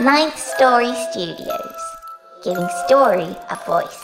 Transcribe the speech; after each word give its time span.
Ninth 0.00 0.36
Story 0.36 0.92
Studios, 1.12 1.74
giving 2.42 2.68
story 2.86 3.36
a 3.48 3.58
voice. 3.64 4.02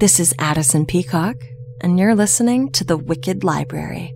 This 0.00 0.18
is 0.18 0.34
Addison 0.38 0.86
Peacock, 0.86 1.36
and 1.82 1.98
you're 1.98 2.14
listening 2.14 2.72
to 2.72 2.84
The 2.84 2.96
Wicked 2.96 3.44
Library. 3.44 4.14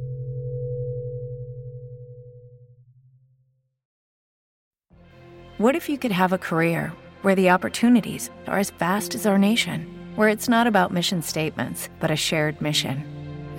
What 5.59 5.77
if 5.77 5.91
you 5.91 5.99
could 5.99 6.13
have 6.13 6.33
a 6.33 6.39
career 6.39 6.95
where 7.21 7.35
the 7.35 7.51
opportunities 7.51 8.31
are 8.47 8.59
as 8.59 8.71
vast 8.71 9.15
as 9.15 9.27
our 9.27 9.37
nation, 9.37 9.87
where 10.17 10.31
it's 10.31 10.49
not 10.49 10.67
about 10.67 10.95
mission 10.95 11.21
statements, 11.21 11.91
but 12.01 12.11
a 12.11 12.17
shared 12.17 12.63
mission? 12.63 13.20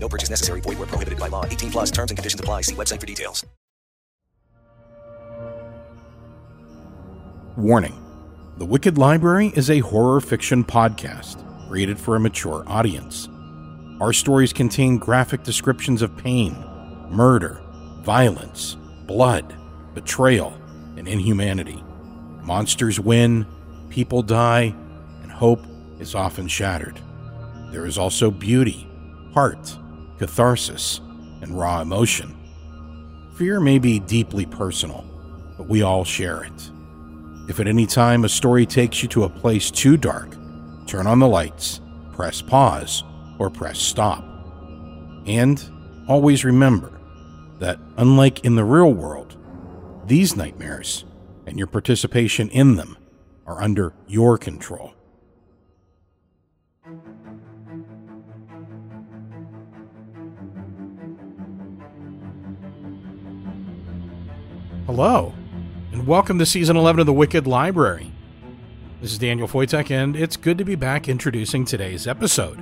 No 0.00 0.08
purchase 0.08 0.30
necessary. 0.30 0.60
Void 0.62 0.78
where 0.78 0.86
prohibited 0.88 1.20
by 1.20 1.28
law. 1.28 1.44
18 1.44 1.70
plus 1.70 1.90
terms 1.90 2.10
and 2.10 2.16
conditions 2.18 2.40
apply. 2.40 2.62
See 2.62 2.74
website 2.74 2.98
for 2.98 3.06
details. 3.06 3.46
Warning. 7.56 7.94
The 8.56 8.64
Wicked 8.64 8.96
Library 8.96 9.52
is 9.54 9.70
a 9.70 9.80
horror 9.80 10.20
fiction 10.20 10.64
podcast 10.64 11.44
created 11.68 11.98
for 11.98 12.16
a 12.16 12.20
mature 12.20 12.64
audience. 12.66 13.28
Our 14.00 14.12
stories 14.12 14.52
contain 14.52 14.98
graphic 14.98 15.42
descriptions 15.42 16.02
of 16.02 16.16
pain, 16.16 16.52
murder, 17.10 17.60
violence, 18.00 18.76
blood, 19.06 19.54
betrayal, 19.94 20.52
and 20.96 21.06
inhumanity. 21.06 21.82
Monsters 22.42 22.98
win, 22.98 23.46
people 23.88 24.22
die, 24.22 24.74
and 25.22 25.30
hope 25.30 25.60
is 25.98 26.14
often 26.14 26.48
shattered. 26.48 26.98
There 27.72 27.86
is 27.86 27.98
also 27.98 28.30
beauty, 28.30 28.88
heart, 29.32 29.76
catharsis, 30.20 31.00
and 31.40 31.58
raw 31.58 31.80
emotion. 31.80 32.36
Fear 33.36 33.60
may 33.60 33.78
be 33.78 33.98
deeply 33.98 34.44
personal, 34.44 35.02
but 35.56 35.66
we 35.66 35.80
all 35.80 36.04
share 36.04 36.44
it. 36.44 36.70
If 37.48 37.58
at 37.58 37.66
any 37.66 37.86
time 37.86 38.26
a 38.26 38.28
story 38.28 38.66
takes 38.66 39.02
you 39.02 39.08
to 39.08 39.24
a 39.24 39.30
place 39.30 39.70
too 39.70 39.96
dark, 39.96 40.36
turn 40.86 41.06
on 41.06 41.20
the 41.20 41.26
lights, 41.26 41.80
press 42.12 42.42
pause, 42.42 43.02
or 43.38 43.48
press 43.48 43.78
stop. 43.78 44.22
And 45.24 45.64
always 46.06 46.44
remember 46.44 47.00
that, 47.58 47.78
unlike 47.96 48.44
in 48.44 48.56
the 48.56 48.64
real 48.64 48.92
world, 48.92 49.38
these 50.06 50.36
nightmares 50.36 51.06
and 51.46 51.56
your 51.56 51.66
participation 51.66 52.50
in 52.50 52.76
them 52.76 52.98
are 53.46 53.62
under 53.62 53.94
your 54.06 54.36
control. 54.36 54.92
Hello, 64.92 65.32
and 65.92 66.04
welcome 66.04 66.40
to 66.40 66.44
season 66.44 66.76
11 66.76 66.98
of 66.98 67.06
The 67.06 67.12
Wicked 67.12 67.46
Library. 67.46 68.10
This 69.00 69.12
is 69.12 69.18
Daniel 69.18 69.46
Foytik, 69.46 69.88
and 69.88 70.16
it's 70.16 70.36
good 70.36 70.58
to 70.58 70.64
be 70.64 70.74
back 70.74 71.08
introducing 71.08 71.64
today's 71.64 72.08
episode. 72.08 72.58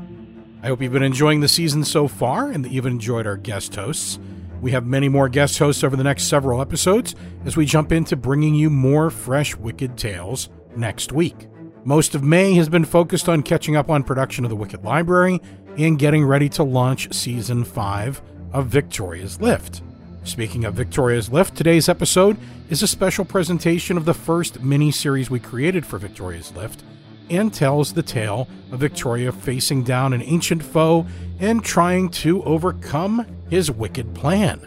I 0.63 0.67
hope 0.67 0.83
you've 0.83 0.93
been 0.93 1.03
enjoying 1.03 1.41
the 1.41 1.49
season 1.49 1.85
so 1.85 2.07
far 2.07 2.51
and 2.51 2.63
that 2.63 2.71
you've 2.71 2.85
enjoyed 2.85 3.27
our 3.27 3.39
guest 3.39 3.75
hosts. 3.77 4.19
We 4.61 4.73
have 4.73 4.85
many 4.85 5.09
more 5.09 5.31
guest 5.31 5.59
hosts 5.59 5.83
over 5.83 5.97
the 5.97 6.05
next 6.05 6.25
several 6.25 6.61
episodes 6.61 7.15
as 7.47 7.57
we 7.57 7.65
jump 7.65 7.93
into 7.93 8.15
bringing 8.15 8.55
you 8.55 8.69
more 8.69 9.09
fresh 9.09 9.57
Wicked 9.57 9.97
tales 9.97 10.51
next 10.77 11.13
week. 11.13 11.49
Most 11.83 12.15
of 12.15 12.23
May 12.23 12.53
has 12.57 12.69
been 12.69 12.85
focused 12.85 13.31
on 13.31 13.43
catching 13.43 13.75
up 13.75 13.89
on 13.89 14.05
production 14.05 14.45
of 14.45 14.51
The 14.51 14.57
Wicked 14.57 14.85
Library 14.85 15.41
and 15.79 15.99
getting 15.99 16.27
ready 16.27 16.51
to 16.51 16.63
launch 16.63 17.11
season 17.15 17.65
5 17.65 18.21
of 18.53 18.67
Victoria's 18.67 19.41
Lift. 19.41 19.81
Speaking 20.25 20.65
of 20.65 20.75
Victoria's 20.75 21.31
Lift, 21.31 21.57
today's 21.57 21.89
episode 21.89 22.37
is 22.69 22.83
a 22.83 22.87
special 22.87 23.25
presentation 23.25 23.97
of 23.97 24.05
the 24.05 24.15
first 24.15 24.61
mini 24.61 24.91
series 24.91 25.31
we 25.31 25.41
created 25.41 25.87
for 25.87 25.99
Victoria's 25.99 26.55
Lift 26.55 26.83
and 27.31 27.53
tells 27.53 27.93
the 27.93 28.03
tale 28.03 28.49
of 28.71 28.81
Victoria 28.81 29.33
facing 29.33 29.85
down 29.85 30.13
an 30.13 30.23
ancient 30.23 30.63
foe 30.63 31.07
and 31.39 31.65
trying 31.65 32.09
to 32.11 32.43
overcome 32.45 33.25
his 33.49 33.71
wicked 33.71 34.15
plan. 34.15 34.61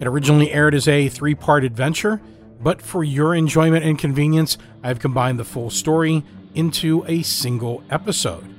It 0.00 0.06
originally 0.06 0.52
aired 0.52 0.74
as 0.74 0.88
a 0.88 1.08
three 1.08 1.34
part 1.34 1.64
adventure, 1.64 2.20
but 2.60 2.80
for 2.80 3.04
your 3.04 3.34
enjoyment 3.34 3.84
and 3.84 3.98
convenience, 3.98 4.56
I've 4.82 5.00
combined 5.00 5.38
the 5.38 5.44
full 5.44 5.70
story 5.70 6.24
into 6.54 7.04
a 7.06 7.22
single 7.22 7.82
episode. 7.90 8.54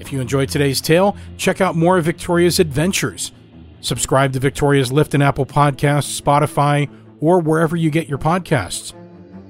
If 0.00 0.12
you 0.12 0.20
enjoyed 0.20 0.48
today's 0.48 0.80
tale, 0.80 1.16
check 1.36 1.60
out 1.60 1.76
more 1.76 1.98
of 1.98 2.04
Victoria's 2.04 2.58
adventures. 2.58 3.32
Subscribe 3.86 4.32
to 4.32 4.40
Victoria's 4.40 4.90
Lift 4.90 5.14
and 5.14 5.22
Apple 5.22 5.46
Podcasts, 5.46 6.20
Spotify, 6.20 6.90
or 7.20 7.38
wherever 7.38 7.76
you 7.76 7.88
get 7.88 8.08
your 8.08 8.18
podcasts. 8.18 8.92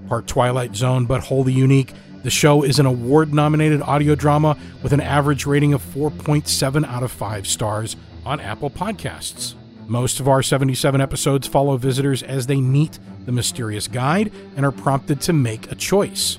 Part 0.08 0.26
Twilight 0.26 0.76
Zone, 0.76 1.06
but 1.06 1.22
wholly 1.22 1.54
unique. 1.54 1.94
The 2.22 2.28
show 2.28 2.62
is 2.62 2.78
an 2.78 2.84
award 2.84 3.32
nominated 3.32 3.80
audio 3.80 4.14
drama 4.14 4.58
with 4.82 4.92
an 4.92 5.00
average 5.00 5.46
rating 5.46 5.72
of 5.72 5.82
4.7 5.82 6.86
out 6.86 7.02
of 7.02 7.10
5 7.10 7.46
stars 7.46 7.96
on 8.26 8.38
Apple 8.40 8.68
Podcasts. 8.68 9.54
Most 9.86 10.20
of 10.20 10.28
our 10.28 10.42
77 10.42 11.00
episodes 11.00 11.46
follow 11.46 11.78
visitors 11.78 12.22
as 12.22 12.46
they 12.46 12.60
meet 12.60 12.98
the 13.24 13.32
mysterious 13.32 13.88
guide 13.88 14.30
and 14.54 14.66
are 14.66 14.70
prompted 14.70 15.22
to 15.22 15.32
make 15.32 15.72
a 15.72 15.74
choice. 15.74 16.36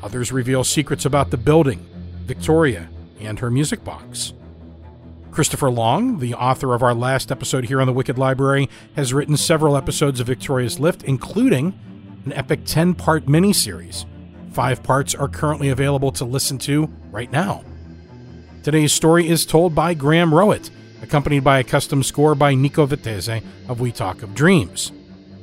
Others 0.00 0.30
reveal 0.30 0.62
secrets 0.62 1.06
about 1.06 1.32
the 1.32 1.38
building, 1.38 1.84
Victoria, 2.24 2.88
and 3.18 3.40
her 3.40 3.50
music 3.50 3.82
box. 3.82 4.32
Christopher 5.32 5.70
Long, 5.70 6.18
the 6.18 6.34
author 6.34 6.74
of 6.74 6.82
our 6.82 6.92
last 6.92 7.32
episode 7.32 7.64
here 7.64 7.80
on 7.80 7.86
the 7.86 7.92
Wicked 7.92 8.18
Library, 8.18 8.68
has 8.96 9.14
written 9.14 9.38
several 9.38 9.78
episodes 9.78 10.20
of 10.20 10.26
Victoria's 10.26 10.78
Lift, 10.78 11.02
including 11.04 11.72
an 12.26 12.34
epic 12.34 12.60
10 12.66 12.94
part 12.94 13.24
miniseries. 13.24 14.04
Five 14.52 14.82
parts 14.82 15.14
are 15.14 15.28
currently 15.28 15.70
available 15.70 16.12
to 16.12 16.26
listen 16.26 16.58
to 16.58 16.90
right 17.10 17.32
now. 17.32 17.64
Today's 18.62 18.92
story 18.92 19.26
is 19.26 19.46
told 19.46 19.74
by 19.74 19.94
Graham 19.94 20.32
Rowat, 20.32 20.68
accompanied 21.00 21.42
by 21.42 21.58
a 21.58 21.64
custom 21.64 22.02
score 22.02 22.34
by 22.34 22.54
Nico 22.54 22.86
Vettese 22.86 23.42
of 23.68 23.80
We 23.80 23.90
Talk 23.90 24.22
of 24.22 24.34
Dreams. 24.34 24.92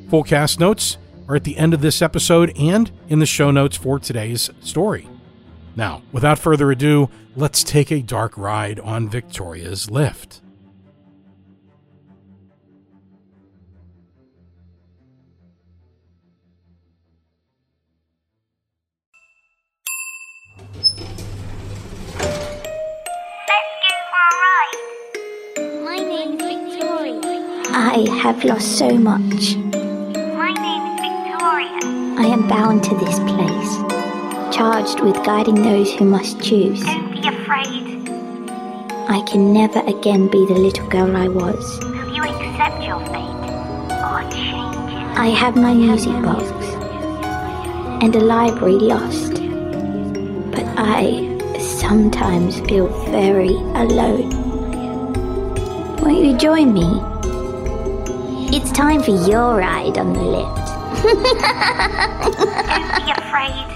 Full 0.10 0.24
cast 0.24 0.60
notes 0.60 1.00
are 1.28 1.36
at 1.36 1.46
the 1.46 1.58
end 1.58 1.74
of 1.74 1.82
this 1.82 2.04
episode 2.04 2.56
and 2.60 2.92
in 3.08 3.18
the 3.18 3.26
show 3.26 3.50
notes 3.50 3.76
for 3.76 3.98
today's 3.98 4.52
story. 4.62 5.08
Now, 5.80 6.02
without 6.12 6.38
further 6.38 6.70
ado, 6.72 7.10
let's 7.38 7.64
take 7.64 7.90
a 7.90 8.02
dark 8.02 8.38
ride 8.38 8.82
on 8.82 9.08
Victoria's 9.08 9.90
Lift. 9.90 10.42
Let's 20.76 20.92
go 21.00 21.08
all 24.20 24.36
right. 24.44 24.76
My 25.86 25.96
name's 25.96 26.42
Victoria. 26.44 27.22
I 27.72 28.06
have 28.22 28.44
lost 28.44 28.78
so 28.78 28.90
much. 28.98 29.56
My 29.56 30.52
name's 30.52 31.00
Victoria. 31.00 31.80
I 32.20 32.26
am 32.34 32.50
bound 32.50 32.84
to 32.84 32.96
this 32.96 33.18
place, 33.20 33.59
charged 34.60 35.00
with 35.00 35.16
guiding 35.24 35.62
those 35.64 35.94
who 35.94 36.04
must 36.04 36.42
choose. 36.42 36.84
Don't 36.84 37.14
be 37.14 37.26
afraid. 37.26 38.10
I 39.08 39.24
can 39.26 39.54
never 39.54 39.80
again 39.88 40.28
be 40.28 40.46
the 40.48 40.54
little 40.54 40.86
girl 40.90 41.16
I 41.16 41.30
was. 41.30 41.80
Will 41.86 42.14
you 42.14 42.24
accept 42.24 42.84
your 42.84 43.00
fate 43.06 43.40
or 44.04 44.20
change 44.30 44.92
it? 44.92 45.18
I 45.18 45.28
have 45.28 45.56
my 45.56 45.74
music 45.74 46.12
box 46.24 46.44
and 48.04 48.14
a 48.14 48.20
library 48.20 48.74
lost. 48.74 49.36
But 50.52 50.66
I 50.78 51.38
sometimes 51.58 52.60
feel 52.60 52.90
very 53.12 53.56
alone. 53.86 54.30
Won't 56.02 56.26
you 56.26 56.38
join 56.38 56.74
me? 56.74 57.02
It's 58.54 58.74
time 58.74 59.02
for 59.04 59.16
your 59.26 59.56
ride 59.56 59.98
on 59.98 60.12
the 60.12 60.22
lift. 60.22 60.68
Don't 62.68 63.06
be 63.06 63.12
afraid. 63.12 63.69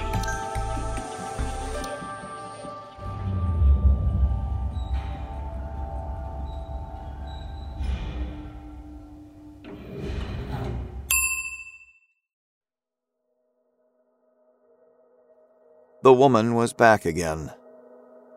The 16.04 16.14
woman 16.14 16.54
was 16.54 16.74
back 16.74 17.06
again. 17.06 17.52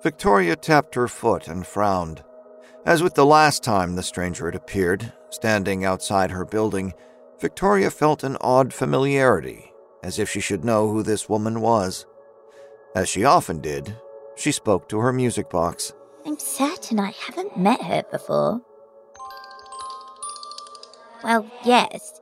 Victoria 0.01 0.55
tapped 0.55 0.95
her 0.95 1.09
foot 1.09 1.49
and 1.49 1.67
frowned. 1.67 2.23
As 2.85 3.03
with 3.03 3.15
the 3.15 3.27
last 3.27 3.65
time 3.65 3.97
the 3.97 4.05
stranger 4.05 4.47
had 4.47 4.55
appeared, 4.55 5.13
standing 5.31 5.85
outside 5.85 6.31
her 6.31 6.45
building, 6.45 6.95
Victoria 7.41 7.91
felt 7.91 8.23
an 8.23 8.37
odd 8.41 8.73
familiarity, 8.73 9.73
as 10.05 10.21
if 10.21 10.31
she 10.31 10.39
should 10.39 10.65
know 10.65 10.89
who 10.89 11.03
this 11.03 11.29
woman 11.29 11.61
was. 11.61 12.07
As 12.95 13.09
she 13.09 13.25
often 13.25 13.61
did, 13.61 13.97
she 14.37 14.53
spoke 14.53 14.89
to 14.89 15.01
her 15.01 15.13
music 15.13 15.51
box. 15.51 15.93
I'm 16.25 16.39
certain 16.39 17.01
I 17.01 17.11
haven't 17.11 17.59
met 17.59 17.83
her 17.83 18.05
before. 18.13 18.63
Well, 21.25 21.51
yes, 21.65 22.21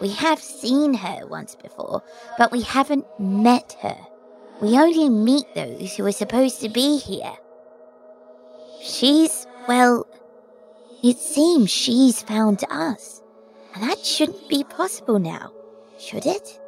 we 0.00 0.10
have 0.10 0.38
seen 0.38 0.94
her 0.94 1.26
once 1.26 1.56
before, 1.56 2.04
but 2.38 2.52
we 2.52 2.62
haven't 2.62 3.06
met 3.18 3.76
her. 3.82 3.96
We 4.60 4.78
only 4.78 5.08
meet 5.08 5.52
those 5.54 5.96
who 5.96 6.06
are 6.06 6.12
supposed 6.12 6.60
to 6.60 6.68
be 6.68 6.98
here. 6.98 7.34
She's, 8.80 9.46
well, 9.66 10.06
it 11.02 11.18
seems 11.18 11.70
she's 11.70 12.22
found 12.22 12.64
us. 12.70 13.22
And 13.74 13.82
that 13.82 14.04
shouldn't 14.04 14.48
be 14.48 14.62
possible 14.62 15.18
now, 15.18 15.52
should 15.98 16.24
it? 16.24 16.60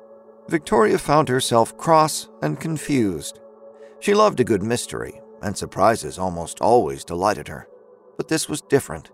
Victoria 0.48 0.98
found 0.98 1.28
herself 1.28 1.76
cross 1.78 2.28
and 2.42 2.58
confused. 2.58 3.38
She 4.00 4.14
loved 4.14 4.40
a 4.40 4.44
good 4.44 4.62
mystery, 4.62 5.20
and 5.40 5.56
surprises 5.56 6.18
almost 6.18 6.60
always 6.60 7.04
delighted 7.04 7.48
her. 7.48 7.68
But 8.16 8.28
this 8.28 8.48
was 8.48 8.62
different. 8.62 9.10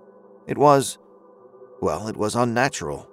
It 0.46 0.56
was, 0.56 0.98
well, 1.80 2.08
it 2.08 2.16
was 2.16 2.34
unnatural. 2.34 3.08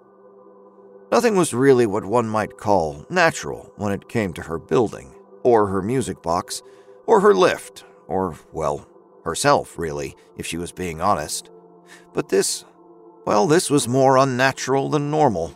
Nothing 1.12 1.36
was 1.36 1.54
really 1.54 1.86
what 1.86 2.06
one 2.06 2.30
might 2.30 2.58
call 2.58 3.06
natural 3.10 3.74
when 3.76 3.92
it 3.92 4.08
came 4.08 4.32
to 4.34 4.44
her 4.44 4.58
building 4.58 5.14
or 5.44 5.68
her 5.68 5.82
music 5.82 6.22
box, 6.22 6.62
or 7.08 7.22
her 7.22 7.34
lift, 7.34 7.86
or, 8.08 8.36
well, 8.52 8.88
herself, 9.24 9.78
really, 9.78 10.16
if 10.38 10.46
she 10.46 10.58
was 10.58 10.72
being 10.72 11.02
honest. 11.02 11.50
But 12.14 12.30
this, 12.30 12.66
well, 13.26 13.48
this 13.48 13.70
was 13.70 13.88
more 13.88 14.18
unnatural 14.18 14.90
than 14.90 15.12
normal. 15.12 15.56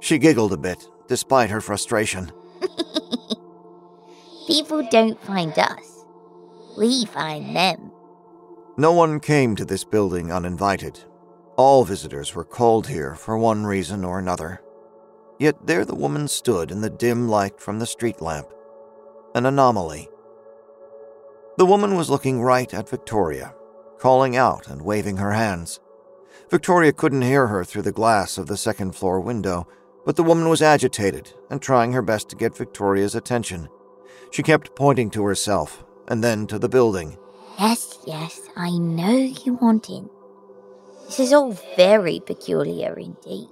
She 0.00 0.18
giggled 0.18 0.52
a 0.52 0.56
bit, 0.56 0.88
despite 1.08 1.50
her 1.50 1.60
frustration. 1.60 2.32
People 4.46 4.86
don't 4.90 5.20
find 5.22 5.56
us, 5.58 6.04
we 6.76 7.04
find 7.06 7.54
them. 7.54 7.92
No 8.76 8.92
one 8.92 9.20
came 9.20 9.54
to 9.56 9.64
this 9.64 9.84
building 9.84 10.32
uninvited. 10.32 10.98
All 11.56 11.84
visitors 11.84 12.34
were 12.34 12.44
called 12.44 12.86
here 12.86 13.14
for 13.14 13.36
one 13.36 13.66
reason 13.66 14.04
or 14.04 14.18
another. 14.18 14.62
Yet 15.38 15.66
there 15.66 15.84
the 15.84 15.94
woman 15.94 16.26
stood 16.26 16.70
in 16.70 16.80
the 16.80 16.90
dim 16.90 17.28
light 17.28 17.60
from 17.60 17.78
the 17.78 17.86
street 17.86 18.22
lamp, 18.22 18.48
an 19.34 19.46
anomaly. 19.46 20.08
The 21.58 21.66
woman 21.66 21.96
was 21.96 22.10
looking 22.10 22.42
right 22.42 22.72
at 22.72 22.88
Victoria, 22.88 23.54
calling 23.98 24.36
out 24.36 24.68
and 24.68 24.82
waving 24.82 25.18
her 25.18 25.32
hands. 25.32 25.80
Victoria 26.50 26.92
couldn't 26.92 27.22
hear 27.22 27.46
her 27.46 27.64
through 27.64 27.82
the 27.82 27.92
glass 27.92 28.38
of 28.38 28.46
the 28.46 28.56
second 28.56 28.94
floor 28.94 29.20
window, 29.20 29.66
but 30.04 30.16
the 30.16 30.22
woman 30.22 30.48
was 30.48 30.62
agitated 30.62 31.32
and 31.50 31.62
trying 31.62 31.92
her 31.92 32.02
best 32.02 32.28
to 32.30 32.36
get 32.36 32.56
Victoria's 32.56 33.14
attention. 33.14 33.68
She 34.30 34.42
kept 34.42 34.74
pointing 34.74 35.10
to 35.10 35.24
herself 35.24 35.84
and 36.08 36.22
then 36.22 36.46
to 36.48 36.58
the 36.58 36.68
building. 36.68 37.16
Yes, 37.58 37.98
yes, 38.06 38.40
I 38.56 38.70
know 38.70 39.16
you 39.16 39.54
want 39.54 39.88
in. 39.88 40.08
This 41.06 41.20
is 41.20 41.32
all 41.32 41.52
very 41.76 42.20
peculiar 42.24 42.94
indeed. 42.98 43.48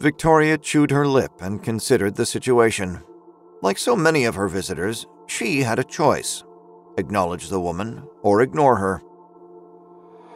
Victoria 0.00 0.56
chewed 0.56 0.92
her 0.92 1.06
lip 1.06 1.32
and 1.40 1.62
considered 1.62 2.14
the 2.14 2.26
situation. 2.26 3.02
Like 3.60 3.78
so 3.78 3.96
many 3.96 4.24
of 4.24 4.34
her 4.36 4.48
visitors, 4.48 5.06
she 5.26 5.62
had 5.62 5.78
a 5.78 5.84
choice 5.84 6.44
acknowledge 6.98 7.48
the 7.48 7.60
woman 7.60 8.02
or 8.22 8.42
ignore 8.42 8.76
her. 8.76 9.02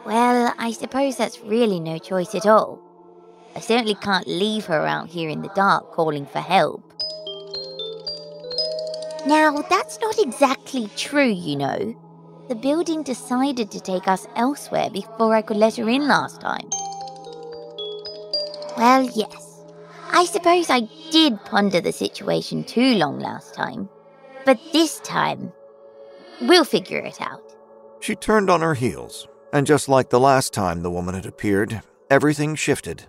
Well, 0.06 0.54
I 0.58 0.72
suppose 0.72 1.16
that's 1.16 1.40
really 1.40 1.80
no 1.80 1.98
choice 1.98 2.34
at 2.34 2.46
all. 2.46 2.80
I 3.54 3.60
certainly 3.60 3.96
can't 3.96 4.26
leave 4.26 4.66
her 4.66 4.86
out 4.86 5.08
here 5.08 5.28
in 5.28 5.42
the 5.42 5.50
dark 5.54 5.92
calling 5.92 6.26
for 6.26 6.38
help. 6.40 6.82
Now, 9.26 9.62
that's 9.68 10.00
not 10.00 10.18
exactly 10.18 10.88
true, 10.96 11.30
you 11.30 11.56
know. 11.56 11.94
The 12.48 12.54
building 12.56 13.02
decided 13.02 13.70
to 13.70 13.80
take 13.80 14.08
us 14.08 14.26
elsewhere 14.34 14.90
before 14.90 15.34
I 15.34 15.42
could 15.42 15.58
let 15.58 15.76
her 15.76 15.88
in 15.88 16.08
last 16.08 16.40
time. 16.40 16.68
Well, 18.76 19.02
yes. 19.14 19.41
I 20.14 20.26
suppose 20.26 20.68
I 20.68 20.80
did 21.10 21.42
ponder 21.46 21.80
the 21.80 21.92
situation 21.92 22.64
too 22.64 22.96
long 22.96 23.18
last 23.18 23.54
time. 23.54 23.88
But 24.44 24.60
this 24.72 25.00
time, 25.00 25.52
we'll 26.42 26.64
figure 26.64 26.98
it 26.98 27.20
out. 27.20 27.56
She 28.00 28.14
turned 28.14 28.50
on 28.50 28.60
her 28.60 28.74
heels, 28.74 29.26
and 29.54 29.66
just 29.66 29.88
like 29.88 30.10
the 30.10 30.20
last 30.20 30.52
time 30.52 30.82
the 30.82 30.90
woman 30.90 31.14
had 31.14 31.24
appeared, 31.24 31.80
everything 32.10 32.56
shifted, 32.56 33.06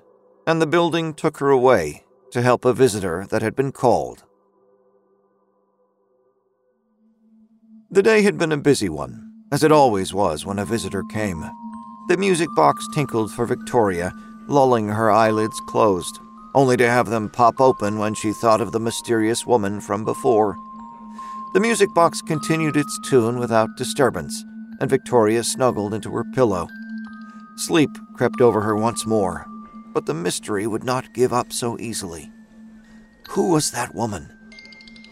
and 0.47 0.61
the 0.61 0.67
building 0.67 1.13
took 1.13 1.37
her 1.37 1.49
away 1.49 2.05
to 2.31 2.41
help 2.41 2.63
a 2.63 2.73
visitor 2.73 3.25
that 3.29 3.41
had 3.41 3.55
been 3.55 3.73
called. 3.73 4.23
The 7.91 8.03
day 8.03 8.21
had 8.21 8.37
been 8.37 8.51
a 8.51 8.57
busy 8.57 8.89
one, 8.89 9.31
as 9.51 9.63
it 9.63 9.71
always 9.71 10.13
was 10.13 10.45
when 10.45 10.57
a 10.57 10.65
visitor 10.65 11.03
came. 11.11 11.43
The 12.07 12.17
music 12.17 12.49
box 12.55 12.87
tinkled 12.93 13.31
for 13.33 13.45
Victoria, 13.45 14.13
lulling 14.47 14.87
her 14.87 15.11
eyelids 15.11 15.59
closed, 15.67 16.19
only 16.55 16.77
to 16.77 16.89
have 16.89 17.09
them 17.09 17.29
pop 17.29 17.59
open 17.59 17.97
when 17.97 18.13
she 18.13 18.31
thought 18.33 18.61
of 18.61 18.71
the 18.71 18.79
mysterious 18.79 19.45
woman 19.45 19.81
from 19.81 20.05
before. 20.05 20.57
The 21.53 21.59
music 21.59 21.93
box 21.93 22.21
continued 22.21 22.77
its 22.77 22.99
tune 23.05 23.39
without 23.39 23.77
disturbance, 23.77 24.43
and 24.79 24.89
Victoria 24.89 25.43
snuggled 25.43 25.93
into 25.93 26.11
her 26.11 26.23
pillow. 26.33 26.67
Sleep 27.55 27.89
crept 28.15 28.41
over 28.41 28.61
her 28.61 28.75
once 28.75 29.05
more, 29.05 29.45
but 29.93 30.05
the 30.05 30.13
mystery 30.13 30.65
would 30.65 30.83
not 30.83 31.13
give 31.13 31.31
up 31.31 31.53
so 31.53 31.77
easily. 31.79 32.31
Who 33.29 33.51
was 33.51 33.71
that 33.71 33.95
woman? 33.95 34.31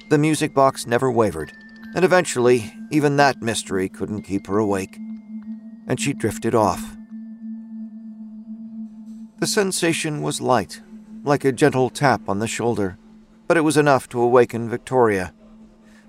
The 0.10 0.17
music 0.17 0.53
box 0.53 0.86
never 0.86 1.12
wavered, 1.12 1.53
and 1.95 2.03
eventually, 2.03 2.74
even 2.89 3.17
that 3.17 3.41
mystery 3.41 3.88
couldn't 3.88 4.24
keep 4.24 4.48
her 4.48 4.57
awake, 4.57 4.98
and 5.88 6.00
she 6.00 6.13
drifted 6.13 6.55
off. 6.55 6.98
The 9.39 9.48
sensation 9.48 10.21
was 10.21 10.41
light, 10.41 10.81
like 11.24 11.46
a 11.46 11.51
gentle 11.51 11.90
tap 11.90 12.28
on 12.28 12.40
the 12.40 12.48
shoulder, 12.48 12.98
but 13.48 13.58
it 13.58 13.62
was 13.62 13.78
enough 13.78 14.10
to 14.10 14.22
awaken 14.22 14.70
Victoria. 14.70 15.34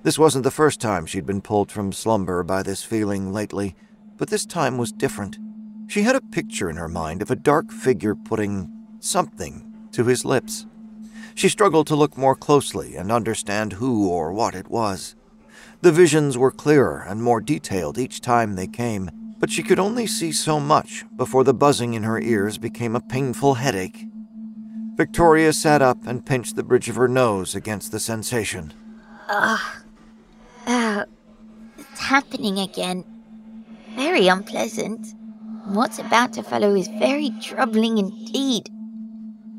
This 0.03 0.19
wasn't 0.19 0.45
the 0.45 0.51
first 0.51 0.81
time 0.81 1.07
she'd 1.07 1.27
been 1.27 1.43
pulled 1.43 1.71
from 1.71 1.93
slumber 1.93 2.43
by 2.43 2.63
this 2.63 2.83
feeling 2.83 3.33
lately, 3.33 3.75
but 4.17 4.31
this 4.31 4.47
time 4.47 4.79
was 4.79 4.91
different. 4.91 5.39
She 5.87 6.03
had 6.03 6.17
a 6.17 6.21
picture 6.21 6.71
in 6.71 6.77
her 6.77 6.89
mind 6.89 7.23
of 7.23 7.31
a 7.31 7.37
dark 7.37 7.71
figure 7.71 8.15
putting 8.15 8.71
something 9.01 9.89
to 9.93 10.05
his 10.05 10.25
lips. 10.25 10.67
She 11.35 11.49
struggled 11.49 11.87
to 11.89 11.97
look 11.97 12.17
more 12.17 12.35
closely 12.35 12.97
and 12.97 13.13
understand 13.13 13.75
who 13.75 14.09
or 14.09 14.33
what 14.33 14.55
it 14.55 14.69
was. 14.69 15.15
The 15.83 15.93
visions 15.93 16.39
were 16.39 16.51
clearer 16.51 17.05
and 17.07 17.23
more 17.23 17.41
detailed 17.41 17.99
each 17.99 18.21
time 18.21 18.55
they 18.55 18.67
came, 18.67 19.11
but 19.39 19.51
she 19.51 19.63
could 19.63 19.79
only 19.79 20.07
see 20.07 20.33
so 20.33 20.61
much 20.61 21.05
before 21.17 21.45
the 21.45 21.55
buzzing 21.55 21.95
in 21.95 22.05
her 22.05 22.21
ears 22.21 22.59
became 22.59 22.95
a 22.95 23.01
painful 23.01 23.55
headache. 23.55 24.07
Victoria 24.95 25.53
sat 25.53 25.81
up 25.81 25.99
and 26.07 26.27
pinched 26.27 26.57
the 26.57 26.63
bridge 26.63 26.89
of 26.89 26.97
her 26.97 27.09
nose 27.09 27.55
against 27.55 27.93
the 27.93 28.01
sensation. 28.01 28.73
Ugh. 29.29 29.61
Uh, 30.67 31.05
it's 31.79 32.01
happening 32.01 32.59
again. 32.59 33.05
Very 33.97 34.29
unpleasant. 34.29 35.15
What's 35.67 35.99
about 35.99 36.33
to 36.35 36.43
follow 36.43 36.75
is 36.75 36.89
very 36.89 37.31
troubling 37.41 37.99
indeed. 37.99 38.69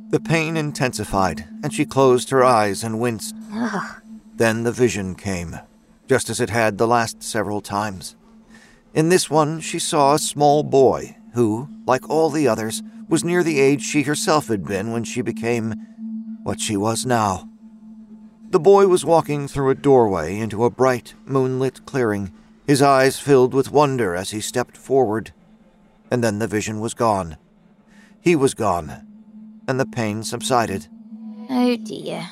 The 0.09 0.19
pain 0.19 0.55
intensified, 0.55 1.45
and 1.63 1.73
she 1.73 1.85
closed 1.85 2.29
her 2.29 2.43
eyes 2.43 2.83
and 2.83 2.99
winced. 2.99 3.35
Ugh. 3.51 4.01
Then 4.35 4.63
the 4.63 4.71
vision 4.71 5.15
came, 5.15 5.57
just 6.07 6.29
as 6.29 6.39
it 6.39 6.51
had 6.51 6.77
the 6.77 6.87
last 6.87 7.23
several 7.23 7.61
times. 7.61 8.15
In 8.93 9.09
this 9.09 9.29
one, 9.29 9.59
she 9.59 9.79
saw 9.79 10.13
a 10.13 10.19
small 10.19 10.61
boy 10.61 11.17
who, 11.33 11.67
like 11.87 12.07
all 12.09 12.29
the 12.29 12.47
others, 12.47 12.83
was 13.07 13.23
near 13.23 13.43
the 13.43 13.59
age 13.59 13.81
she 13.81 14.03
herself 14.03 14.47
had 14.47 14.65
been 14.65 14.91
when 14.91 15.03
she 15.03 15.21
became 15.21 15.73
what 16.43 16.59
she 16.59 16.77
was 16.77 17.05
now. 17.05 17.49
The 18.49 18.59
boy 18.59 18.87
was 18.87 19.03
walking 19.03 19.47
through 19.47 19.71
a 19.71 19.75
doorway 19.75 20.37
into 20.37 20.63
a 20.63 20.69
bright, 20.69 21.15
moonlit 21.25 21.85
clearing. 21.85 22.31
His 22.67 22.81
eyes 22.81 23.19
filled 23.19 23.53
with 23.53 23.71
wonder 23.71 24.15
as 24.15 24.31
he 24.31 24.41
stepped 24.41 24.77
forward, 24.77 25.33
and 26.11 26.23
then 26.23 26.39
the 26.39 26.47
vision 26.47 26.79
was 26.79 26.93
gone. 26.93 27.37
He 28.21 28.35
was 28.35 28.53
gone, 28.53 29.07
and 29.67 29.79
the 29.79 29.85
pain 29.85 30.23
subsided. 30.23 30.87
Oh 31.49 31.75
dear, 31.75 32.27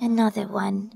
another 0.00 0.46
one. 0.46 0.90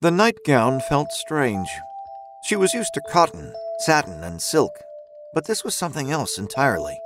The 0.00 0.10
nightgown 0.10 0.80
felt 0.80 1.10
strange. 1.12 1.68
She 2.48 2.56
was 2.56 2.72
used 2.72 2.94
to 2.94 3.02
cotton, 3.02 3.52
satin, 3.80 4.24
and 4.24 4.40
silk, 4.40 4.80
but 5.34 5.44
this 5.44 5.64
was 5.64 5.74
something 5.74 6.10
else 6.10 6.38
entirely. 6.38 6.98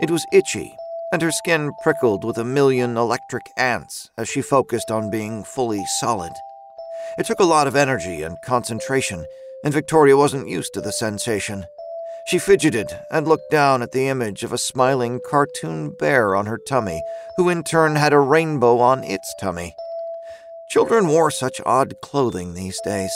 It 0.00 0.10
was 0.10 0.24
itchy, 0.32 0.74
and 1.12 1.20
her 1.20 1.30
skin 1.30 1.72
prickled 1.82 2.24
with 2.24 2.38
a 2.38 2.44
million 2.44 2.96
electric 2.96 3.42
ants 3.58 4.08
as 4.16 4.30
she 4.30 4.40
focused 4.40 4.90
on 4.90 5.10
being 5.10 5.44
fully 5.44 5.84
solid. 6.00 6.32
It 7.18 7.26
took 7.26 7.38
a 7.38 7.44
lot 7.44 7.66
of 7.66 7.76
energy 7.76 8.22
and 8.22 8.40
concentration, 8.46 9.26
and 9.62 9.74
Victoria 9.74 10.16
wasn't 10.16 10.48
used 10.48 10.72
to 10.72 10.80
the 10.80 10.90
sensation. 10.90 11.66
She 12.26 12.38
fidgeted 12.38 12.98
and 13.10 13.28
looked 13.28 13.50
down 13.50 13.82
at 13.82 13.92
the 13.92 14.08
image 14.08 14.42
of 14.42 14.54
a 14.54 14.58
smiling 14.58 15.20
cartoon 15.28 15.94
bear 15.98 16.34
on 16.34 16.46
her 16.46 16.58
tummy, 16.66 17.02
who 17.36 17.50
in 17.50 17.62
turn 17.62 17.96
had 17.96 18.14
a 18.14 18.18
rainbow 18.18 18.78
on 18.78 19.04
its 19.04 19.34
tummy. 19.38 19.76
Children 20.70 21.08
wore 21.08 21.30
such 21.30 21.60
odd 21.66 21.92
clothing 22.00 22.54
these 22.54 22.80
days. 22.86 23.12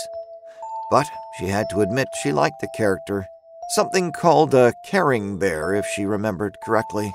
But 0.91 1.07
she 1.39 1.47
had 1.47 1.69
to 1.71 1.81
admit 1.81 2.09
she 2.23 2.33
liked 2.33 2.61
the 2.61 2.69
character, 2.77 3.27
something 3.75 4.13
called 4.13 4.55
a 4.55 4.73
caring 4.85 5.39
bear, 5.39 5.75
if 5.75 5.87
she 5.87 6.05
remembered 6.05 6.59
correctly. 6.65 7.13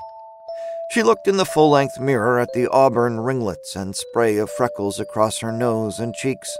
She 0.90 1.02
looked 1.02 1.26
in 1.26 1.38
the 1.38 1.44
full 1.44 1.70
length 1.70 1.98
mirror 1.98 2.38
at 2.38 2.52
the 2.52 2.68
auburn 2.70 3.20
ringlets 3.20 3.74
and 3.74 3.96
spray 3.96 4.36
of 4.36 4.50
freckles 4.50 5.00
across 5.00 5.38
her 5.38 5.52
nose 5.52 5.98
and 5.98 6.14
cheeks. 6.14 6.54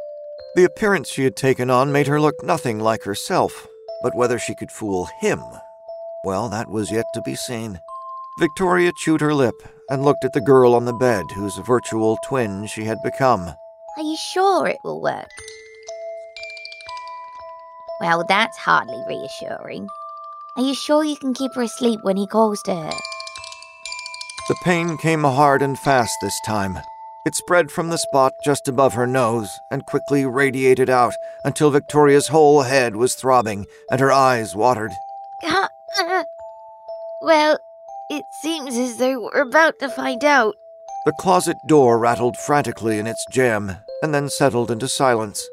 The 0.57 0.64
appearance 0.64 1.11
she 1.11 1.25
had 1.25 1.37
taken 1.37 1.71
on 1.71 1.92
made 1.92 2.07
her 2.07 2.21
look 2.21 2.42
nothing 2.42 2.78
like 2.78 3.04
herself, 3.04 3.66
but 4.02 4.14
whether 4.14 4.38
she 4.38 4.54
could 4.54 4.73
fool 4.73 5.09
him, 5.21 5.42
well, 6.25 6.49
that 6.49 6.69
was 6.69 6.92
yet 6.92 7.07
to 7.14 7.23
be 7.23 7.35
seen. 7.35 7.81
Victoria 8.38 8.92
chewed 8.97 9.21
her 9.21 9.35
lip 9.35 9.54
and 9.90 10.04
looked 10.04 10.25
at 10.25 10.33
the 10.33 10.40
girl 10.40 10.75
on 10.75 10.85
the 10.85 10.92
bed 10.92 11.25
whose 11.35 11.57
virtual 11.66 12.16
twin 12.25 12.66
she 12.66 12.85
had 12.85 12.99
become. 13.02 13.49
Are 13.97 14.02
you 14.02 14.16
sure 14.16 14.66
it 14.69 14.78
will 14.85 15.02
work? 15.02 15.28
Well, 18.02 18.25
that's 18.28 18.56
hardly 18.56 19.00
reassuring. 19.06 19.88
Are 20.56 20.62
you 20.64 20.75
sure 20.75 21.04
you 21.04 21.14
can 21.16 21.35
keep 21.35 21.54
her 21.54 21.62
asleep 21.62 22.00
when 22.02 22.16
he 22.16 22.26
calls 22.26 22.61
to 22.62 22.75
her? 22.75 22.90
The 24.49 24.56
pain 24.64 24.99
came 24.99 25.23
hard 25.23 25.62
and 25.62 25.78
fast 25.78 26.12
this 26.21 26.37
time. 26.44 26.80
It 27.25 27.37
spread 27.37 27.71
from 27.71 27.90
the 27.90 27.97
spot 27.99 28.32
just 28.44 28.66
above 28.66 28.94
her 28.94 29.06
nose 29.06 29.49
and 29.71 29.87
quickly 29.87 30.26
radiated 30.26 30.90
out 30.90 31.14
until 31.44 31.71
Victoria's 31.71 32.26
whole 32.26 32.62
head 32.62 32.97
was 32.97 33.14
throbbing 33.14 33.66
and 33.88 34.00
her 34.00 34.11
eyes 34.11 34.56
watered. 34.56 34.90
well, 37.23 37.56
it 38.11 38.25
seems 38.42 38.76
as 38.76 38.97
though 38.97 39.30
we're 39.32 39.42
about 39.42 39.78
to 39.78 39.88
find 39.88 40.25
out. 40.25 40.56
The 41.06 41.12
closet 41.21 41.56
door 41.68 42.00
rattled 42.00 42.37
frantically 42.37 42.99
in 42.99 43.06
its 43.06 43.25
jamb 43.30 43.76
and 44.02 44.12
then 44.12 44.28
settled 44.28 44.73
into 44.73 44.88
silence. 44.88 45.49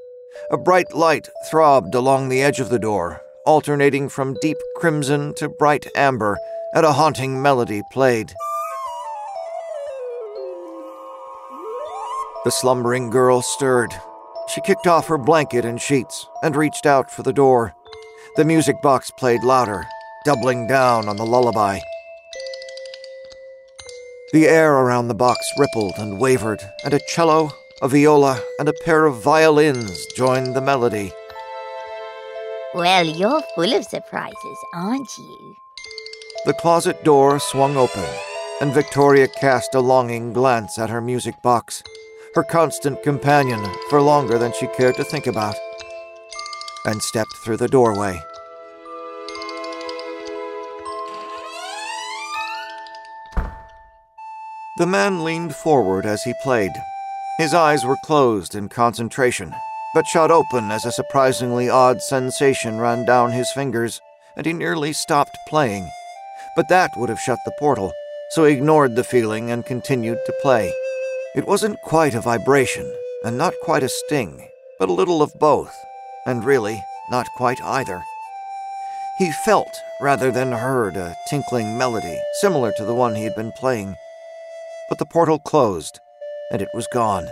A 0.51 0.58
bright 0.58 0.93
light 0.93 1.29
throbbed 1.50 1.96
along 1.96 2.29
the 2.29 2.41
edge 2.41 2.60
of 2.60 2.69
the 2.69 2.79
door, 2.79 3.22
alternating 3.46 4.10
from 4.10 4.38
deep 4.41 4.58
crimson 4.75 5.34
to 5.36 5.50
bright 5.50 5.86
amber, 5.96 6.38
and 6.74 6.86
a 6.86 6.93
haunting 6.93 7.41
melody 7.41 7.81
played. 7.91 8.34
The 12.46 12.51
slumbering 12.51 13.10
girl 13.10 13.41
stirred. 13.41 13.93
She 14.48 14.62
kicked 14.62 14.88
off 14.88 15.08
her 15.08 15.17
blanket 15.17 15.65
and 15.65 15.79
sheets 15.79 16.25
and 16.41 16.55
reached 16.55 16.86
out 16.86 17.12
for 17.12 17.22
the 17.22 17.34
door. 17.34 17.74
The 18.38 18.46
music 18.46 18.81
box 18.81 19.12
played 19.12 19.43
louder, 19.43 19.86
doubling 20.25 20.65
down 20.65 21.10
on 21.10 21.17
the 21.17 21.25
lullaby. 21.25 21.79
The 24.31 24.48
air 24.48 24.74
around 24.74 25.08
the 25.08 25.15
box 25.15 25.51
rippled 25.58 25.96
and 25.98 26.19
wavered, 26.19 26.62
and 26.84 26.93
a 26.93 27.00
cello, 27.08 27.51
a 27.81 27.88
viola, 27.88 28.41
and 28.59 28.67
a 28.67 28.74
pair 28.83 29.05
of 29.05 29.21
violins 29.24 30.05
joined 30.15 30.53
the 30.53 30.62
melody. 30.62 31.13
Well, 32.74 33.05
you're 33.05 33.41
full 33.55 33.74
of 33.74 33.86
surprises, 33.86 34.57
aren't 34.74 35.09
you? 35.17 35.55
The 36.45 36.53
closet 36.53 37.03
door 37.05 37.39
swung 37.39 37.77
open, 37.77 38.05
and 38.59 38.74
Victoria 38.74 39.27
cast 39.27 39.75
a 39.75 39.79
longing 39.79 40.33
glance 40.33 40.77
at 40.77 40.89
her 40.89 41.00
music 41.00 41.41
box, 41.41 41.81
her 42.36 42.43
constant 42.43 43.01
companion 43.01 43.65
for 43.89 44.01
longer 44.01 44.38
than 44.38 44.51
she 44.53 44.67
cared 44.67 44.95
to 44.95 45.05
think 45.05 45.25
about, 45.25 45.55
and 46.86 47.01
stepped 47.01 47.36
through 47.43 47.57
the 47.57 47.67
doorway. 47.69 48.19
The 54.77 54.86
man 54.86 55.24
leaned 55.24 55.55
forward 55.55 56.05
as 56.05 56.24
he 56.24 56.33
played. 56.43 56.71
His 57.39 57.53
eyes 57.53 57.86
were 57.86 57.96
closed 58.03 58.53
in 58.53 58.67
concentration, 58.67 59.55
but 59.96 60.05
shot 60.05 60.29
open 60.29 60.72
as 60.72 60.86
a 60.86 60.91
surprisingly 60.91 61.69
odd 61.69 62.01
sensation 62.01 62.77
ran 62.77 63.05
down 63.05 63.31
his 63.31 63.50
fingers, 63.53 64.01
and 64.36 64.46
he 64.46 64.51
nearly 64.51 64.91
stopped 64.91 65.38
playing. 65.48 65.89
But 66.58 66.67
that 66.67 66.91
would 66.98 67.08
have 67.08 67.22
shut 67.22 67.39
the 67.46 67.53
portal, 67.58 67.93
so 68.31 68.43
he 68.43 68.53
ignored 68.53 68.98
the 68.98 69.05
feeling 69.05 69.51
and 69.51 69.65
continued 69.65 70.19
to 70.25 70.34
play. 70.41 70.69
It 71.34 71.48
wasn't 71.48 71.81
quite 71.86 72.13
a 72.13 72.19
vibration, 72.19 72.93
and 73.24 73.38
not 73.38 73.53
quite 73.63 73.84
a 73.84 73.89
sting, 73.89 74.46
but 74.77 74.89
a 74.89 75.00
little 75.00 75.22
of 75.22 75.39
both, 75.39 75.74
and 76.25 76.43
really, 76.43 76.84
not 77.10 77.27
quite 77.38 77.62
either. 77.63 78.03
He 79.17 79.31
felt, 79.46 79.74
rather 80.01 80.29
than 80.29 80.51
heard, 80.51 80.98
a 80.98 81.15
tinkling 81.29 81.77
melody 81.77 82.19
similar 82.41 82.74
to 82.75 82.84
the 82.84 82.93
one 82.93 83.15
he 83.15 83.24
had 83.24 83.36
been 83.36 83.53
playing 83.53 83.96
but 84.89 84.98
the 84.98 85.05
portal 85.05 85.38
closed, 85.38 86.00
and 86.51 86.61
it 86.61 86.69
was 86.73 86.87
gone. 86.93 87.27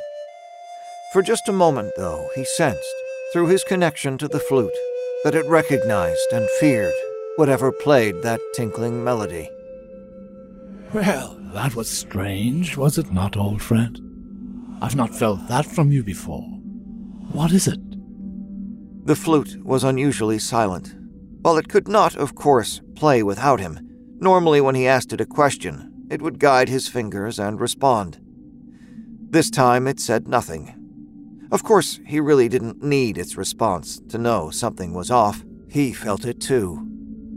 For 1.13 1.21
just 1.21 1.50
a 1.50 1.53
moment, 1.53 1.93
though, 1.97 2.29
he 2.36 2.43
sensed, 2.43 2.93
through 3.31 3.47
his 3.47 3.63
connection 3.63 4.17
to 4.17 4.27
the 4.27 4.39
flute, 4.39 4.75
that 5.24 5.36
it 5.36 5.45
recognized 5.45 6.31
and 6.31 6.50
feared 6.59 6.93
whatever 7.38 7.71
played 7.71 8.21
that 8.24 8.41
tinkling 8.55 9.03
melody. 9.03 9.50
Well, 10.93 11.38
that 11.53 11.75
was 11.75 11.89
strange, 11.89 12.77
was 12.77 12.97
it 12.97 13.12
not, 13.12 13.38
old 13.38 13.62
friend? 13.62 14.00
I've 14.81 14.95
not 14.95 15.15
felt 15.15 15.47
that 15.47 15.65
from 15.65 15.91
you 15.91 16.03
before. 16.03 16.43
What 17.31 17.51
is 17.51 17.67
it? 17.67 17.79
The 19.05 19.15
flute 19.15 19.63
was 19.63 19.83
unusually 19.83 20.39
silent. 20.39 20.93
While 21.41 21.57
it 21.57 21.69
could 21.69 21.88
not, 21.88 22.15
of 22.15 22.36
course, 22.36 22.81
play 22.95 23.24
without 23.24 23.59
him, 23.59 23.79
normally 24.19 24.62
when 24.62 24.75
he 24.75 24.88
asked 24.88 25.13
it 25.13 25.21
a 25.21 25.25
question, 25.25 26.05
it 26.09 26.21
would 26.21 26.39
guide 26.39 26.69
his 26.69 26.88
fingers 26.88 27.39
and 27.39 27.59
respond. 27.59 28.19
This 29.29 29.50
time 29.50 29.88
it 29.88 30.00
said 30.00 30.27
nothing. 30.27 30.74
Of 31.51 31.63
course, 31.63 32.00
he 32.05 32.19
really 32.19 32.48
didn't 32.48 32.81
need 32.81 33.17
its 33.17 33.38
response 33.38 34.00
to 34.10 34.17
know 34.17 34.50
something 34.50 34.93
was 34.93 35.12
off. 35.12 35.43
He 35.69 35.91
felt 35.91 36.25
it 36.25 36.39
too. 36.39 36.88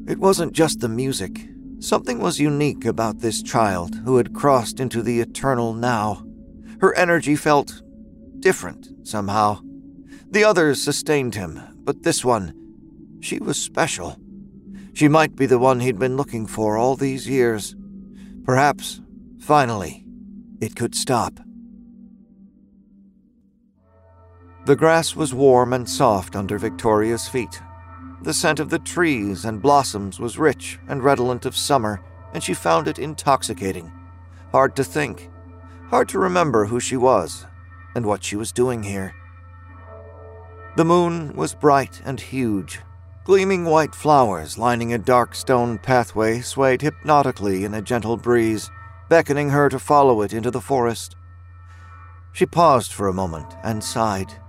It 0.07 0.19
wasn't 0.19 0.53
just 0.53 0.81
the 0.81 0.89
music. 0.89 1.49
Something 1.81 2.21
was 2.21 2.39
unique 2.39 2.85
about 2.85 3.19
this 3.19 3.43
child 3.43 3.97
who 4.05 4.19
had 4.19 4.35
crossed 4.35 4.79
into 4.79 5.03
the 5.03 5.21
eternal 5.21 5.75
now. 5.75 6.25
Her 6.81 6.95
energy 6.95 7.35
felt 7.37 7.83
different 8.39 9.07
somehow. 9.07 9.61
The 10.31 10.45
others 10.45 10.83
sustained 10.83 11.35
him, 11.35 11.61
but 11.85 12.05
this 12.05 12.25
one, 12.25 12.55
she 13.21 13.39
was 13.39 13.61
special. 13.61 14.17
She 14.93 15.09
might 15.09 15.35
be 15.35 15.47
the 15.47 15.59
one 15.59 15.81
he'd 15.81 15.99
been 15.99 16.17
looking 16.17 16.47
for 16.47 16.77
all 16.77 16.95
these 16.95 17.29
years. 17.29 17.75
Perhaps, 18.45 19.01
finally, 19.41 20.05
it 20.61 20.77
could 20.77 20.95
stop. 20.95 21.41
The 24.67 24.77
grass 24.77 25.17
was 25.17 25.33
warm 25.33 25.73
and 25.73 25.89
soft 25.89 26.37
under 26.37 26.59
Victoria's 26.59 27.27
feet. 27.27 27.61
The 28.23 28.35
scent 28.35 28.61
of 28.61 28.69
the 28.69 28.79
trees 28.79 29.47
and 29.47 29.63
blossoms 29.63 30.21
was 30.21 30.39
rich 30.39 30.79
and 30.87 31.03
redolent 31.03 31.47
of 31.47 31.57
summer, 31.57 32.03
and 32.35 32.43
she 32.43 32.53
found 32.53 32.87
it 32.87 32.99
intoxicating. 32.99 33.91
Hard 34.53 34.77
to 34.77 34.85
think, 34.85 35.31
hard 35.89 36.09
to 36.11 36.19
remember 36.19 36.67
who 36.67 36.79
she 36.79 36.97
was 36.97 37.47
and 37.95 38.05
what 38.05 38.23
she 38.23 38.37
was 38.37 38.53
doing 38.53 38.83
here. 38.83 39.15
The 40.77 40.85
moon 40.85 41.35
was 41.35 41.55
bright 41.55 42.03
and 42.05 42.21
huge. 42.21 42.81
Gleaming 43.25 43.65
white 43.65 43.95
flowers 43.95 44.59
lining 44.59 44.93
a 44.93 44.99
dark 44.99 45.35
stone 45.35 45.79
pathway 45.79 46.41
swayed 46.41 46.83
hypnotically 46.83 47.65
in 47.65 47.75
a 47.75 47.83
gentle 47.83 48.17
breeze, 48.17 48.71
beckoning 49.09 49.51
her 49.51 49.69
to 49.69 49.79
follow 49.79 50.21
it 50.23 50.33
into 50.33 50.51
the 50.51 50.61
forest. 50.61 51.17
She 52.33 52.47
paused 52.47 52.93
for 52.93 53.09
a 53.09 53.15
moment 53.15 53.55
and 53.65 53.83
sighed. 53.83 54.40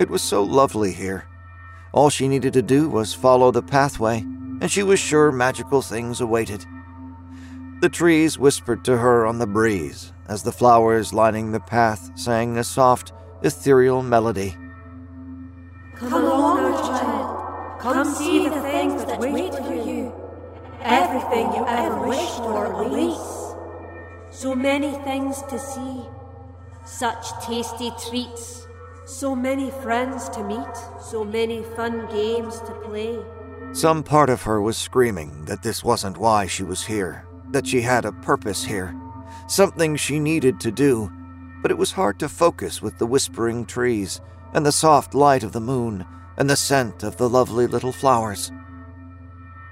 It 0.00 0.08
was 0.08 0.22
so 0.22 0.42
lovely 0.42 0.92
here. 0.92 1.26
All 1.92 2.08
she 2.08 2.26
needed 2.26 2.54
to 2.54 2.62
do 2.62 2.88
was 2.88 3.12
follow 3.12 3.50
the 3.50 3.62
pathway, 3.62 4.20
and 4.20 4.70
she 4.70 4.82
was 4.82 4.98
sure 4.98 5.30
magical 5.30 5.82
things 5.82 6.22
awaited. 6.22 6.64
The 7.82 7.90
trees 7.90 8.38
whispered 8.38 8.82
to 8.86 8.96
her 8.96 9.26
on 9.26 9.38
the 9.38 9.46
breeze 9.46 10.14
as 10.26 10.42
the 10.42 10.52
flowers 10.52 11.12
lining 11.12 11.52
the 11.52 11.60
path 11.60 12.18
sang 12.18 12.56
a 12.56 12.64
soft, 12.64 13.12
ethereal 13.42 14.02
melody. 14.02 14.56
Come 15.96 16.14
along, 16.14 16.60
our 16.60 16.80
child. 16.80 17.80
Come 17.80 18.04
see 18.06 18.48
the 18.48 18.60
things 18.62 19.04
that 19.04 19.20
wait 19.20 19.54
for 19.54 19.74
you. 19.74 20.14
Everything 20.80 21.52
you 21.52 21.66
ever 21.68 22.08
wished 22.08 22.36
for 22.36 22.88
least. 22.88 23.54
So 24.30 24.54
many 24.54 24.92
things 25.04 25.42
to 25.50 25.58
see. 25.58 26.00
Such 26.86 27.44
tasty 27.44 27.92
treats. 28.08 28.66
So 29.10 29.34
many 29.34 29.72
friends 29.72 30.28
to 30.28 30.44
meet. 30.44 30.76
So 31.00 31.24
many 31.24 31.64
fun 31.74 32.06
games 32.12 32.60
to 32.60 32.72
play. 32.74 33.18
Some 33.72 34.04
part 34.04 34.30
of 34.30 34.42
her 34.42 34.62
was 34.62 34.78
screaming 34.78 35.46
that 35.46 35.64
this 35.64 35.82
wasn't 35.82 36.16
why 36.16 36.46
she 36.46 36.62
was 36.62 36.84
here, 36.84 37.26
that 37.50 37.66
she 37.66 37.80
had 37.80 38.04
a 38.04 38.12
purpose 38.12 38.64
here, 38.64 38.94
something 39.48 39.96
she 39.96 40.20
needed 40.20 40.60
to 40.60 40.70
do, 40.70 41.10
but 41.60 41.72
it 41.72 41.76
was 41.76 41.90
hard 41.90 42.20
to 42.20 42.28
focus 42.28 42.80
with 42.80 42.98
the 42.98 43.06
whispering 43.06 43.66
trees 43.66 44.20
and 44.54 44.64
the 44.64 44.70
soft 44.70 45.12
light 45.12 45.42
of 45.42 45.52
the 45.52 45.60
moon 45.60 46.06
and 46.36 46.48
the 46.48 46.56
scent 46.56 47.02
of 47.02 47.16
the 47.16 47.28
lovely 47.28 47.66
little 47.66 47.92
flowers. 47.92 48.52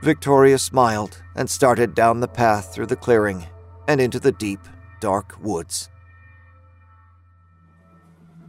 Victoria 0.03 0.59
smiled 0.59 1.23
and 1.37 1.49
started 1.49 1.95
down 1.95 2.19
the 2.19 2.27
path 2.27 2.75
through 2.75 2.87
the 2.87 2.97
clearing 2.97 3.47
and 3.87 4.01
into 4.01 4.19
the 4.19 4.33
deep, 4.33 4.61
dark 5.01 5.37
woods. 5.41 5.91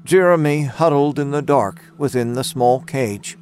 Jeremy 0.10 0.64
huddled 0.64 1.20
in 1.20 1.30
the 1.30 1.44
dark 1.44 1.84
within 1.96 2.34
the 2.34 2.44
small 2.44 2.80
cage. 2.82 3.38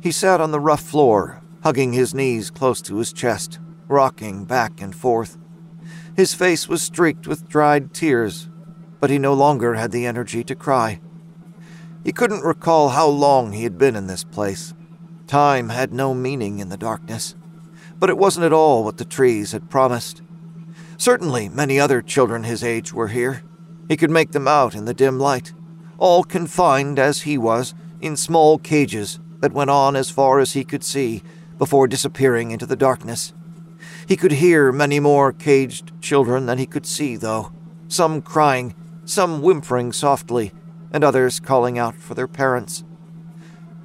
He 0.00 0.10
sat 0.10 0.40
on 0.40 0.52
the 0.52 0.58
rough 0.58 0.80
floor, 0.80 1.42
hugging 1.62 1.92
his 1.92 2.14
knees 2.14 2.50
close 2.50 2.80
to 2.80 2.96
his 2.96 3.12
chest, 3.12 3.58
rocking 3.88 4.46
back 4.46 4.80
and 4.80 4.96
forth. 4.96 5.36
His 6.16 6.32
face 6.32 6.66
was 6.66 6.82
streaked 6.82 7.26
with 7.26 7.46
dried 7.46 7.92
tears, 7.92 8.48
but 9.00 9.10
he 9.10 9.18
no 9.18 9.34
longer 9.34 9.74
had 9.74 9.90
the 9.90 10.06
energy 10.06 10.42
to 10.44 10.54
cry. 10.54 10.98
He 12.04 12.12
couldn't 12.12 12.40
recall 12.40 12.88
how 12.88 13.06
long 13.08 13.52
he 13.52 13.64
had 13.64 13.76
been 13.76 13.94
in 13.94 14.06
this 14.06 14.24
place. 14.24 14.72
Time 15.26 15.68
had 15.68 15.92
no 15.92 16.14
meaning 16.14 16.58
in 16.58 16.70
the 16.70 16.78
darkness, 16.78 17.34
but 17.98 18.08
it 18.08 18.16
wasn't 18.16 18.46
at 18.46 18.52
all 18.54 18.82
what 18.82 18.96
the 18.96 19.04
trees 19.04 19.52
had 19.52 19.68
promised. 19.68 20.22
Certainly, 20.96 21.50
many 21.50 21.78
other 21.78 22.00
children 22.00 22.44
his 22.44 22.64
age 22.64 22.94
were 22.94 23.08
here. 23.08 23.42
He 23.90 23.96
could 23.98 24.10
make 24.10 24.32
them 24.32 24.48
out 24.48 24.74
in 24.74 24.86
the 24.86 24.94
dim 24.94 25.18
light, 25.18 25.52
all 25.98 26.24
confined 26.24 26.98
as 26.98 27.22
he 27.22 27.36
was 27.36 27.74
in 28.00 28.16
small 28.16 28.58
cages 28.58 29.18
that 29.40 29.52
went 29.52 29.70
on 29.70 29.96
as 29.96 30.10
far 30.10 30.38
as 30.38 30.52
he 30.52 30.64
could 30.64 30.84
see 30.84 31.22
before 31.58 31.86
disappearing 31.86 32.50
into 32.50 32.66
the 32.66 32.76
darkness. 32.76 33.32
He 34.06 34.16
could 34.16 34.32
hear 34.32 34.72
many 34.72 35.00
more 35.00 35.32
caged 35.32 35.92
children 36.00 36.46
than 36.46 36.58
he 36.58 36.66
could 36.66 36.86
see, 36.86 37.16
though, 37.16 37.52
some 37.88 38.22
crying, 38.22 38.74
some 39.04 39.42
whimpering 39.42 39.92
softly, 39.92 40.52
and 40.92 41.04
others 41.04 41.40
calling 41.40 41.78
out 41.78 41.94
for 41.96 42.14
their 42.14 42.28
parents. 42.28 42.84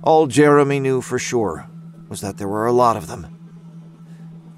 All 0.02 0.28
Jeremy 0.28 0.80
knew 0.80 1.02
for 1.02 1.20
sure 1.20 1.68
was 2.10 2.22
that 2.22 2.38
there 2.38 2.48
were 2.48 2.66
a 2.66 2.72
lot 2.72 2.96
of 2.96 3.08
them. 3.08 3.28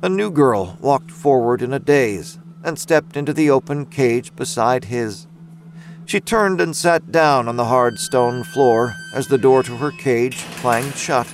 A 0.01 0.09
new 0.09 0.29
girl 0.29 0.77
walked 0.81 1.09
forward 1.09 1.61
in 1.61 1.73
a 1.73 1.79
daze 1.79 2.37
and 2.63 2.77
stepped 2.77 3.15
into 3.15 3.33
the 3.33 3.49
open 3.49 3.85
cage 3.85 4.35
beside 4.35 4.85
his. 4.85 5.27
She 6.05 6.19
turned 6.19 6.61
and 6.61 6.75
sat 6.75 7.11
down 7.11 7.47
on 7.47 7.55
the 7.55 7.65
hard 7.65 7.99
stone 7.99 8.43
floor 8.43 8.95
as 9.13 9.27
the 9.27 9.39
door 9.39 9.63
to 9.63 9.77
her 9.77 9.91
cage 9.91 10.37
clanged 10.57 10.95
shut. 10.95 11.27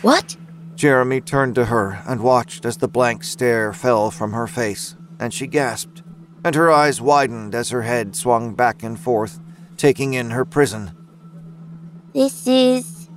What? 0.00 0.36
Jeremy 0.74 1.20
turned 1.20 1.54
to 1.56 1.66
her 1.66 2.02
and 2.06 2.22
watched 2.22 2.64
as 2.64 2.78
the 2.78 2.88
blank 2.88 3.22
stare 3.22 3.72
fell 3.72 4.10
from 4.10 4.32
her 4.32 4.46
face, 4.46 4.96
and 5.20 5.32
she 5.32 5.46
gasped, 5.46 6.02
and 6.42 6.54
her 6.54 6.72
eyes 6.72 7.00
widened 7.00 7.54
as 7.54 7.70
her 7.70 7.82
head 7.82 8.16
swung 8.16 8.54
back 8.54 8.82
and 8.82 8.98
forth, 8.98 9.38
taking 9.76 10.14
in 10.14 10.30
her 10.30 10.44
prison. 10.44 10.92
This 12.14 12.46
is. 12.46 13.08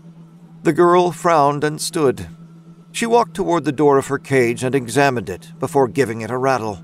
The 0.64 0.74
girl 0.74 1.12
frowned 1.12 1.64
and 1.64 1.80
stood. 1.80 2.28
She 2.92 3.06
walked 3.06 3.36
toward 3.36 3.66
the 3.66 3.72
door 3.72 3.98
of 3.98 4.08
her 4.08 4.20
cage 4.20 4.64
and 4.64 4.76
examined 4.76 5.30
it 5.30 5.54
before 5.60 5.88
giving 5.88 6.22
it 6.22 6.32
a 6.32 6.38
rattle. 6.38 6.84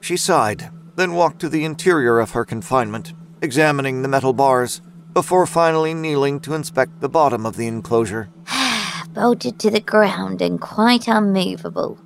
She 0.00 0.16
sighed, 0.16 0.70
then 0.96 1.12
walked 1.12 1.40
to 1.40 1.48
the 1.48 1.64
interior 1.64 2.18
of 2.18 2.32
her 2.32 2.44
confinement, 2.44 3.12
examining 3.40 4.02
the 4.02 4.08
metal 4.08 4.32
bars, 4.32 4.80
before 5.12 5.46
finally 5.46 5.94
kneeling 5.94 6.40
to 6.40 6.54
inspect 6.54 7.00
the 7.00 7.08
bottom 7.08 7.46
of 7.46 7.56
the 7.56 7.66
enclosure. 7.66 8.28
Bolted 9.14 9.58
to 9.60 9.70
the 9.70 9.80
ground 9.80 10.42
and 10.42 10.60
quite 10.60 11.06
unmovable. 11.08 11.98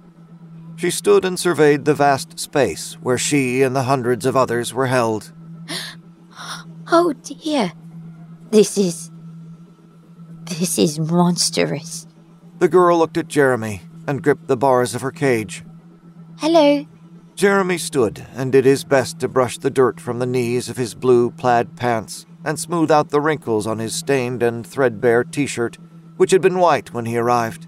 She 0.76 0.90
stood 0.90 1.24
and 1.24 1.38
surveyed 1.38 1.84
the 1.84 1.94
vast 1.94 2.38
space 2.38 2.94
where 3.02 3.18
she 3.18 3.62
and 3.62 3.74
the 3.74 3.82
hundreds 3.82 4.26
of 4.26 4.36
others 4.36 4.74
were 4.74 4.86
held. 4.86 5.32
Oh 6.92 7.12
dear. 7.12 7.72
This 8.50 8.76
is. 8.76 9.12
This 10.46 10.76
is 10.76 10.98
monstrous. 10.98 12.08
The 12.58 12.66
girl 12.66 12.98
looked 12.98 13.16
at 13.16 13.28
Jeremy 13.28 13.82
and 14.08 14.24
gripped 14.24 14.48
the 14.48 14.56
bars 14.56 14.92
of 14.96 15.02
her 15.02 15.12
cage. 15.12 15.62
Hello. 16.38 16.84
Jeremy 17.40 17.78
stood 17.78 18.26
and 18.34 18.52
did 18.52 18.66
his 18.66 18.84
best 18.84 19.18
to 19.20 19.26
brush 19.26 19.56
the 19.56 19.70
dirt 19.70 19.98
from 19.98 20.18
the 20.18 20.26
knees 20.26 20.68
of 20.68 20.76
his 20.76 20.94
blue 20.94 21.30
plaid 21.30 21.74
pants 21.74 22.26
and 22.44 22.60
smooth 22.60 22.90
out 22.90 23.08
the 23.08 23.20
wrinkles 23.22 23.66
on 23.66 23.78
his 23.78 23.94
stained 23.94 24.42
and 24.42 24.66
threadbare 24.66 25.24
t 25.24 25.46
shirt, 25.46 25.78
which 26.18 26.32
had 26.32 26.42
been 26.42 26.58
white 26.58 26.92
when 26.92 27.06
he 27.06 27.16
arrived. 27.16 27.66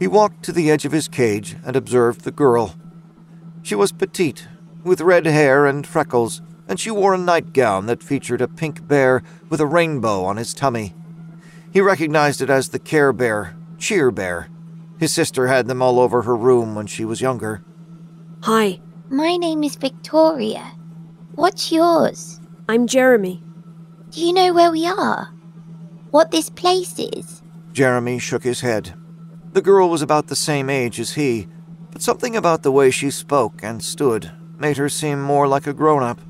He 0.00 0.08
walked 0.08 0.42
to 0.42 0.50
the 0.50 0.68
edge 0.68 0.84
of 0.84 0.90
his 0.90 1.06
cage 1.06 1.54
and 1.64 1.76
observed 1.76 2.22
the 2.22 2.32
girl. 2.32 2.74
She 3.62 3.76
was 3.76 3.92
petite, 3.92 4.48
with 4.82 5.00
red 5.00 5.26
hair 5.26 5.64
and 5.64 5.86
freckles, 5.86 6.42
and 6.66 6.80
she 6.80 6.90
wore 6.90 7.14
a 7.14 7.18
nightgown 7.18 7.86
that 7.86 8.02
featured 8.02 8.40
a 8.40 8.48
pink 8.48 8.88
bear 8.88 9.22
with 9.48 9.60
a 9.60 9.66
rainbow 9.66 10.24
on 10.24 10.38
his 10.38 10.52
tummy. 10.52 10.92
He 11.72 11.80
recognized 11.80 12.40
it 12.40 12.50
as 12.50 12.70
the 12.70 12.80
Care 12.80 13.12
Bear, 13.12 13.54
Cheer 13.78 14.10
Bear. 14.10 14.48
His 14.98 15.14
sister 15.14 15.46
had 15.46 15.68
them 15.68 15.82
all 15.82 16.00
over 16.00 16.22
her 16.22 16.36
room 16.36 16.74
when 16.74 16.88
she 16.88 17.04
was 17.04 17.20
younger. 17.20 17.62
Hi, 18.42 18.80
My 19.08 19.36
name 19.36 19.62
is 19.64 19.76
Victoria. 19.76 20.72
What's 21.34 21.70
yours? 21.70 22.40
I'm 22.68 22.86
Jeremy. 22.86 23.42
Do 24.10 24.20
you 24.24 24.32
know 24.32 24.52
where 24.52 24.70
we 24.70 24.86
are? 24.86 25.32
What 26.10 26.30
this 26.30 26.50
place 26.50 26.98
is? 26.98 27.42
Jeremy 27.72 28.18
shook 28.18 28.42
his 28.42 28.60
head. 28.62 28.94
The 29.52 29.62
girl 29.62 29.88
was 29.88 30.02
about 30.02 30.26
the 30.26 30.36
same 30.36 30.68
age 30.70 30.98
as 30.98 31.12
he, 31.14 31.46
but 31.92 32.02
something 32.02 32.36
about 32.36 32.62
the 32.62 32.72
way 32.72 32.90
she 32.90 33.10
spoke 33.10 33.62
and 33.62 33.82
stood 33.82 34.32
made 34.58 34.76
her 34.76 34.88
seem 34.88 35.20
more 35.20 35.46
like 35.46 35.66
a 35.66 35.72
grown 35.72 36.02
up. 36.02 36.20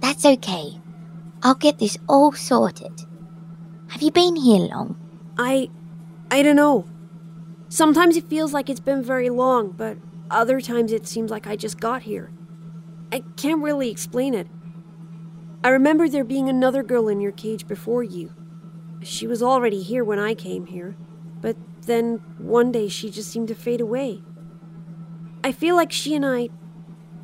That's 0.00 0.24
okay. 0.24 0.80
I'll 1.42 1.54
get 1.54 1.78
this 1.78 1.98
all 2.08 2.32
sorted. 2.32 3.02
Have 3.88 4.02
you 4.02 4.10
been 4.10 4.36
here 4.36 4.68
long? 4.68 4.96
I. 5.38 5.70
I 6.30 6.42
don't 6.42 6.56
know. 6.56 6.86
Sometimes 7.68 8.16
it 8.16 8.28
feels 8.28 8.52
like 8.52 8.68
it's 8.68 8.80
been 8.80 9.02
very 9.02 9.30
long, 9.30 9.70
but 9.70 9.96
other 10.30 10.60
times 10.60 10.92
it 10.92 11.06
seems 11.06 11.30
like 11.30 11.46
I 11.46 11.56
just 11.56 11.80
got 11.80 12.02
here. 12.02 12.32
I 13.12 13.22
can't 13.36 13.62
really 13.62 13.90
explain 13.90 14.34
it. 14.34 14.48
I 15.62 15.70
remember 15.70 16.08
there 16.08 16.24
being 16.24 16.48
another 16.48 16.82
girl 16.82 17.08
in 17.08 17.20
your 17.20 17.32
cage 17.32 17.66
before 17.66 18.02
you. 18.02 18.32
She 19.02 19.26
was 19.26 19.42
already 19.42 19.82
here 19.82 20.04
when 20.04 20.18
I 20.18 20.34
came 20.34 20.66
here, 20.66 20.96
but 21.40 21.56
then 21.82 22.22
one 22.38 22.72
day 22.72 22.88
she 22.88 23.10
just 23.10 23.30
seemed 23.30 23.48
to 23.48 23.54
fade 23.54 23.80
away. 23.80 24.22
I 25.44 25.52
feel 25.52 25.76
like 25.76 25.92
she 25.92 26.14
and 26.14 26.26
I 26.26 26.48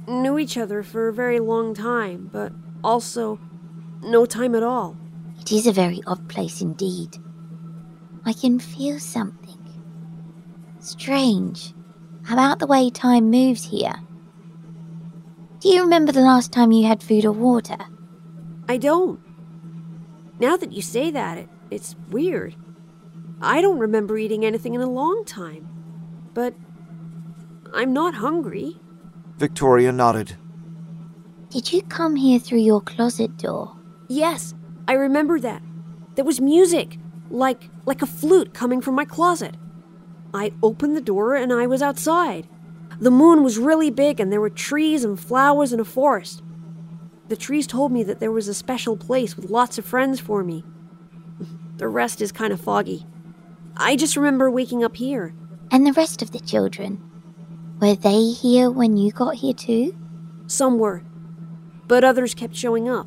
knew 0.07 0.39
each 0.39 0.57
other 0.57 0.83
for 0.83 1.09
a 1.09 1.13
very 1.13 1.41
long 1.41 1.75
time, 1.75 2.29
but 2.33 2.53
also 2.85 3.41
no 4.03 4.27
time 4.27 4.55
at 4.55 4.63
all. 4.63 4.97
It 5.41 5.53
is 5.53 5.67
a 5.67 5.73
very 5.73 6.01
odd 6.07 6.29
place 6.29 6.61
indeed. 6.61 7.17
I 8.25 8.33
can 8.33 8.59
feel 8.59 8.99
something 8.99 9.59
strange 10.79 11.75
about 12.31 12.59
the 12.59 12.67
way 12.67 12.91
time 12.91 13.31
moves 13.31 13.65
here. 13.65 13.95
Do 15.61 15.69
you 15.69 15.83
remember 15.83 16.13
the 16.13 16.21
last 16.21 16.53
time 16.53 16.73
you 16.73 16.87
had 16.87 17.03
food 17.03 17.25
or 17.25 17.33
water? 17.33 17.79
I 18.69 18.79
don't. 18.79 19.21
Now 20.41 20.57
that 20.57 20.73
you 20.73 20.83
say 20.83 21.11
that, 21.11 21.39
it, 21.39 21.49
it's 21.71 21.95
weird. 22.11 22.57
I 23.41 23.61
don't 23.61 23.79
remember 23.79 24.19
eating 24.19 24.45
anything 24.45 24.75
in 24.75 24.81
a 24.81 24.91
long 24.91 25.25
time. 25.25 25.69
But 26.35 26.55
I'm 27.73 27.93
not 27.93 28.15
hungry. 28.15 28.77
Victoria 29.39 29.93
nodded. 29.93 30.37
Did 31.51 31.73
you 31.73 31.83
come 31.83 32.17
here 32.17 32.39
through 32.39 32.61
your 32.61 32.81
closet 32.81 33.37
door? 33.37 33.77
Yes, 34.09 34.55
I 34.89 34.95
remember 34.95 35.39
that. 35.41 35.63
There 36.15 36.25
was 36.25 36.41
music, 36.41 36.99
like 37.31 37.69
like 37.85 38.03
a 38.03 38.07
flute 38.07 38.55
coming 38.55 38.81
from 38.81 38.95
my 38.95 39.05
closet. 39.05 39.57
I 40.35 40.53
opened 40.63 40.97
the 40.97 41.01
door 41.03 41.35
and 41.35 41.53
I 41.53 41.67
was 41.67 41.83
outside. 41.83 42.49
The 42.99 43.11
moon 43.11 43.43
was 43.43 43.59
really 43.59 43.91
big 43.91 44.21
and 44.21 44.33
there 44.33 44.41
were 44.41 44.51
trees 44.51 45.05
and 45.05 45.19
flowers 45.19 45.73
and 45.73 45.81
a 45.81 45.85
forest. 45.85 46.43
The 47.29 47.37
trees 47.37 47.67
told 47.67 47.93
me 47.93 48.03
that 48.05 48.21
there 48.21 48.33
was 48.33 48.49
a 48.49 48.55
special 48.55 48.97
place 48.97 49.37
with 49.37 49.51
lots 49.51 49.79
of 49.79 49.85
friends 49.85 50.21
for 50.21 50.43
me. 50.43 50.65
The 51.77 51.89
rest 51.89 52.21
is 52.21 52.33
kind 52.33 52.53
of 52.53 52.61
foggy. 52.61 53.07
I 53.77 53.97
just 53.97 54.17
remember 54.17 54.51
waking 54.51 54.85
up 54.85 54.97
here. 54.97 55.35
And 55.71 55.87
the 55.87 55.93
rest 55.93 56.23
of 56.23 56.33
the 56.33 56.41
children? 56.41 57.03
Were 57.81 57.95
they 57.95 58.31
here 58.31 58.71
when 58.71 58.97
you 58.97 59.11
got 59.11 59.37
here 59.37 59.55
too? 59.55 59.97
Some 60.47 60.79
were, 60.79 61.03
but 61.89 62.05
others 62.05 62.35
kept 62.35 62.55
showing 62.55 62.89
up. 62.89 63.07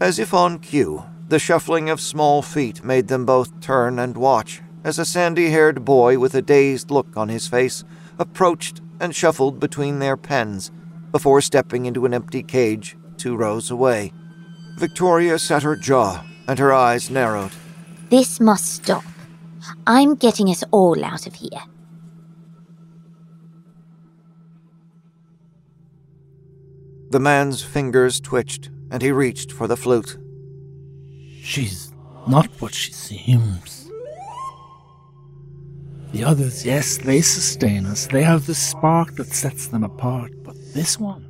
As 0.00 0.18
if 0.18 0.32
on 0.32 0.58
cue, 0.58 1.04
the 1.28 1.38
shuffling 1.38 1.90
of 1.90 2.00
small 2.00 2.42
feet 2.42 2.82
made 2.82 3.08
them 3.08 3.26
both 3.26 3.60
turn 3.60 3.98
and 3.98 4.16
watch 4.16 4.62
as 4.84 4.98
a 4.98 5.04
sandy 5.04 5.50
haired 5.50 5.84
boy 5.84 6.18
with 6.18 6.34
a 6.34 6.42
dazed 6.42 6.90
look 6.90 7.16
on 7.16 7.28
his 7.28 7.46
face 7.46 7.84
approached 8.18 8.80
and 8.98 9.14
shuffled 9.14 9.58
between 9.60 9.98
their 9.98 10.16
pens 10.16 10.70
before 11.10 11.40
stepping 11.40 11.86
into 11.86 12.06
an 12.06 12.14
empty 12.14 12.42
cage 12.42 12.96
two 13.16 13.36
rows 13.36 13.70
away. 13.70 14.12
Victoria 14.78 15.38
set 15.38 15.62
her 15.62 15.76
jaw 15.76 16.24
and 16.48 16.58
her 16.58 16.72
eyes 16.72 17.10
narrowed. 17.10 17.52
This 18.08 18.40
must 18.40 18.66
stop. 18.66 19.04
I'm 19.86 20.14
getting 20.14 20.48
us 20.48 20.64
all 20.70 21.04
out 21.04 21.26
of 21.26 21.34
here. 21.34 21.62
The 27.10 27.20
man's 27.20 27.62
fingers 27.62 28.20
twitched 28.20 28.70
and 28.90 29.02
he 29.02 29.12
reached 29.12 29.52
for 29.52 29.66
the 29.66 29.76
flute. 29.76 30.16
She's 31.42 31.92
not 32.26 32.46
what 32.60 32.74
she 32.74 32.92
seems. 32.92 33.79
The 36.12 36.24
others, 36.24 36.66
yes, 36.66 36.98
they 36.98 37.22
sustain 37.22 37.86
us. 37.86 38.06
They 38.06 38.22
have 38.22 38.46
the 38.46 38.54
spark 38.54 39.14
that 39.14 39.32
sets 39.32 39.68
them 39.68 39.84
apart. 39.84 40.32
But 40.42 40.56
this 40.74 40.98
one, 40.98 41.24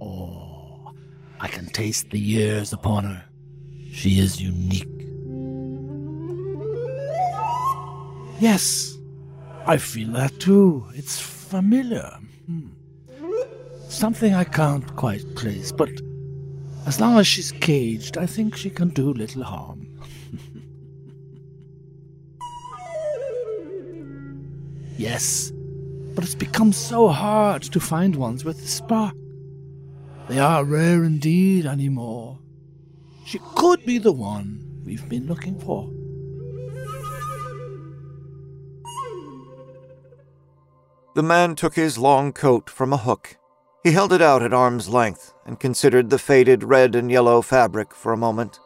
oh, 0.00 0.92
I 1.40 1.48
can 1.48 1.66
taste 1.66 2.10
the 2.10 2.18
years 2.18 2.72
upon 2.72 3.04
her. 3.04 3.24
She 3.92 4.18
is 4.18 4.40
unique. 4.40 4.88
Yes, 8.40 8.96
I 9.66 9.76
feel 9.76 10.12
that 10.12 10.40
too. 10.40 10.86
It's 10.94 11.20
familiar. 11.20 12.10
Hmm. 12.46 12.68
Something 13.88 14.32
I 14.34 14.44
can't 14.44 14.96
quite 14.96 15.34
place, 15.34 15.70
but 15.72 15.90
as 16.86 17.00
long 17.00 17.18
as 17.18 17.26
she's 17.26 17.52
caged, 17.52 18.16
I 18.16 18.24
think 18.24 18.56
she 18.56 18.70
can 18.70 18.88
do 18.88 19.12
little 19.12 19.42
harm. 19.42 19.77
Yes, 24.98 25.52
but 26.14 26.24
it's 26.24 26.34
become 26.34 26.72
so 26.72 27.08
hard 27.08 27.62
to 27.62 27.80
find 27.80 28.16
ones 28.16 28.44
with 28.44 28.60
the 28.60 28.66
spark. 28.66 29.14
They 30.28 30.38
are 30.38 30.64
rare 30.64 31.04
indeed 31.04 31.64
anymore. 31.64 32.38
She 33.24 33.40
could 33.54 33.84
be 33.86 33.98
the 33.98 34.12
one 34.12 34.82
we've 34.84 35.08
been 35.08 35.26
looking 35.26 35.58
for. 35.58 35.88
The 41.14 41.22
man 41.22 41.56
took 41.56 41.74
his 41.74 41.98
long 41.98 42.32
coat 42.32 42.70
from 42.70 42.92
a 42.92 42.96
hook. 42.96 43.38
He 43.82 43.92
held 43.92 44.12
it 44.12 44.22
out 44.22 44.42
at 44.42 44.52
arm's 44.52 44.88
length 44.88 45.34
and 45.46 45.58
considered 45.58 46.10
the 46.10 46.18
faded 46.18 46.62
red 46.62 46.94
and 46.94 47.10
yellow 47.10 47.42
fabric 47.42 47.94
for 47.94 48.12
a 48.12 48.16
moment. 48.16 48.60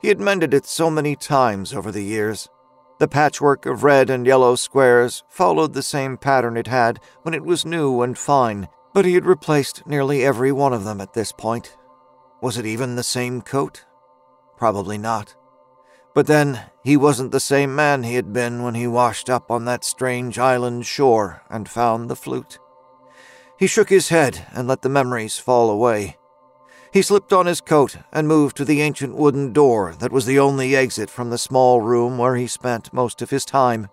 He 0.00 0.08
had 0.08 0.18
mended 0.18 0.54
it 0.54 0.66
so 0.66 0.90
many 0.90 1.14
times 1.14 1.72
over 1.74 1.92
the 1.92 2.02
years. 2.02 2.48
The 3.00 3.08
patchwork 3.08 3.64
of 3.64 3.82
red 3.82 4.10
and 4.10 4.26
yellow 4.26 4.56
squares 4.56 5.24
followed 5.26 5.72
the 5.72 5.82
same 5.82 6.18
pattern 6.18 6.58
it 6.58 6.66
had 6.66 7.00
when 7.22 7.32
it 7.32 7.46
was 7.46 7.64
new 7.64 8.02
and 8.02 8.16
fine, 8.16 8.68
but 8.92 9.06
he 9.06 9.14
had 9.14 9.24
replaced 9.24 9.86
nearly 9.86 10.22
every 10.22 10.52
one 10.52 10.74
of 10.74 10.84
them 10.84 11.00
at 11.00 11.14
this 11.14 11.32
point. 11.32 11.78
Was 12.42 12.58
it 12.58 12.66
even 12.66 12.96
the 12.96 13.02
same 13.02 13.40
coat? 13.40 13.86
Probably 14.58 14.98
not. 14.98 15.34
But 16.14 16.26
then, 16.26 16.60
he 16.84 16.98
wasn't 16.98 17.32
the 17.32 17.40
same 17.40 17.74
man 17.74 18.02
he 18.02 18.16
had 18.16 18.34
been 18.34 18.62
when 18.62 18.74
he 18.74 18.86
washed 18.86 19.30
up 19.30 19.50
on 19.50 19.64
that 19.64 19.82
strange 19.82 20.38
island 20.38 20.84
shore 20.84 21.40
and 21.48 21.70
found 21.70 22.10
the 22.10 22.16
flute. 22.16 22.58
He 23.58 23.66
shook 23.66 23.88
his 23.88 24.10
head 24.10 24.46
and 24.52 24.68
let 24.68 24.82
the 24.82 24.90
memories 24.90 25.38
fall 25.38 25.70
away. 25.70 26.18
He 26.92 27.02
slipped 27.02 27.32
on 27.32 27.46
his 27.46 27.60
coat 27.60 27.98
and 28.12 28.26
moved 28.26 28.56
to 28.56 28.64
the 28.64 28.80
ancient 28.80 29.14
wooden 29.14 29.52
door 29.52 29.94
that 30.00 30.10
was 30.10 30.26
the 30.26 30.40
only 30.40 30.74
exit 30.74 31.08
from 31.08 31.30
the 31.30 31.38
small 31.38 31.80
room 31.80 32.18
where 32.18 32.34
he 32.34 32.48
spent 32.48 32.92
most 32.92 33.22
of 33.22 33.30
his 33.30 33.44
time. 33.44 33.88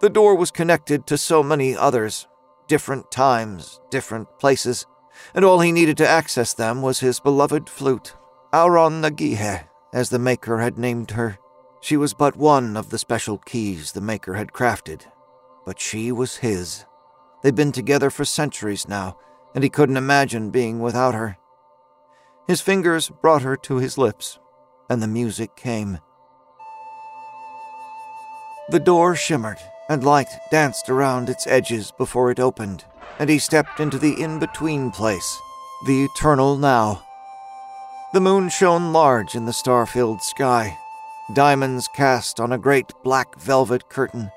The 0.00 0.10
door 0.10 0.34
was 0.34 0.50
connected 0.50 1.06
to 1.06 1.16
so 1.16 1.42
many 1.42 1.74
others, 1.74 2.28
different 2.68 3.10
times, 3.10 3.80
different 3.90 4.38
places, 4.38 4.86
and 5.34 5.42
all 5.44 5.60
he 5.60 5.72
needed 5.72 5.96
to 5.98 6.08
access 6.08 6.52
them 6.52 6.82
was 6.82 7.00
his 7.00 7.18
beloved 7.18 7.70
flute, 7.70 8.14
Auron 8.52 9.00
Nagihe, 9.00 9.64
as 9.94 10.10
the 10.10 10.18
Maker 10.18 10.58
had 10.58 10.78
named 10.78 11.12
her. 11.12 11.38
She 11.80 11.96
was 11.96 12.12
but 12.12 12.36
one 12.36 12.76
of 12.76 12.90
the 12.90 12.98
special 12.98 13.38
keys 13.38 13.92
the 13.92 14.00
Maker 14.02 14.34
had 14.34 14.52
crafted, 14.52 15.06
but 15.64 15.80
she 15.80 16.12
was 16.12 16.36
his. 16.36 16.84
They'd 17.42 17.54
been 17.54 17.72
together 17.72 18.10
for 18.10 18.24
centuries 18.24 18.86
now, 18.86 19.16
and 19.54 19.64
he 19.64 19.70
couldn't 19.70 19.96
imagine 19.96 20.50
being 20.50 20.80
without 20.80 21.14
her. 21.14 21.38
His 22.46 22.60
fingers 22.60 23.08
brought 23.08 23.42
her 23.42 23.56
to 23.58 23.76
his 23.76 23.96
lips, 23.96 24.38
and 24.90 25.02
the 25.02 25.06
music 25.06 25.54
came. 25.56 25.98
The 28.68 28.80
door 28.80 29.14
shimmered, 29.14 29.58
and 29.88 30.04
light 30.04 30.28
danced 30.50 30.88
around 30.88 31.28
its 31.28 31.46
edges 31.46 31.92
before 31.96 32.30
it 32.30 32.40
opened, 32.40 32.84
and 33.18 33.28
he 33.30 33.38
stepped 33.38 33.80
into 33.80 33.98
the 33.98 34.20
in 34.20 34.38
between 34.38 34.90
place, 34.90 35.38
the 35.86 36.04
eternal 36.04 36.56
now. 36.56 37.04
The 38.12 38.20
moon 38.20 38.48
shone 38.48 38.92
large 38.92 39.34
in 39.34 39.46
the 39.46 39.52
star 39.52 39.86
filled 39.86 40.22
sky, 40.22 40.78
diamonds 41.32 41.88
cast 41.94 42.40
on 42.40 42.52
a 42.52 42.58
great 42.58 42.92
black 43.02 43.38
velvet 43.38 43.88
curtain. 43.88 44.30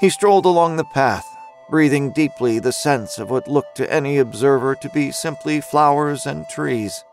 He 0.00 0.10
strolled 0.10 0.46
along 0.46 0.76
the 0.76 0.84
path, 0.84 1.33
breathing 1.68 2.10
deeply 2.10 2.58
the 2.58 2.72
scents 2.72 3.18
of 3.18 3.30
what 3.30 3.48
looked 3.48 3.76
to 3.76 3.92
any 3.92 4.18
observer 4.18 4.74
to 4.76 4.88
be 4.90 5.10
simply 5.10 5.60
flowers 5.60 6.26
and 6.26 6.48
trees. 6.48 7.04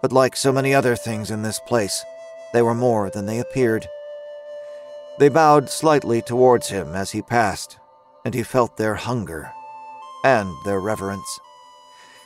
But 0.00 0.12
like 0.12 0.36
so 0.36 0.52
many 0.52 0.74
other 0.74 0.96
things 0.96 1.30
in 1.30 1.42
this 1.42 1.60
place, 1.60 2.04
they 2.52 2.62
were 2.62 2.74
more 2.74 3.10
than 3.10 3.26
they 3.26 3.38
appeared. 3.38 3.86
They 5.18 5.28
bowed 5.28 5.68
slightly 5.70 6.22
towards 6.22 6.68
him 6.68 6.94
as 6.94 7.12
he 7.12 7.22
passed, 7.22 7.78
and 8.24 8.34
he 8.34 8.42
felt 8.42 8.76
their 8.76 8.94
hunger 8.94 9.52
and 10.24 10.52
their 10.64 10.80
reverence. 10.80 11.38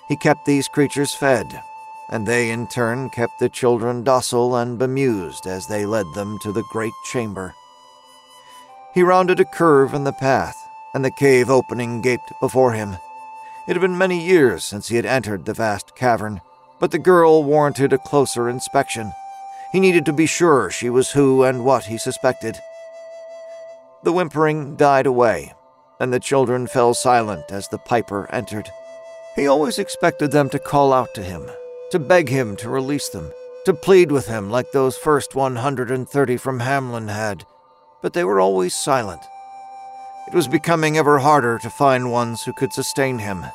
He 0.08 0.16
kept 0.16 0.44
these 0.44 0.68
creatures 0.68 1.14
fed, 1.14 1.62
and 2.08 2.26
they 2.26 2.50
in 2.50 2.68
turn 2.68 3.10
kept 3.10 3.38
the 3.38 3.48
children 3.48 4.04
docile 4.04 4.56
and 4.56 4.78
bemused 4.78 5.46
as 5.46 5.66
they 5.66 5.84
led 5.84 6.06
them 6.14 6.38
to 6.42 6.52
the 6.52 6.64
great 6.70 6.92
chamber. 7.10 7.54
He 8.94 9.02
rounded 9.02 9.40
a 9.40 9.44
curve 9.44 9.92
in 9.94 10.04
the 10.04 10.12
path, 10.12 10.56
and 10.94 11.04
the 11.04 11.10
cave 11.10 11.50
opening 11.50 12.00
gaped 12.00 12.32
before 12.40 12.72
him. 12.72 12.96
It 13.68 13.72
had 13.72 13.80
been 13.80 13.98
many 13.98 14.24
years 14.24 14.64
since 14.64 14.88
he 14.88 14.96
had 14.96 15.06
entered 15.06 15.44
the 15.44 15.54
vast 15.54 15.96
cavern, 15.96 16.40
but 16.78 16.90
the 16.90 16.98
girl 16.98 17.42
warranted 17.42 17.92
a 17.92 17.98
closer 17.98 18.48
inspection. 18.48 19.12
He 19.72 19.80
needed 19.80 20.06
to 20.06 20.12
be 20.12 20.26
sure 20.26 20.70
she 20.70 20.88
was 20.88 21.12
who 21.12 21.42
and 21.42 21.64
what 21.64 21.86
he 21.86 21.98
suspected. 21.98 22.56
The 24.04 24.12
whimpering 24.12 24.76
died 24.76 25.06
away, 25.06 25.54
and 25.98 26.12
the 26.12 26.20
children 26.20 26.66
fell 26.66 26.94
silent 26.94 27.50
as 27.50 27.68
the 27.68 27.78
piper 27.78 28.30
entered. 28.30 28.70
He 29.34 29.46
always 29.46 29.78
expected 29.78 30.30
them 30.30 30.48
to 30.50 30.58
call 30.58 30.92
out 30.92 31.12
to 31.14 31.22
him, 31.22 31.50
to 31.90 31.98
beg 31.98 32.28
him 32.28 32.56
to 32.56 32.68
release 32.68 33.08
them, 33.08 33.32
to 33.64 33.74
plead 33.74 34.12
with 34.12 34.28
him 34.28 34.48
like 34.48 34.70
those 34.70 34.96
first 34.96 35.34
130 35.34 36.36
from 36.36 36.60
Hameln 36.60 37.08
had, 37.08 37.44
but 38.00 38.12
they 38.12 38.22
were 38.22 38.40
always 38.40 38.74
silent. 38.74 39.20
It 40.28 40.34
was 40.34 40.48
becoming 40.48 40.98
ever 40.98 41.18
harder 41.18 41.58
to 41.58 41.70
find 41.70 42.10
ones 42.10 42.42
who 42.42 42.52
could 42.52 42.72
sustain 42.72 43.18
him. 43.18 43.46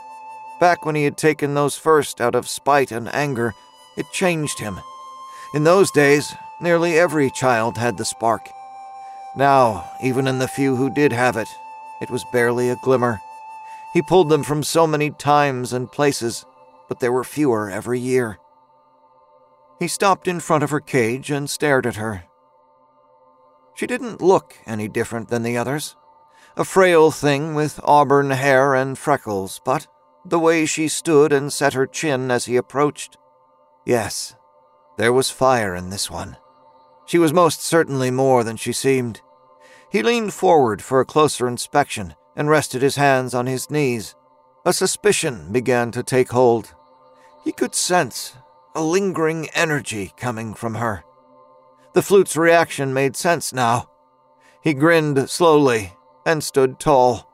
Back 0.60 0.86
when 0.86 0.96
he 0.96 1.04
had 1.04 1.18
taken 1.18 1.54
those 1.54 1.76
first 1.76 2.22
out 2.22 2.36
of 2.36 2.48
spite 2.48 2.92
and 2.92 3.14
anger, 3.14 3.54
it 3.98 4.06
changed 4.14 4.60
him. 4.60 4.80
In 5.54 5.66
those 5.66 5.92
days, 5.92 6.34
nearly 6.62 6.98
every 6.98 7.30
child 7.30 7.78
had 7.78 7.98
the 7.98 8.06
spark. 8.06 8.48
Now, 9.36 9.90
even 10.02 10.28
in 10.28 10.40
the 10.40 10.48
few 10.48 10.76
who 10.76 10.94
did 10.94 11.12
have 11.12 11.36
it, 11.36 11.50
it 12.02 12.10
was 12.10 12.24
barely 12.32 12.70
a 12.70 12.78
glimmer. 12.78 13.20
He 13.94 14.02
pulled 14.02 14.30
them 14.30 14.44
from 14.44 14.64
so 14.64 14.88
many 14.88 15.10
times 15.12 15.74
and 15.74 15.92
places, 15.92 16.46
but 16.88 17.00
there 17.00 17.12
were 17.12 17.26
fewer 17.26 17.70
every 17.70 18.00
year. 18.00 18.38
He 19.80 19.88
stopped 19.90 20.28
in 20.28 20.40
front 20.40 20.64
of 20.64 20.70
her 20.70 20.80
cage 20.80 21.32
and 21.32 21.50
stared 21.50 21.86
at 21.86 21.96
her. 21.96 22.24
She 23.76 23.88
didn't 23.88 24.22
look 24.22 24.56
any 24.66 24.88
different 24.88 25.30
than 25.30 25.44
the 25.44 25.58
others. 25.58 25.96
A 26.58 26.66
frail 26.66 27.12
thing 27.12 27.56
with 27.56 27.80
auburn 27.84 28.32
hair 28.32 28.76
and 28.76 28.98
freckles, 28.98 29.62
but 29.64 29.88
the 30.26 30.40
way 30.40 30.66
she 30.66 30.88
stood 30.88 31.32
and 31.32 31.52
set 31.52 31.74
her 31.74 31.88
chin 31.88 32.30
as 32.30 32.46
he 32.46 32.58
approached. 32.58 33.18
Yes, 33.86 34.36
there 34.98 35.14
was 35.14 35.30
fire 35.30 35.74
in 35.74 35.90
this 35.90 36.12
one. 36.12 36.36
She 37.06 37.18
was 37.18 37.34
most 37.34 37.64
certainly 37.64 38.12
more 38.12 38.44
than 38.44 38.58
she 38.58 38.74
seemed. 38.74 39.22
He 39.90 40.04
leaned 40.04 40.34
forward 40.34 40.82
for 40.82 41.00
a 41.00 41.06
closer 41.06 41.48
inspection 41.48 42.16
and 42.36 42.50
rested 42.50 42.82
his 42.82 42.98
hands 42.98 43.34
on 43.34 43.48
his 43.48 43.72
knees. 43.72 44.16
A 44.66 44.74
suspicion 44.74 45.52
began 45.52 45.92
to 45.92 46.04
take 46.04 46.32
hold. 46.32 46.74
He 47.44 47.52
could 47.52 47.76
sense 47.76 48.36
a 48.76 48.84
lingering 48.84 49.50
energy 49.54 50.14
coming 50.18 50.54
from 50.54 50.76
her. 50.76 51.04
The 51.94 52.02
flute's 52.02 52.38
reaction 52.38 52.94
made 52.94 53.16
sense 53.16 53.52
now. 53.52 53.90
He 54.62 54.74
grinned 54.74 55.30
slowly 55.30 55.94
and 56.26 56.44
stood 56.44 56.80
tall. 56.80 57.28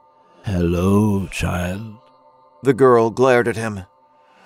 Hello, 0.43 1.27
child. 1.27 1.97
The 2.63 2.73
girl 2.73 3.09
glared 3.09 3.47
at 3.47 3.55
him. 3.55 3.81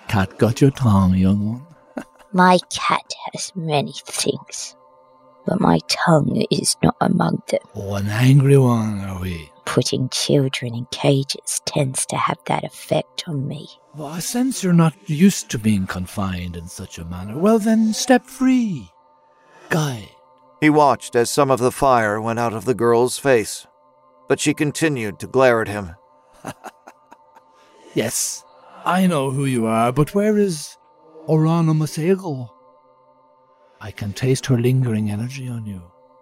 Cat 0.07 0.37
got 0.37 0.61
your 0.61 0.71
tongue, 0.71 1.15
young 1.15 1.47
one. 1.47 2.05
My 2.33 2.59
cat 2.69 3.13
has 3.33 3.51
many 3.55 3.93
things, 4.05 4.75
but 5.45 5.59
my 5.59 5.79
tongue 5.87 6.45
is 6.49 6.77
not 6.81 6.95
among 7.01 7.41
them. 7.49 7.59
Oh, 7.75 7.95
an 7.95 8.07
angry 8.07 8.57
one, 8.57 9.01
are 9.01 9.19
we? 9.19 9.51
Putting 9.65 10.09
children 10.09 10.73
in 10.73 10.85
cages 10.91 11.61
tends 11.65 12.05
to 12.07 12.15
have 12.17 12.37
that 12.47 12.63
effect 12.63 13.23
on 13.27 13.47
me. 13.47 13.67
Well, 13.95 14.07
I 14.07 14.19
sense 14.19 14.63
you're 14.63 14.73
not 14.73 14.95
used 15.09 15.49
to 15.51 15.59
being 15.59 15.87
confined 15.87 16.55
in 16.55 16.67
such 16.67 16.97
a 16.97 17.05
manner. 17.05 17.37
Well, 17.37 17.59
then, 17.59 17.93
step 17.93 18.25
free. 18.25 18.91
Guide. 19.69 20.09
He 20.61 20.69
watched 20.69 21.15
as 21.15 21.29
some 21.29 21.51
of 21.51 21.59
the 21.59 21.71
fire 21.71 22.21
went 22.21 22.39
out 22.39 22.53
of 22.53 22.65
the 22.65 22.73
girl's 22.73 23.17
face, 23.17 23.65
but 24.31 24.39
she 24.39 24.53
continued 24.53 25.19
to 25.19 25.27
glare 25.27 25.61
at 25.61 25.67
him. 25.67 25.93
Yes, 27.93 28.45
I 28.85 29.05
know 29.05 29.29
who 29.29 29.43
you 29.43 29.65
are, 29.65 29.91
but 29.91 30.15
where 30.15 30.37
is 30.37 30.77
Orana 31.27 31.75
Masego? 31.75 32.49
I 33.81 33.91
can 33.91 34.13
taste 34.13 34.45
her 34.45 34.57
lingering 34.57 35.11
energy 35.11 35.49
on 35.49 35.65
you. 35.65 35.81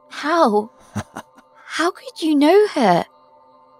How? 0.09 0.71
How 1.65 1.91
could 1.91 2.19
you 2.19 2.33
know 2.33 2.67
her? 2.69 3.05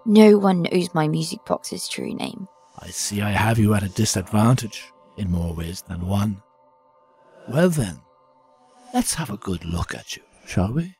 No 0.06 0.38
one 0.38 0.62
knows 0.62 0.94
my 0.94 1.08
music 1.08 1.44
box's 1.44 1.88
true 1.88 2.14
name. 2.14 2.46
I 2.78 2.90
see 2.90 3.22
I 3.22 3.30
have 3.30 3.58
you 3.58 3.74
at 3.74 3.82
a 3.82 3.88
disadvantage 3.88 4.92
in 5.16 5.28
more 5.32 5.52
ways 5.52 5.82
than 5.82 6.06
one. 6.06 6.40
Well 7.48 7.70
then, 7.70 8.00
let's 8.94 9.14
have 9.14 9.30
a 9.30 9.36
good 9.38 9.64
look 9.64 9.92
at 9.92 10.16
you, 10.16 10.22
shall 10.46 10.72
we? 10.72 10.94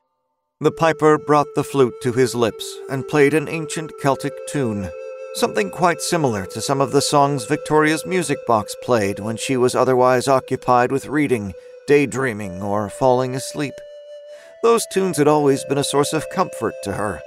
The 0.62 0.70
piper 0.70 1.16
brought 1.16 1.54
the 1.54 1.64
flute 1.64 1.94
to 2.02 2.12
his 2.12 2.34
lips 2.34 2.78
and 2.90 3.08
played 3.08 3.32
an 3.32 3.48
ancient 3.48 3.92
Celtic 3.98 4.34
tune, 4.46 4.90
something 5.32 5.70
quite 5.70 6.02
similar 6.02 6.44
to 6.44 6.60
some 6.60 6.82
of 6.82 6.92
the 6.92 7.00
songs 7.00 7.46
Victoria's 7.46 8.04
music 8.04 8.36
box 8.46 8.76
played 8.82 9.20
when 9.20 9.38
she 9.38 9.56
was 9.56 9.74
otherwise 9.74 10.28
occupied 10.28 10.92
with 10.92 11.06
reading, 11.06 11.54
daydreaming, 11.86 12.60
or 12.60 12.90
falling 12.90 13.34
asleep. 13.34 13.72
Those 14.62 14.84
tunes 14.92 15.16
had 15.16 15.26
always 15.26 15.64
been 15.64 15.78
a 15.78 15.82
source 15.82 16.12
of 16.12 16.28
comfort 16.28 16.74
to 16.84 16.92
her, 16.92 17.22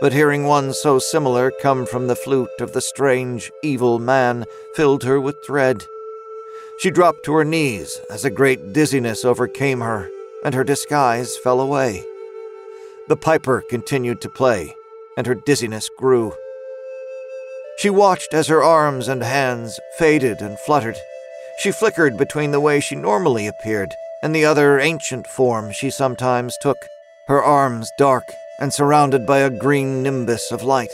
but 0.00 0.12
hearing 0.12 0.44
one 0.44 0.72
so 0.72 1.00
similar 1.00 1.50
come 1.60 1.86
from 1.86 2.06
the 2.06 2.14
flute 2.14 2.60
of 2.60 2.72
the 2.72 2.80
strange, 2.80 3.50
evil 3.64 3.98
man 3.98 4.44
filled 4.76 5.02
her 5.02 5.20
with 5.20 5.44
dread. 5.44 5.84
She 6.78 6.92
dropped 6.92 7.24
to 7.24 7.32
her 7.32 7.44
knees 7.44 8.00
as 8.08 8.24
a 8.24 8.30
great 8.30 8.72
dizziness 8.72 9.24
overcame 9.24 9.80
her, 9.80 10.08
and 10.44 10.54
her 10.54 10.62
disguise 10.62 11.36
fell 11.36 11.60
away. 11.60 12.04
The 13.08 13.16
piper 13.16 13.62
continued 13.70 14.20
to 14.22 14.28
play, 14.28 14.74
and 15.16 15.28
her 15.28 15.36
dizziness 15.36 15.88
grew. 15.96 16.34
She 17.78 17.88
watched 17.88 18.34
as 18.34 18.48
her 18.48 18.64
arms 18.64 19.06
and 19.06 19.22
hands 19.22 19.78
faded 19.96 20.40
and 20.40 20.58
fluttered. 20.58 20.96
She 21.60 21.70
flickered 21.70 22.16
between 22.16 22.50
the 22.50 22.60
way 22.60 22.80
she 22.80 22.96
normally 22.96 23.46
appeared 23.46 23.94
and 24.22 24.34
the 24.34 24.44
other 24.44 24.80
ancient 24.80 25.28
form 25.28 25.70
she 25.70 25.90
sometimes 25.90 26.56
took, 26.60 26.78
her 27.28 27.40
arms 27.42 27.92
dark 27.96 28.24
and 28.58 28.72
surrounded 28.72 29.24
by 29.24 29.38
a 29.38 29.50
green 29.50 30.02
nimbus 30.02 30.50
of 30.50 30.64
light. 30.64 30.90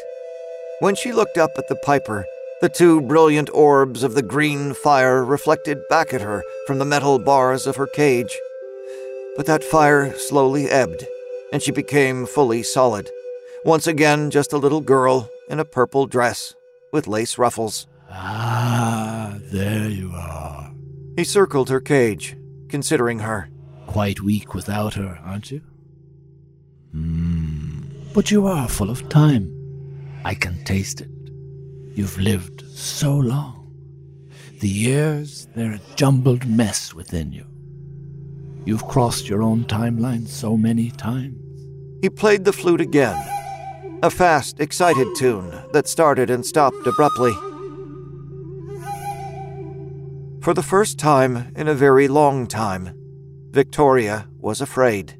When 0.80 0.94
she 0.94 1.12
looked 1.12 1.38
up 1.38 1.52
at 1.56 1.68
the 1.68 1.76
piper, 1.76 2.26
the 2.60 2.68
two 2.68 3.00
brilliant 3.00 3.48
orbs 3.54 4.02
of 4.02 4.14
the 4.14 4.22
green 4.22 4.74
fire 4.74 5.24
reflected 5.24 5.78
back 5.88 6.12
at 6.12 6.20
her 6.20 6.44
from 6.66 6.78
the 6.78 6.84
metal 6.84 7.18
bars 7.18 7.66
of 7.66 7.76
her 7.76 7.86
cage. 7.86 8.38
But 9.36 9.46
that 9.46 9.64
fire 9.64 10.12
slowly 10.18 10.68
ebbed, 10.68 11.06
and 11.52 11.62
she 11.62 11.70
became 11.70 12.26
fully 12.26 12.62
solid. 12.62 13.10
Once 13.64 13.86
again, 13.86 14.30
just 14.30 14.52
a 14.52 14.58
little 14.58 14.80
girl 14.80 15.28
in 15.48 15.60
a 15.60 15.64
purple 15.64 16.06
dress 16.06 16.54
with 16.92 17.06
lace 17.06 17.38
ruffles. 17.38 17.86
Ah, 18.10 19.38
there 19.52 19.88
you 19.88 20.10
are. 20.14 20.72
He 21.16 21.24
circled 21.24 21.68
her 21.68 21.80
cage, 21.80 22.36
considering 22.68 23.20
her. 23.20 23.48
Quite 23.86 24.22
weak 24.22 24.54
without 24.54 24.94
her, 24.94 25.20
aren't 25.24 25.50
you? 25.50 25.60
Hmm. 26.92 27.82
But 28.14 28.30
you 28.30 28.46
are 28.46 28.68
full 28.68 28.90
of 28.90 29.08
time. 29.08 29.50
I 30.24 30.34
can 30.34 30.62
taste 30.64 31.00
it. 31.00 31.10
You've 31.94 32.18
lived 32.18 32.64
so 32.74 33.14
long. 33.14 33.70
The 34.60 34.68
years, 34.68 35.48
they're 35.54 35.72
a 35.72 35.96
jumbled 35.96 36.46
mess 36.46 36.94
within 36.94 37.32
you. 37.32 37.46
You've 38.64 38.86
crossed 38.86 39.28
your 39.28 39.42
own 39.42 39.64
timeline 39.64 40.26
so 40.28 40.56
many 40.56 40.90
times. 40.90 41.41
He 42.02 42.10
played 42.10 42.44
the 42.44 42.52
flute 42.52 42.80
again, 42.80 43.16
a 44.02 44.10
fast, 44.10 44.58
excited 44.58 45.06
tune 45.14 45.56
that 45.72 45.86
started 45.86 46.30
and 46.30 46.44
stopped 46.44 46.84
abruptly. 46.84 47.32
For 50.40 50.52
the 50.52 50.64
first 50.64 50.98
time 50.98 51.52
in 51.54 51.68
a 51.68 51.74
very 51.74 52.08
long 52.08 52.48
time, 52.48 52.98
Victoria 53.52 54.26
was 54.40 54.60
afraid. 54.60 55.16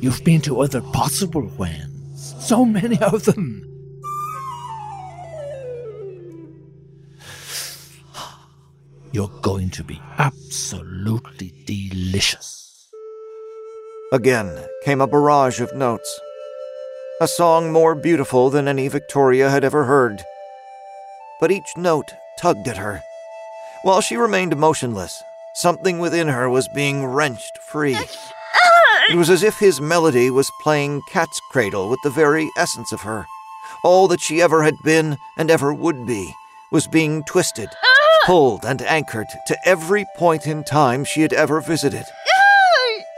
You've 0.00 0.22
been 0.22 0.42
to 0.42 0.60
other 0.60 0.82
possible 0.82 1.48
Whens. 1.56 2.34
So 2.38 2.66
many 2.66 2.98
of 2.98 3.24
them. 3.24 3.64
You're 9.12 9.32
going 9.40 9.70
to 9.70 9.84
be 9.84 10.02
absolutely 10.18 11.54
delicious. 11.64 12.59
Again 14.12 14.66
came 14.84 15.00
a 15.00 15.06
barrage 15.06 15.60
of 15.60 15.72
notes. 15.72 16.20
A 17.20 17.28
song 17.28 17.70
more 17.70 17.94
beautiful 17.94 18.50
than 18.50 18.66
any 18.66 18.88
Victoria 18.88 19.50
had 19.50 19.62
ever 19.62 19.84
heard. 19.84 20.24
But 21.38 21.52
each 21.52 21.76
note 21.76 22.12
tugged 22.36 22.66
at 22.66 22.76
her. 22.76 23.04
While 23.84 24.00
she 24.00 24.16
remained 24.16 24.56
motionless, 24.56 25.22
something 25.54 26.00
within 26.00 26.26
her 26.26 26.50
was 26.50 26.66
being 26.74 27.06
wrenched 27.06 27.58
free. 27.58 27.96
It 29.10 29.14
was 29.14 29.30
as 29.30 29.44
if 29.44 29.60
his 29.60 29.80
melody 29.80 30.28
was 30.28 30.50
playing 30.60 31.02
cat's 31.12 31.40
cradle 31.52 31.88
with 31.88 32.00
the 32.02 32.10
very 32.10 32.50
essence 32.58 32.90
of 32.90 33.02
her. 33.02 33.26
All 33.84 34.08
that 34.08 34.20
she 34.20 34.42
ever 34.42 34.64
had 34.64 34.74
been 34.82 35.18
and 35.38 35.52
ever 35.52 35.72
would 35.72 36.04
be 36.04 36.34
was 36.72 36.88
being 36.88 37.22
twisted, 37.22 37.68
pulled, 38.26 38.64
and 38.64 38.82
anchored 38.82 39.28
to 39.46 39.56
every 39.64 40.04
point 40.16 40.48
in 40.48 40.64
time 40.64 41.04
she 41.04 41.22
had 41.22 41.32
ever 41.32 41.60
visited. 41.60 42.06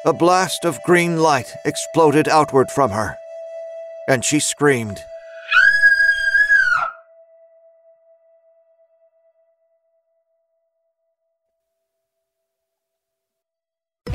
A 0.05 0.13
blast 0.13 0.65
of 0.65 0.83
green 0.83 1.19
light 1.19 1.57
exploded 1.65 2.29
outward 2.29 2.73
from 2.73 2.91
her, 2.91 3.19
and 4.09 4.25
she 4.25 4.41
screamed. 4.41 5.05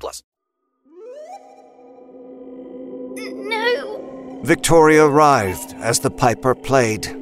plus. 0.00 0.22
No. 3.16 4.40
Victoria 4.42 5.06
writhed 5.06 5.74
as 5.74 6.00
the 6.00 6.10
piper 6.10 6.54
played. 6.54 7.16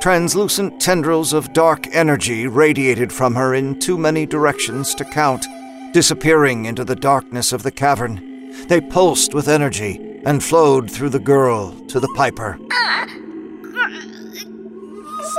Translucent 0.00 0.80
tendrils 0.80 1.32
of 1.32 1.52
dark 1.52 1.86
energy 1.94 2.46
radiated 2.46 3.12
from 3.12 3.34
her 3.34 3.54
in 3.54 3.78
too 3.80 3.98
many 3.98 4.24
directions 4.24 4.94
to 4.94 5.04
count, 5.04 5.44
disappearing 5.92 6.64
into 6.64 6.84
the 6.84 6.94
darkness 6.94 7.52
of 7.52 7.62
the 7.64 7.72
cavern. 7.72 8.52
They 8.68 8.80
pulsed 8.80 9.34
with 9.34 9.48
energy 9.48 10.20
and 10.24 10.42
flowed 10.42 10.90
through 10.90 11.10
the 11.10 11.18
girl 11.18 11.72
to 11.88 12.00
the 12.00 12.12
piper. 12.16 12.58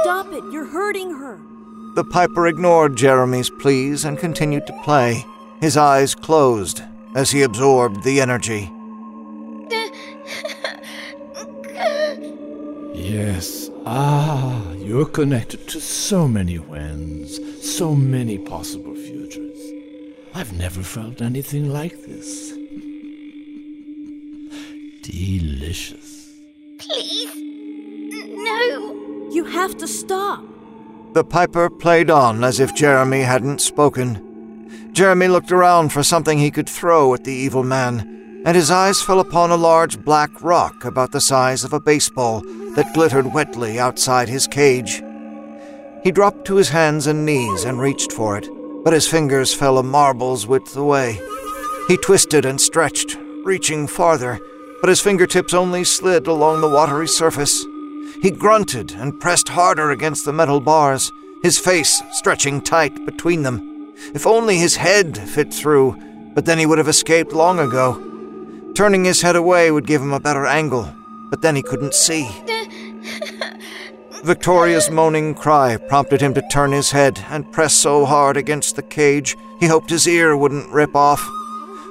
Stop 0.01 0.31
it, 0.33 0.43
you're 0.51 0.65
hurting 0.65 1.11
her. 1.11 1.39
The 1.95 2.03
piper 2.03 2.45
ignored 2.47 2.97
Jeremy's 2.97 3.49
pleas 3.49 4.05
and 4.05 4.19
continued 4.19 4.67
to 4.67 4.81
play, 4.83 5.25
his 5.61 5.77
eyes 5.77 6.15
closed 6.15 6.83
as 7.15 7.31
he 7.31 7.41
absorbed 7.41 8.03
the 8.03 8.21
energy. 8.21 8.71
Yes. 12.93 13.69
Ah, 13.85 14.71
you're 14.73 15.05
connected 15.05 15.67
to 15.69 15.79
so 15.79 16.27
many 16.27 16.55
Whens, 16.55 17.39
so 17.61 17.95
many 17.95 18.37
possible 18.37 18.95
futures. 18.95 19.59
I've 20.33 20.53
never 20.53 20.83
felt 20.83 21.21
anything 21.21 21.71
like 21.71 22.03
this. 22.03 22.57
delicious. 25.07 26.33
Please? 26.79 27.31
No. 27.35 29.29
You 29.31 29.45
have 29.45 29.77
to 29.77 29.87
stop. 29.87 30.43
The 31.13 31.23
piper 31.23 31.69
played 31.69 32.09
on 32.09 32.43
as 32.43 32.59
if 32.59 32.75
Jeremy 32.75 33.21
hadn't 33.21 33.61
spoken. 33.61 34.26
Jeremy 34.97 35.27
looked 35.27 35.51
around 35.51 35.89
for 35.89 36.01
something 36.01 36.39
he 36.39 36.49
could 36.49 36.67
throw 36.67 37.13
at 37.13 37.23
the 37.23 37.31
evil 37.31 37.63
man, 37.63 38.41
and 38.43 38.55
his 38.55 38.71
eyes 38.71 38.99
fell 38.99 39.19
upon 39.19 39.51
a 39.51 39.55
large 39.55 39.99
black 39.99 40.31
rock 40.41 40.85
about 40.85 41.11
the 41.11 41.21
size 41.21 41.63
of 41.63 41.71
a 41.71 41.79
baseball 41.79 42.41
that 42.73 42.95
glittered 42.95 43.31
wetly 43.31 43.77
outside 43.77 44.27
his 44.27 44.47
cage. 44.47 45.03
He 46.03 46.09
dropped 46.09 46.45
to 46.45 46.55
his 46.55 46.69
hands 46.69 47.05
and 47.05 47.27
knees 47.27 47.63
and 47.63 47.79
reached 47.79 48.11
for 48.11 48.39
it, 48.39 48.49
but 48.83 48.91
his 48.91 49.07
fingers 49.07 49.53
fell 49.53 49.77
a 49.77 49.83
marble's 49.83 50.47
width 50.47 50.75
away. 50.75 51.21
He 51.87 51.97
twisted 51.97 52.43
and 52.43 52.59
stretched, 52.59 53.19
reaching 53.43 53.85
farther, 53.85 54.39
but 54.81 54.89
his 54.89 54.99
fingertips 54.99 55.53
only 55.53 55.83
slid 55.83 56.25
along 56.25 56.61
the 56.61 56.69
watery 56.71 57.07
surface. 57.07 57.63
He 58.23 58.31
grunted 58.31 58.93
and 58.93 59.19
pressed 59.19 59.49
harder 59.49 59.91
against 59.91 60.25
the 60.25 60.33
metal 60.33 60.59
bars, 60.59 61.11
his 61.43 61.59
face 61.59 62.01
stretching 62.13 62.61
tight 62.61 63.05
between 63.05 63.43
them. 63.43 63.76
If 64.13 64.27
only 64.27 64.57
his 64.57 64.75
head 64.75 65.17
fit 65.17 65.53
through, 65.53 66.31
but 66.33 66.45
then 66.45 66.59
he 66.59 66.65
would 66.65 66.77
have 66.77 66.87
escaped 66.87 67.33
long 67.33 67.59
ago. 67.59 68.03
Turning 68.75 69.05
his 69.05 69.21
head 69.21 69.35
away 69.35 69.71
would 69.71 69.87
give 69.87 70.01
him 70.01 70.13
a 70.13 70.19
better 70.19 70.45
angle, 70.45 70.93
but 71.29 71.41
then 71.41 71.55
he 71.55 71.63
couldn't 71.63 71.93
see. 71.93 72.29
Victoria's 74.23 74.89
moaning 74.89 75.33
cry 75.33 75.77
prompted 75.77 76.21
him 76.21 76.33
to 76.33 76.47
turn 76.51 76.71
his 76.71 76.91
head 76.91 77.23
and 77.29 77.51
press 77.51 77.73
so 77.73 78.05
hard 78.05 78.37
against 78.37 78.75
the 78.75 78.83
cage 78.83 79.35
he 79.59 79.67
hoped 79.67 79.89
his 79.89 80.07
ear 80.07 80.37
wouldn't 80.37 80.71
rip 80.71 80.95
off. 80.95 81.27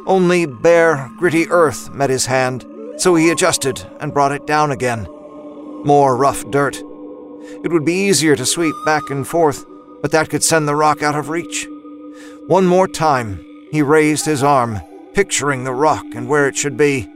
Only 0.06 0.46
bare, 0.46 1.10
gritty 1.18 1.48
earth 1.48 1.90
met 1.92 2.10
his 2.10 2.26
hand, 2.26 2.64
so 2.96 3.14
he 3.14 3.30
adjusted 3.30 3.84
and 4.00 4.14
brought 4.14 4.32
it 4.32 4.46
down 4.46 4.70
again. 4.70 5.08
More 5.84 6.16
rough 6.16 6.48
dirt. 6.50 6.76
It 7.64 7.72
would 7.72 7.84
be 7.84 8.06
easier 8.06 8.36
to 8.36 8.46
sweep 8.46 8.74
back 8.84 9.10
and 9.10 9.26
forth, 9.26 9.64
but 10.02 10.12
that 10.12 10.30
could 10.30 10.44
send 10.44 10.68
the 10.68 10.76
rock 10.76 11.02
out 11.02 11.16
of 11.16 11.28
reach. 11.28 11.66
One 12.46 12.66
more 12.66 12.86
time, 12.86 13.44
he 13.72 13.82
raised 13.82 14.24
his 14.24 14.44
arm, 14.44 14.80
picturing 15.14 15.64
the 15.64 15.72
rock 15.72 16.04
and 16.14 16.28
where 16.28 16.46
it 16.46 16.56
should 16.56 16.76
be. 16.76 17.10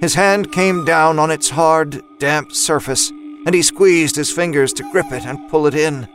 His 0.00 0.14
hand 0.14 0.50
came 0.50 0.84
down 0.84 1.20
on 1.20 1.30
its 1.30 1.50
hard, 1.50 2.02
damp 2.18 2.50
surface, 2.50 3.10
and 3.10 3.54
he 3.54 3.62
squeezed 3.62 4.16
his 4.16 4.32
fingers 4.32 4.72
to 4.72 4.90
grip 4.90 5.12
it 5.12 5.24
and 5.24 5.48
pull 5.48 5.68
it 5.68 5.76
in. 5.76 6.08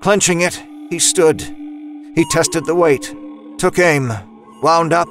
Clenching 0.00 0.42
it, 0.42 0.62
he 0.90 0.98
stood. 0.98 1.40
He 2.14 2.26
tested 2.30 2.66
the 2.66 2.74
weight, 2.74 3.14
took 3.56 3.78
aim, 3.78 4.12
wound 4.62 4.92
up, 4.92 5.08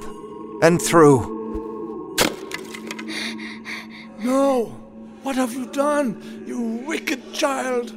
and 0.62 0.80
threw. 0.80 2.15
No! 4.19 4.65
What 5.24 5.36
have 5.36 5.54
you 5.54 5.65
done, 5.65 6.43
you 6.45 6.62
wicked 6.86 7.34
child? 7.34 7.91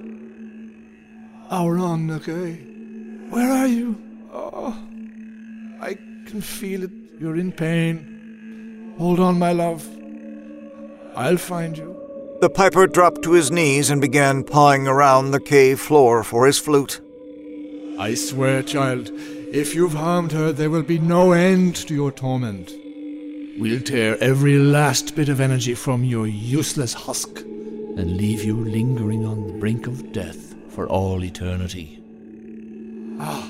Auron, 1.53 2.11
okay? 2.13 2.55
Where 3.29 3.51
are 3.51 3.67
you? 3.67 4.14
Oh, 4.35 4.77
I 5.81 5.95
can 6.27 6.41
feel 6.41 6.83
it. 6.83 6.91
You're 7.21 7.37
in 7.37 7.53
pain. 7.53 8.95
Hold 8.99 9.21
on, 9.21 9.39
my 9.39 9.53
love. 9.53 9.89
I'll 11.17 11.37
find 11.37 11.79
you. 11.79 11.97
The 12.41 12.51
piper 12.51 12.89
dropped 12.89 13.23
to 13.23 13.33
his 13.33 13.53
knees 13.53 13.91
and 13.91 14.01
began 14.01 14.43
pawing 14.43 14.89
around 14.89 15.31
the 15.31 15.41
cave 15.41 15.79
floor 15.81 16.25
for 16.25 16.47
his 16.47 16.59
flute. 16.59 17.01
I 17.99 18.15
swear, 18.15 18.63
child, 18.63 19.11
if 19.13 19.75
you've 19.75 19.95
harmed 19.95 20.33
her, 20.33 20.51
there 20.51 20.69
will 20.69 20.83
be 20.83 20.99
no 20.99 21.31
end 21.31 21.77
to 21.87 21.95
your 21.95 22.11
torment. 22.11 22.73
We'll 23.57 23.81
tear 23.81 24.19
every 24.21 24.59
last 24.59 25.15
bit 25.15 25.29
of 25.29 25.41
energy 25.41 25.77
from 25.77 26.03
your 26.03 26.27
useless 26.27 26.93
husk 26.93 27.39
and 27.39 28.17
leave 28.17 28.43
you 28.43 28.57
lingering 28.57 29.25
on 29.25 29.47
the 29.47 29.53
brink 29.53 29.87
of 29.87 30.13
death 30.13 30.57
for 30.69 30.89
all 30.89 31.23
eternity. 31.23 32.03
Ah, 33.21 33.49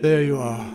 there 0.00 0.22
you 0.22 0.38
are. 0.38 0.66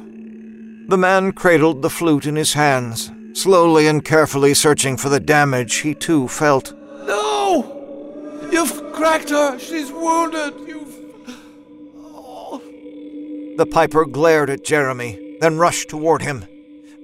The 0.87 0.97
man 0.97 1.31
cradled 1.31 1.81
the 1.81 1.89
flute 1.89 2.25
in 2.25 2.35
his 2.35 2.53
hands, 2.53 3.11
slowly 3.33 3.87
and 3.87 4.03
carefully 4.03 4.53
searching 4.53 4.97
for 4.97 5.09
the 5.09 5.19
damage 5.19 5.75
he 5.77 5.95
too 5.95 6.27
felt. 6.27 6.73
No! 7.05 8.49
You've 8.51 8.91
cracked 8.93 9.29
her! 9.29 9.57
She's 9.57 9.91
wounded! 9.91 10.53
You've. 10.67 10.95
Oh. 11.97 12.61
The 13.57 13.65
piper 13.65 14.05
glared 14.05 14.49
at 14.49 14.65
Jeremy, 14.65 15.37
then 15.39 15.57
rushed 15.57 15.89
toward 15.89 16.21
him, 16.21 16.45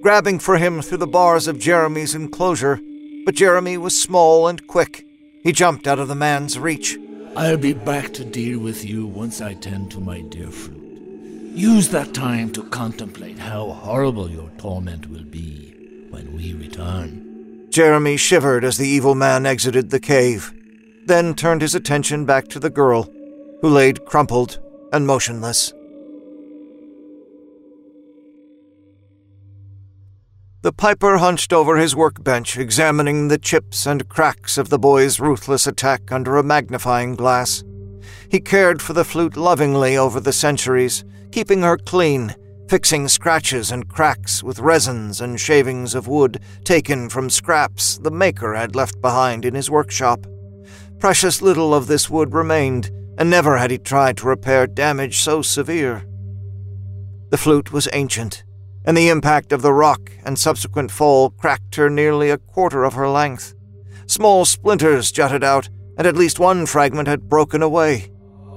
grabbing 0.02 0.38
for 0.38 0.58
him 0.58 0.82
through 0.82 0.98
the 0.98 1.06
bars 1.06 1.48
of 1.48 1.58
Jeremy's 1.58 2.14
enclosure. 2.14 2.80
But 3.24 3.34
Jeremy 3.34 3.76
was 3.78 4.00
small 4.00 4.46
and 4.46 4.66
quick. 4.66 5.06
He 5.42 5.52
jumped 5.52 5.86
out 5.86 5.98
of 5.98 6.08
the 6.08 6.14
man's 6.14 6.58
reach. 6.58 6.98
I'll 7.36 7.56
be 7.56 7.72
back 7.72 8.12
to 8.14 8.24
deal 8.24 8.58
with 8.58 8.84
you 8.84 9.06
once 9.06 9.40
I 9.40 9.54
tend 9.54 9.90
to 9.92 10.00
my 10.00 10.20
dear 10.20 10.48
flute. 10.48 10.89
Use 11.52 11.88
that 11.88 12.14
time 12.14 12.52
to 12.52 12.62
contemplate 12.64 13.38
how 13.38 13.70
horrible 13.70 14.30
your 14.30 14.48
torment 14.58 15.08
will 15.10 15.24
be 15.24 16.06
when 16.10 16.32
we 16.34 16.54
return. 16.54 17.66
Jeremy 17.70 18.16
shivered 18.16 18.64
as 18.64 18.76
the 18.76 18.88
evil 18.88 19.14
man 19.14 19.46
exited 19.46 19.90
the 19.90 20.00
cave, 20.00 20.52
then 21.06 21.34
turned 21.34 21.62
his 21.62 21.74
attention 21.74 22.24
back 22.24 22.48
to 22.48 22.60
the 22.60 22.70
girl, 22.70 23.08
who 23.62 23.68
laid 23.68 24.04
crumpled 24.04 24.60
and 24.92 25.06
motionless. 25.06 25.72
The 30.62 30.72
piper 30.72 31.18
hunched 31.18 31.52
over 31.52 31.78
his 31.78 31.96
workbench, 31.96 32.58
examining 32.58 33.28
the 33.28 33.38
chips 33.38 33.86
and 33.86 34.08
cracks 34.08 34.58
of 34.58 34.68
the 34.68 34.78
boy's 34.78 35.18
ruthless 35.18 35.66
attack 35.66 36.12
under 36.12 36.36
a 36.36 36.42
magnifying 36.42 37.16
glass. 37.16 37.64
He 38.30 38.38
cared 38.38 38.80
for 38.80 38.92
the 38.92 39.04
flute 39.04 39.36
lovingly 39.36 39.96
over 39.96 40.20
the 40.20 40.32
centuries, 40.32 41.04
keeping 41.32 41.62
her 41.62 41.76
clean, 41.76 42.36
fixing 42.68 43.08
scratches 43.08 43.72
and 43.72 43.88
cracks 43.88 44.40
with 44.40 44.60
resins 44.60 45.20
and 45.20 45.40
shavings 45.40 45.96
of 45.96 46.06
wood 46.06 46.40
taken 46.62 47.08
from 47.08 47.28
scraps 47.28 47.98
the 47.98 48.12
maker 48.12 48.54
had 48.54 48.76
left 48.76 49.00
behind 49.00 49.44
in 49.44 49.56
his 49.56 49.68
workshop. 49.68 50.24
Precious 51.00 51.42
little 51.42 51.74
of 51.74 51.88
this 51.88 52.08
wood 52.08 52.32
remained, 52.32 52.92
and 53.18 53.28
never 53.28 53.58
had 53.58 53.72
he 53.72 53.78
tried 53.78 54.16
to 54.18 54.28
repair 54.28 54.68
damage 54.68 55.18
so 55.18 55.42
severe. 55.42 56.04
The 57.30 57.38
flute 57.38 57.72
was 57.72 57.88
ancient, 57.92 58.44
and 58.84 58.96
the 58.96 59.08
impact 59.08 59.50
of 59.50 59.62
the 59.62 59.72
rock 59.72 60.12
and 60.24 60.38
subsequent 60.38 60.92
fall 60.92 61.30
cracked 61.30 61.74
her 61.74 61.90
nearly 61.90 62.30
a 62.30 62.38
quarter 62.38 62.84
of 62.84 62.94
her 62.94 63.08
length. 63.08 63.54
Small 64.06 64.44
splinters 64.44 65.10
jutted 65.10 65.42
out, 65.42 65.68
and 65.98 66.06
at 66.06 66.16
least 66.16 66.38
one 66.38 66.64
fragment 66.64 67.08
had 67.08 67.28
broken 67.28 67.60
away. 67.60 68.08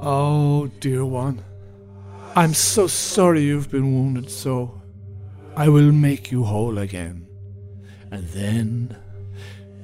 Oh, 0.06 0.68
dear 0.82 1.06
one. 1.06 1.46
I'm 2.36 2.54
so 2.54 2.88
sorry 2.88 3.44
you've 3.44 3.72
been 3.72 3.94
wounded 3.94 4.30
so. 4.30 4.82
I 5.56 5.70
will 5.70 5.94
make 5.94 6.30
you 6.30 6.44
whole 6.44 6.78
again. 6.78 7.26
And 8.12 8.28
then. 8.30 8.98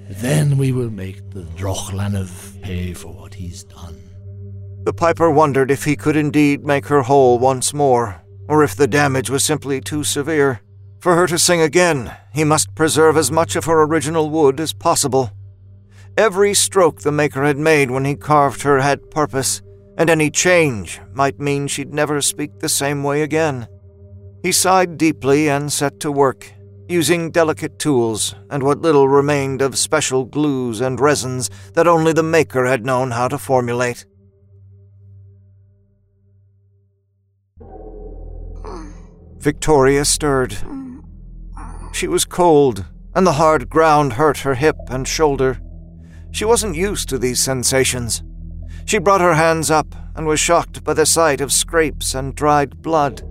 Then 0.09 0.57
we 0.57 0.73
will 0.73 0.89
make 0.89 1.29
the 1.29 1.43
drochleanbh 1.43 2.61
pay 2.61 2.93
for 2.93 3.13
what 3.13 3.33
he's 3.35 3.63
done. 3.63 3.97
The 4.83 4.91
piper 4.91 5.31
wondered 5.31 5.71
if 5.71 5.85
he 5.85 5.95
could 5.95 6.17
indeed 6.17 6.65
make 6.65 6.87
her 6.87 7.03
whole 7.03 7.39
once 7.39 7.73
more, 7.73 8.21
or 8.49 8.61
if 8.61 8.75
the 8.75 8.87
damage 8.87 9.29
was 9.29 9.45
simply 9.45 9.79
too 9.79 10.03
severe. 10.03 10.59
For 10.99 11.15
her 11.15 11.27
to 11.27 11.39
sing 11.39 11.61
again, 11.61 12.13
he 12.33 12.43
must 12.43 12.75
preserve 12.75 13.15
as 13.15 13.31
much 13.31 13.55
of 13.55 13.63
her 13.65 13.83
original 13.83 14.29
wood 14.29 14.59
as 14.59 14.73
possible. 14.73 15.31
Every 16.17 16.53
stroke 16.53 17.03
the 17.03 17.11
maker 17.13 17.45
had 17.45 17.57
made 17.57 17.89
when 17.89 18.03
he 18.03 18.15
carved 18.15 18.63
her 18.63 18.81
had 18.81 19.09
purpose, 19.11 19.61
and 19.99 20.09
any 20.09 20.31
change 20.31 21.01
might 21.13 21.41
mean 21.41 21.67
she'd 21.67 21.93
never 21.93 22.21
speak 22.21 22.57
the 22.59 22.69
same 22.69 23.03
way 23.03 23.21
again. 23.21 23.67
He 24.41 24.53
sighed 24.53 24.97
deeply 24.97 25.49
and 25.49 25.71
set 25.71 25.99
to 25.99 26.11
work, 26.11 26.53
using 26.87 27.31
delicate 27.31 27.77
tools 27.77 28.33
and 28.49 28.63
what 28.63 28.81
little 28.81 29.09
remained 29.09 29.61
of 29.61 29.77
special 29.77 30.23
glues 30.23 30.79
and 30.79 31.01
resins 31.01 31.49
that 31.73 31.85
only 31.85 32.13
the 32.13 32.23
maker 32.23 32.65
had 32.65 32.85
known 32.85 33.11
how 33.11 33.27
to 33.27 33.37
formulate. 33.37 34.05
Victoria 39.37 40.05
stirred. 40.05 40.55
She 41.91 42.07
was 42.07 42.23
cold, 42.23 42.85
and 43.13 43.27
the 43.27 43.33
hard 43.33 43.69
ground 43.69 44.13
hurt 44.13 44.39
her 44.39 44.55
hip 44.55 44.77
and 44.87 45.05
shoulder. 45.05 45.59
She 46.31 46.45
wasn't 46.45 46.75
used 46.75 47.09
to 47.09 47.17
these 47.17 47.43
sensations. 47.43 48.23
She 48.89 48.97
brought 48.97 49.21
her 49.21 49.35
hands 49.35 49.69
up 49.69 49.93
and 50.15 50.25
was 50.25 50.39
shocked 50.39 50.83
by 50.83 50.95
the 50.95 51.05
sight 51.05 51.41
of 51.41 51.53
scrapes 51.53 52.15
and 52.15 52.33
dried 52.33 52.81
blood. 52.81 53.21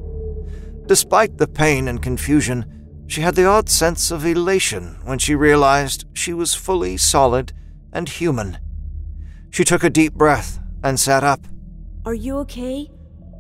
Despite 0.87 1.39
the 1.39 1.49
pain 1.49 1.89
and 1.89 2.01
confusion, 2.01 3.05
she 3.09 3.23
had 3.23 3.35
the 3.35 3.47
odd 3.47 3.69
sense 3.69 4.13
of 4.13 4.25
elation 4.25 4.99
when 5.03 5.19
she 5.19 5.35
realized 5.35 6.05
she 6.13 6.33
was 6.33 6.55
fully 6.55 6.97
solid 6.97 7.53
and 7.93 8.09
human. 8.09 8.59
She 9.51 9.65
took 9.65 9.83
a 9.83 9.91
deep 9.91 10.15
breath 10.15 10.61
and 10.85 11.01
sat 11.01 11.25
up. 11.25 11.41
Are 12.07 12.15
you 12.15 12.37
okay? 12.39 12.89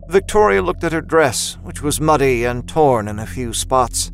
Victoria 0.09 0.61
looked 0.61 0.83
at 0.83 0.91
her 0.91 1.01
dress, 1.01 1.57
which 1.63 1.83
was 1.83 2.01
muddy 2.01 2.45
and 2.45 2.69
torn 2.69 3.07
in 3.07 3.21
a 3.21 3.27
few 3.27 3.53
spots. 3.53 4.11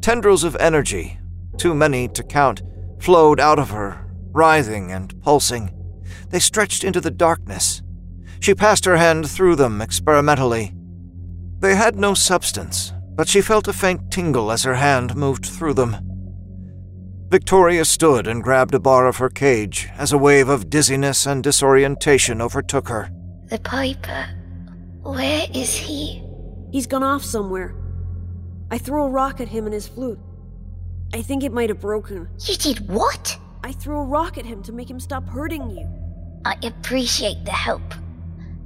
Tendrils 0.00 0.44
of 0.44 0.54
energy, 0.60 1.18
too 1.56 1.74
many 1.74 2.06
to 2.06 2.22
count, 2.22 2.62
flowed 3.00 3.40
out 3.40 3.58
of 3.58 3.70
her, 3.70 4.08
writhing 4.30 4.92
and 4.92 5.20
pulsing. 5.22 5.76
They 6.30 6.38
stretched 6.38 6.84
into 6.84 7.00
the 7.00 7.10
darkness. 7.10 7.82
She 8.40 8.54
passed 8.54 8.84
her 8.84 8.96
hand 8.96 9.30
through 9.30 9.56
them 9.56 9.80
experimentally. 9.80 10.72
They 11.60 11.76
had 11.76 11.96
no 11.96 12.14
substance, 12.14 12.92
but 13.14 13.28
she 13.28 13.40
felt 13.40 13.68
a 13.68 13.72
faint 13.72 14.10
tingle 14.10 14.50
as 14.50 14.64
her 14.64 14.74
hand 14.74 15.14
moved 15.14 15.46
through 15.46 15.74
them. 15.74 15.96
Victoria 17.30 17.84
stood 17.84 18.26
and 18.26 18.42
grabbed 18.42 18.74
a 18.74 18.80
bar 18.80 19.06
of 19.06 19.16
her 19.16 19.30
cage 19.30 19.88
as 19.96 20.12
a 20.12 20.18
wave 20.18 20.48
of 20.48 20.68
dizziness 20.68 21.24
and 21.24 21.42
disorientation 21.42 22.42
overtook 22.42 22.88
her. 22.88 23.10
The 23.48 23.58
Piper. 23.60 24.26
Where 25.02 25.46
is 25.54 25.74
he? 25.74 26.22
He's 26.72 26.86
gone 26.86 27.02
off 27.02 27.24
somewhere. 27.24 27.74
I 28.70 28.78
threw 28.78 29.04
a 29.04 29.08
rock 29.08 29.40
at 29.40 29.48
him 29.48 29.66
and 29.66 29.74
his 29.74 29.88
flute. 29.88 30.18
I 31.14 31.22
think 31.22 31.44
it 31.44 31.52
might 31.52 31.68
have 31.68 31.80
broken. 31.80 32.28
You 32.40 32.56
did 32.56 32.88
what? 32.88 33.38
I 33.62 33.72
threw 33.72 33.98
a 33.98 34.04
rock 34.04 34.36
at 34.36 34.46
him 34.46 34.62
to 34.64 34.72
make 34.72 34.90
him 34.90 34.98
stop 34.98 35.28
hurting 35.28 35.70
you. 35.70 35.88
I 36.44 36.56
appreciate 36.64 37.44
the 37.44 37.52
help, 37.52 37.94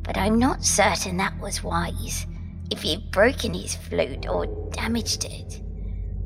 but 0.03 0.17
I'm 0.17 0.39
not 0.39 0.65
certain 0.65 1.19
that 1.19 1.39
was 1.41 1.63
wise. 1.63 2.27
If 2.71 2.85
you've 2.85 3.11
broken 3.11 3.53
his 3.53 3.77
flute 3.77 4.27
or 4.27 4.47
damaged 4.73 5.25
it, 5.25 5.63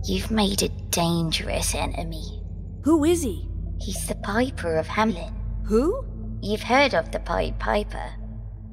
you've 0.05 0.31
made 0.31 0.63
a 0.63 0.69
dangerous 0.91 1.75
enemy. 1.75 2.43
Who 2.85 3.05
is 3.05 3.23
he? 3.23 3.49
He's 3.81 4.07
the 4.07 4.15
Piper 4.17 4.77
of 4.77 4.87
Hameln. 4.87 5.35
Who? 5.67 6.05
You've 6.41 6.63
heard 6.63 6.95
of 6.95 7.11
the 7.11 7.21
Pied 7.21 7.59
Piper. 7.59 8.15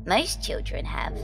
Most 0.05 0.43
children 0.43 0.85
have. 0.85 1.15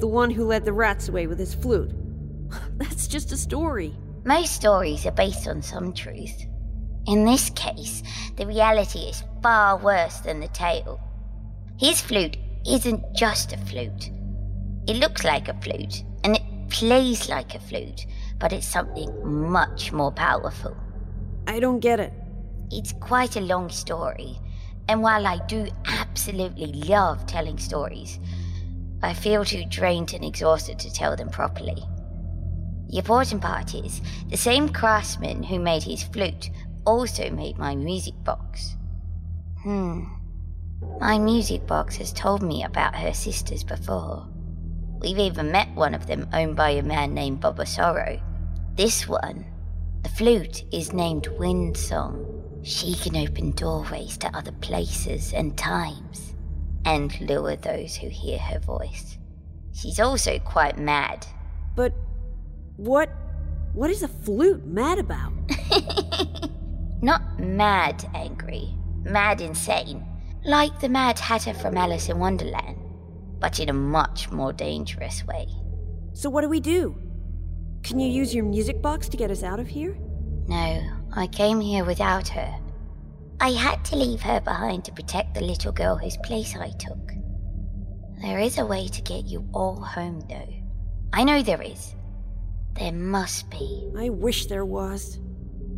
The 0.00 0.06
one 0.06 0.30
who 0.30 0.44
led 0.44 0.64
the 0.64 0.72
rats 0.72 1.08
away 1.08 1.26
with 1.26 1.38
his 1.38 1.54
flute. 1.54 1.92
That's 2.76 3.08
just 3.08 3.32
a 3.32 3.36
story. 3.36 3.96
Most 4.24 4.54
stories 4.54 5.06
are 5.06 5.12
based 5.12 5.48
on 5.48 5.62
some 5.62 5.94
truth. 5.94 6.46
In 7.06 7.24
this 7.24 7.50
case, 7.50 8.02
the 8.36 8.46
reality 8.46 9.00
is 9.00 9.24
far 9.42 9.76
worse 9.78 10.20
than 10.20 10.40
the 10.40 10.48
tale. 10.48 11.00
His 11.78 12.00
flute 12.00 12.36
isn't 12.66 13.14
just 13.14 13.52
a 13.52 13.56
flute. 13.56 14.10
It 14.86 14.96
looks 14.96 15.24
like 15.24 15.48
a 15.48 15.60
flute, 15.60 16.04
and 16.24 16.36
it 16.36 16.42
plays 16.68 17.28
like 17.28 17.54
a 17.54 17.60
flute, 17.60 18.06
but 18.38 18.52
it's 18.52 18.66
something 18.66 19.10
much 19.50 19.92
more 19.92 20.12
powerful. 20.12 20.76
I 21.46 21.60
don't 21.60 21.80
get 21.80 22.00
it. 22.00 22.12
It's 22.70 22.92
quite 22.92 23.36
a 23.36 23.40
long 23.40 23.70
story, 23.70 24.38
and 24.88 25.02
while 25.02 25.26
I 25.26 25.38
do 25.46 25.68
absolutely 25.86 26.72
love 26.72 27.26
telling 27.26 27.58
stories, 27.58 28.18
I 29.02 29.14
feel 29.14 29.44
too 29.44 29.64
drained 29.68 30.12
and 30.12 30.24
exhausted 30.24 30.78
to 30.80 30.92
tell 30.92 31.16
them 31.16 31.30
properly. 31.30 31.82
The 32.88 32.98
important 32.98 33.40
part 33.40 33.74
is, 33.74 34.00
the 34.28 34.36
same 34.36 34.68
craftsman 34.68 35.42
who 35.44 35.58
made 35.58 35.84
his 35.84 36.02
flute 36.02 36.50
also 36.84 37.30
made 37.30 37.56
my 37.56 37.74
music 37.74 38.14
box. 38.24 38.76
Hmm. 39.62 40.04
My 41.00 41.18
music 41.18 41.66
box 41.66 41.96
has 41.96 42.12
told 42.14 42.42
me 42.42 42.64
about 42.64 42.96
her 42.96 43.12
sisters 43.12 43.62
before. 43.62 44.26
We've 45.00 45.18
even 45.18 45.52
met 45.52 45.74
one 45.74 45.94
of 45.94 46.06
them 46.06 46.28
owned 46.32 46.56
by 46.56 46.70
a 46.70 46.82
man 46.82 47.12
named 47.12 47.42
Boba 47.42 47.68
Sorrow. 47.68 48.20
This 48.76 49.06
one, 49.06 49.44
the 50.02 50.08
flute, 50.08 50.64
is 50.72 50.94
named 50.94 51.26
Wind 51.38 51.76
Song. 51.76 52.60
She 52.62 52.94
can 52.94 53.16
open 53.16 53.50
doorways 53.50 54.16
to 54.18 54.34
other 54.34 54.52
places 54.52 55.34
and 55.34 55.56
times 55.58 56.34
and 56.86 57.18
lure 57.20 57.56
those 57.56 57.96
who 57.96 58.08
hear 58.08 58.38
her 58.38 58.60
voice. 58.60 59.18
She's 59.72 60.00
also 60.00 60.38
quite 60.38 60.78
mad. 60.78 61.26
But 61.76 61.92
what 62.76 63.10
what 63.74 63.90
is 63.90 64.02
a 64.02 64.08
flute 64.08 64.66
mad 64.66 64.98
about? 64.98 65.32
Not 67.02 67.38
mad 67.38 68.08
angry, 68.14 68.74
mad 69.02 69.40
insane. 69.40 70.06
Like 70.44 70.80
the 70.80 70.88
Mad 70.88 71.18
Hatter 71.18 71.54
from 71.54 71.76
Alice 71.76 72.08
in 72.08 72.18
Wonderland, 72.18 72.78
but 73.38 73.60
in 73.60 73.68
a 73.68 73.74
much 73.74 74.30
more 74.30 74.52
dangerous 74.52 75.24
way. 75.26 75.46
So 76.12 76.30
what 76.30 76.42
do 76.42 76.48
we 76.48 76.60
do? 76.60 76.96
Can 77.82 77.98
you 77.98 78.08
use 78.08 78.34
your 78.34 78.44
music 78.44 78.80
box 78.80 79.08
to 79.08 79.16
get 79.16 79.30
us 79.30 79.42
out 79.42 79.60
of 79.60 79.68
here? 79.68 79.96
No, 80.48 80.82
I 81.14 81.26
came 81.26 81.60
here 81.60 81.84
without 81.84 82.28
her. 82.28 82.58
I 83.40 83.52
had 83.52 83.84
to 83.86 83.96
leave 83.96 84.20
her 84.22 84.40
behind 84.40 84.84
to 84.84 84.92
protect 84.92 85.34
the 85.34 85.40
little 85.40 85.72
girl 85.72 85.96
whose 85.96 86.16
place 86.18 86.56
I 86.56 86.70
took. 86.70 87.12
There 88.20 88.38
is 88.38 88.58
a 88.58 88.66
way 88.66 88.88
to 88.88 89.02
get 89.02 89.26
you 89.26 89.48
all 89.52 89.80
home, 89.80 90.20
though. 90.28 90.52
I 91.12 91.24
know 91.24 91.42
there 91.42 91.62
is. 91.62 91.94
There 92.74 92.92
must 92.92 93.50
be. 93.50 93.90
I 93.96 94.10
wish 94.10 94.46
there 94.46 94.64
was. 94.64 95.18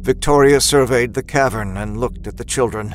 Victoria 0.01 0.61
surveyed 0.61 1.15
the 1.15 1.23
cavern 1.23 1.77
and 1.77 2.01
looked 2.01 2.27
at 2.27 2.37
the 2.37 2.45
children. 2.45 2.95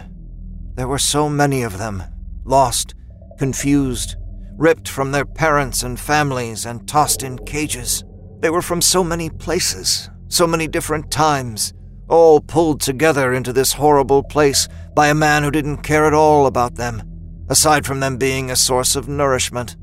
There 0.78 0.88
were 0.88 0.99
so 0.99 1.28
many 1.28 1.63
of 1.63 1.80
them, 1.80 2.03
lost, 2.45 2.93
confused, 3.39 4.15
ripped 4.57 4.88
from 4.88 5.11
their 5.11 5.25
parents 5.25 5.82
and 5.82 5.99
families 5.99 6.67
and 6.67 6.88
tossed 6.88 7.23
in 7.23 7.39
cages. 7.39 8.03
They 8.41 8.51
were 8.51 8.61
from 8.61 8.84
so 8.84 9.03
many 9.03 9.32
places, 9.32 10.07
so 10.28 10.45
many 10.45 10.67
different 10.67 11.09
times, 11.09 11.73
all 12.07 12.41
pulled 12.41 12.80
together 12.80 13.34
into 13.34 13.51
this 13.51 13.73
horrible 13.73 14.21
place 14.21 14.67
by 14.93 15.07
a 15.07 15.15
man 15.15 15.41
who 15.41 15.49
didn't 15.49 15.78
care 15.78 16.05
at 16.05 16.13
all 16.13 16.45
about 16.45 16.75
them, 16.75 17.01
aside 17.49 17.84
from 17.84 17.99
them 17.99 18.17
being 18.17 18.51
a 18.51 18.55
source 18.55 18.95
of 18.95 19.07
nourishment. 19.07 19.75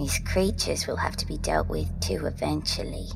These 0.00 0.18
creatures 0.26 0.88
will 0.88 0.96
have 0.96 1.16
to 1.18 1.26
be 1.26 1.38
dealt 1.38 1.68
with 1.68 1.88
too 2.00 2.26
eventually. 2.26 3.06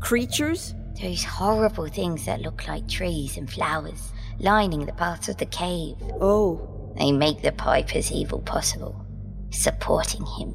Creatures? 0.00 0.74
Those 1.00 1.24
horrible 1.24 1.88
things 1.88 2.26
that 2.26 2.42
look 2.42 2.68
like 2.68 2.86
trees 2.86 3.38
and 3.38 3.50
flowers 3.50 4.12
lining 4.38 4.84
the 4.86 4.92
paths 4.92 5.28
of 5.28 5.36
the 5.38 5.46
cave. 5.46 5.96
Oh. 6.20 6.73
They 6.96 7.12
make 7.12 7.42
the 7.42 7.52
Piper's 7.52 8.12
evil 8.12 8.40
possible, 8.40 9.04
supporting 9.50 10.24
him, 10.24 10.54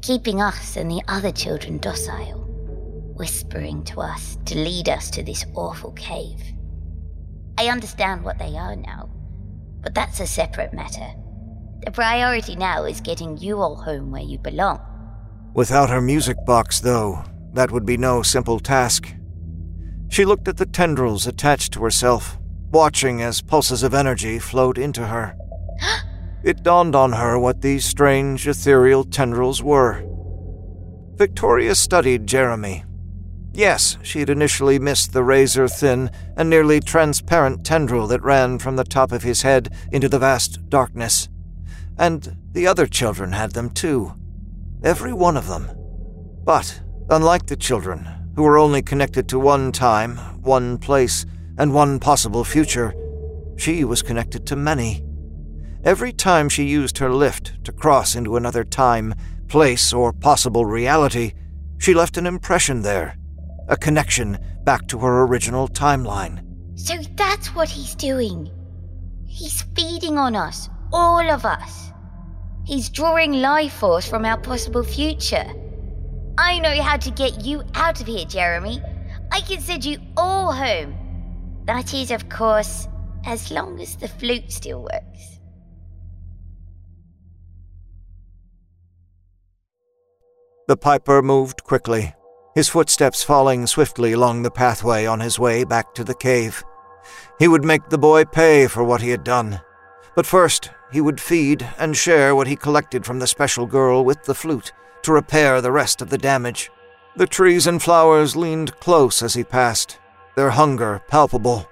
keeping 0.00 0.40
us 0.40 0.76
and 0.76 0.90
the 0.90 1.02
other 1.08 1.32
children 1.32 1.78
docile, 1.78 2.40
whispering 3.16 3.84
to 3.84 4.00
us 4.00 4.38
to 4.46 4.56
lead 4.56 4.88
us 4.88 5.10
to 5.10 5.22
this 5.22 5.44
awful 5.54 5.92
cave. 5.92 6.40
I 7.58 7.68
understand 7.68 8.24
what 8.24 8.38
they 8.38 8.56
are 8.56 8.76
now, 8.76 9.10
but 9.82 9.94
that's 9.94 10.20
a 10.20 10.26
separate 10.26 10.72
matter. 10.72 11.12
The 11.84 11.90
priority 11.90 12.54
now 12.54 12.84
is 12.84 13.00
getting 13.00 13.36
you 13.38 13.58
all 13.58 13.76
home 13.76 14.10
where 14.10 14.22
you 14.22 14.38
belong. 14.38 14.80
Without 15.54 15.90
her 15.90 16.00
music 16.00 16.36
box, 16.46 16.80
though, 16.80 17.24
that 17.52 17.70
would 17.70 17.84
be 17.84 17.96
no 17.96 18.22
simple 18.22 18.60
task. 18.60 19.12
She 20.08 20.24
looked 20.24 20.46
at 20.46 20.56
the 20.56 20.66
tendrils 20.66 21.26
attached 21.26 21.72
to 21.74 21.82
herself, 21.82 22.38
watching 22.70 23.20
as 23.20 23.42
pulses 23.42 23.82
of 23.82 23.94
energy 23.94 24.38
flowed 24.38 24.78
into 24.78 25.06
her. 25.06 25.36
It 26.42 26.62
dawned 26.62 26.94
on 26.94 27.12
her 27.12 27.38
what 27.38 27.62
these 27.62 27.84
strange, 27.84 28.46
ethereal 28.46 29.04
tendrils 29.04 29.62
were. 29.62 30.04
Victoria 31.16 31.74
studied 31.74 32.26
Jeremy. 32.26 32.84
Yes, 33.54 33.98
she 34.02 34.20
had 34.20 34.30
initially 34.30 34.78
missed 34.78 35.12
the 35.12 35.22
razor 35.22 35.68
thin 35.68 36.10
and 36.36 36.48
nearly 36.48 36.80
transparent 36.80 37.64
tendril 37.64 38.06
that 38.06 38.22
ran 38.22 38.58
from 38.58 38.76
the 38.76 38.84
top 38.84 39.12
of 39.12 39.22
his 39.22 39.42
head 39.42 39.74
into 39.92 40.08
the 40.08 40.18
vast 40.18 40.68
darkness. 40.70 41.28
And 41.98 42.36
the 42.52 42.66
other 42.66 42.86
children 42.86 43.32
had 43.32 43.52
them 43.52 43.68
too. 43.70 44.14
Every 44.82 45.12
one 45.12 45.36
of 45.36 45.48
them. 45.48 45.70
But, 46.44 46.80
unlike 47.10 47.46
the 47.46 47.56
children, 47.56 48.08
who 48.34 48.42
were 48.42 48.58
only 48.58 48.82
connected 48.82 49.28
to 49.28 49.38
one 49.38 49.70
time, 49.70 50.16
one 50.42 50.78
place, 50.78 51.26
and 51.58 51.74
one 51.74 52.00
possible 52.00 52.44
future, 52.44 52.94
she 53.56 53.84
was 53.84 54.02
connected 54.02 54.46
to 54.46 54.56
many. 54.56 55.04
Every 55.84 56.12
time 56.12 56.48
she 56.48 56.62
used 56.62 56.98
her 56.98 57.12
lift 57.12 57.64
to 57.64 57.72
cross 57.72 58.14
into 58.14 58.36
another 58.36 58.62
time, 58.62 59.14
place, 59.48 59.92
or 59.92 60.12
possible 60.12 60.64
reality, 60.64 61.32
she 61.78 61.92
left 61.92 62.16
an 62.16 62.24
impression 62.24 62.82
there, 62.82 63.16
a 63.68 63.76
connection 63.76 64.38
back 64.62 64.86
to 64.88 64.98
her 65.00 65.24
original 65.24 65.66
timeline. 65.66 66.44
So 66.78 66.94
that's 67.16 67.52
what 67.56 67.68
he's 67.68 67.96
doing. 67.96 68.48
He's 69.26 69.62
feeding 69.74 70.18
on 70.18 70.36
us, 70.36 70.68
all 70.92 71.28
of 71.28 71.44
us. 71.44 71.90
He's 72.64 72.88
drawing 72.88 73.32
life 73.32 73.72
force 73.72 74.08
from 74.08 74.24
our 74.24 74.38
possible 74.38 74.84
future. 74.84 75.52
I 76.38 76.60
know 76.60 76.80
how 76.80 76.96
to 76.96 77.10
get 77.10 77.44
you 77.44 77.64
out 77.74 78.00
of 78.00 78.06
here, 78.06 78.24
Jeremy. 78.24 78.80
I 79.32 79.40
can 79.40 79.60
send 79.60 79.84
you 79.84 79.98
all 80.16 80.52
home. 80.52 80.94
That 81.64 81.92
is, 81.92 82.12
of 82.12 82.28
course, 82.28 82.86
as 83.26 83.50
long 83.50 83.80
as 83.80 83.96
the 83.96 84.06
flute 84.06 84.52
still 84.52 84.82
works. 84.82 85.31
The 90.72 90.76
piper 90.78 91.20
moved 91.20 91.64
quickly, 91.64 92.14
his 92.54 92.70
footsteps 92.70 93.22
falling 93.22 93.66
swiftly 93.66 94.12
along 94.12 94.40
the 94.40 94.50
pathway 94.50 95.04
on 95.04 95.20
his 95.20 95.38
way 95.38 95.64
back 95.64 95.94
to 95.94 96.02
the 96.02 96.14
cave. 96.14 96.64
He 97.38 97.46
would 97.46 97.62
make 97.62 97.90
the 97.90 97.98
boy 97.98 98.24
pay 98.24 98.66
for 98.68 98.82
what 98.82 99.02
he 99.02 99.10
had 99.10 99.22
done. 99.22 99.60
But 100.16 100.24
first, 100.24 100.70
he 100.90 101.02
would 101.02 101.20
feed 101.20 101.68
and 101.78 101.94
share 101.94 102.34
what 102.34 102.46
he 102.46 102.56
collected 102.56 103.04
from 103.04 103.18
the 103.18 103.26
special 103.26 103.66
girl 103.66 104.02
with 104.02 104.24
the 104.24 104.34
flute 104.34 104.72
to 105.02 105.12
repair 105.12 105.60
the 105.60 105.70
rest 105.70 106.00
of 106.00 106.08
the 106.08 106.16
damage. 106.16 106.70
The 107.16 107.26
trees 107.26 107.66
and 107.66 107.82
flowers 107.82 108.34
leaned 108.34 108.80
close 108.80 109.22
as 109.22 109.34
he 109.34 109.44
passed, 109.44 109.98
their 110.36 110.52
hunger 110.52 111.02
palpable. 111.06 111.68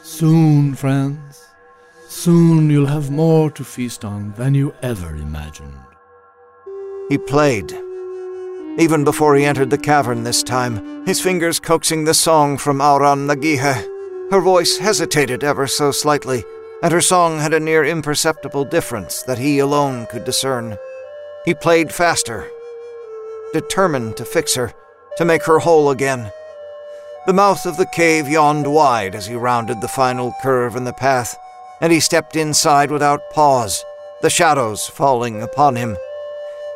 Soon, 0.00 0.76
friends, 0.76 1.44
Soon 2.06 2.70
you'll 2.70 2.86
have 2.86 3.10
more 3.10 3.50
to 3.50 3.64
feast 3.64 4.04
on 4.04 4.32
than 4.34 4.54
you 4.54 4.72
ever 4.80 5.16
imagined. 5.16 5.74
He 7.08 7.18
played. 7.18 7.76
Even 8.76 9.04
before 9.04 9.36
he 9.36 9.44
entered 9.44 9.70
the 9.70 9.78
cavern 9.78 10.24
this 10.24 10.42
time, 10.42 11.06
his 11.06 11.20
fingers 11.20 11.60
coaxing 11.60 12.04
the 12.04 12.14
song 12.14 12.58
from 12.58 12.78
Amhrán 12.78 13.26
na 13.26 13.36
Gaoithe. 13.36 13.88
Her 14.32 14.40
voice 14.40 14.78
hesitated 14.78 15.44
ever 15.44 15.68
so 15.68 15.92
slightly, 15.92 16.42
and 16.82 16.92
her 16.92 17.00
song 17.00 17.38
had 17.38 17.54
a 17.54 17.60
near 17.60 17.84
imperceptible 17.84 18.64
difference 18.64 19.22
that 19.22 19.38
he 19.38 19.60
alone 19.60 20.06
could 20.06 20.24
discern. 20.24 20.76
He 21.44 21.54
played 21.54 21.92
faster, 21.92 22.50
determined 23.52 24.16
to 24.16 24.24
fix 24.24 24.56
her, 24.56 24.72
to 25.18 25.24
make 25.24 25.44
her 25.44 25.60
whole 25.60 25.90
again. 25.90 26.32
The 27.26 27.32
mouth 27.32 27.66
of 27.66 27.76
the 27.76 27.86
cave 27.86 28.28
yawned 28.28 28.66
wide 28.66 29.14
as 29.14 29.26
he 29.26 29.36
rounded 29.36 29.82
the 29.82 29.88
final 29.88 30.34
curve 30.42 30.74
in 30.74 30.82
the 30.82 30.92
path, 30.92 31.38
and 31.80 31.92
he 31.92 32.00
stepped 32.00 32.34
inside 32.34 32.90
without 32.90 33.30
pause, 33.30 33.84
the 34.20 34.30
shadows 34.30 34.88
falling 34.88 35.42
upon 35.42 35.76
him. 35.76 35.96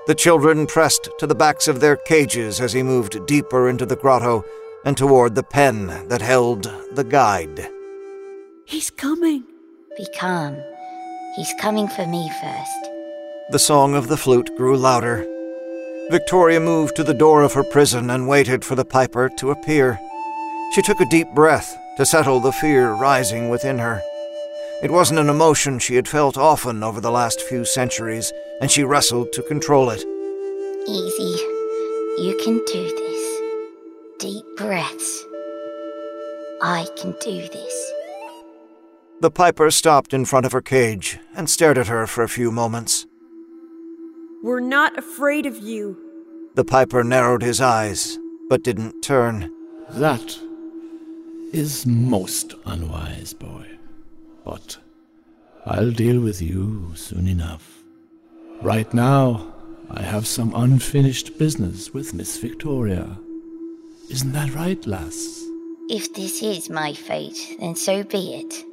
The 0.08 0.14
children 0.14 0.66
pressed 0.66 1.10
to 1.18 1.26
the 1.26 1.34
backs 1.34 1.68
of 1.68 1.80
their 1.80 1.96
cages 1.96 2.62
as 2.62 2.72
he 2.72 2.82
moved 2.82 3.26
deeper 3.26 3.68
into 3.68 3.84
the 3.84 3.94
grotto 3.94 4.42
and 4.86 4.96
toward 4.96 5.34
the 5.34 5.42
pen 5.42 6.08
that 6.08 6.22
held 6.22 6.62
the 6.92 7.04
guide. 7.04 7.68
He's 8.64 8.88
coming. 8.88 9.44
Be 9.98 10.06
calm. 10.18 10.56
He's 11.36 11.52
coming 11.60 11.88
for 11.88 12.06
me 12.06 12.30
first. 12.40 12.90
The 13.50 13.58
song 13.58 13.94
of 13.94 14.08
the 14.08 14.16
flute 14.16 14.56
grew 14.56 14.78
louder. 14.78 15.26
Victoria 16.10 16.58
moved 16.58 16.96
to 16.96 17.04
the 17.04 17.12
door 17.12 17.42
of 17.42 17.52
her 17.52 17.64
prison 17.64 18.08
and 18.08 18.26
waited 18.26 18.64
for 18.64 18.76
the 18.76 18.86
piper 18.86 19.28
to 19.36 19.50
appear. 19.50 20.00
She 20.74 20.80
took 20.80 21.00
a 21.00 21.10
deep 21.10 21.28
breath 21.34 21.76
to 21.98 22.06
settle 22.06 22.40
the 22.40 22.52
fear 22.52 22.92
rising 22.92 23.50
within 23.50 23.76
her. 23.76 24.00
It 24.82 24.90
wasn't 24.90 25.20
an 25.20 25.28
emotion 25.28 25.78
she 25.78 25.96
had 25.96 26.08
felt 26.08 26.38
often 26.38 26.82
over 26.82 26.98
the 26.98 27.10
last 27.10 27.42
few 27.42 27.66
centuries, 27.66 28.32
and 28.60 28.70
she 28.70 28.84
wrestled 28.84 29.32
to 29.32 29.42
control 29.42 29.90
it. 29.90 30.04
Easy. 30.88 31.42
You 32.22 32.38
can 32.42 32.58
do 32.66 32.82
this. 32.82 33.40
Deep 34.18 34.44
breaths. 34.56 35.24
I 36.62 36.86
can 36.96 37.14
do 37.20 37.48
this. 37.48 37.92
The 39.20 39.30
piper 39.30 39.70
stopped 39.70 40.12
in 40.14 40.24
front 40.24 40.46
of 40.46 40.52
her 40.52 40.60
cage 40.60 41.18
and 41.34 41.48
stared 41.48 41.78
at 41.78 41.88
her 41.88 42.06
for 42.06 42.22
a 42.22 42.28
few 42.28 42.50
moments. 42.50 43.06
We're 44.42 44.60
not 44.60 44.96
afraid 44.98 45.46
of 45.46 45.58
you. 45.58 45.96
The 46.54 46.64
piper 46.64 47.04
narrowed 47.04 47.42
his 47.42 47.60
eyes, 47.60 48.18
but 48.48 48.62
didn't 48.62 49.02
turn. 49.02 49.52
That 49.90 50.38
is 51.52 51.86
most 51.86 52.54
unwise, 52.64 53.34
boy. 53.34 53.66
But 54.44 54.78
I'll 55.66 55.90
deal 55.90 56.20
with 56.20 56.40
you 56.40 56.92
soon 56.94 57.26
enough. 57.26 57.77
Right 58.62 58.92
now, 58.92 59.54
I 59.88 60.02
have 60.02 60.26
some 60.26 60.52
unfinished 60.52 61.38
business 61.38 61.94
with 61.94 62.12
Miss 62.12 62.38
Victoria. 62.38 63.16
Isn't 64.10 64.32
that 64.32 64.52
right, 64.52 64.84
lass? 64.84 65.44
If 65.88 66.12
this 66.14 66.42
is 66.42 66.68
my 66.68 66.92
fate, 66.92 67.56
then 67.60 67.76
so 67.76 68.02
be 68.02 68.34
it. 68.34 68.64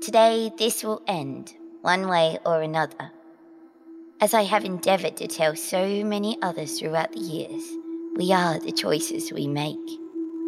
Today, 0.00 0.52
this 0.58 0.84
will 0.84 1.02
end, 1.08 1.54
one 1.80 2.06
way 2.06 2.38
or 2.46 2.62
another. 2.62 3.10
As 4.20 4.32
I 4.32 4.42
have 4.42 4.64
endeavored 4.64 5.16
to 5.16 5.26
tell 5.26 5.56
so 5.56 6.04
many 6.04 6.38
others 6.40 6.78
throughout 6.78 7.10
the 7.12 7.20
years, 7.20 7.64
we 8.14 8.32
are 8.32 8.60
the 8.60 8.70
choices 8.70 9.32
we 9.32 9.48
make. 9.48 9.76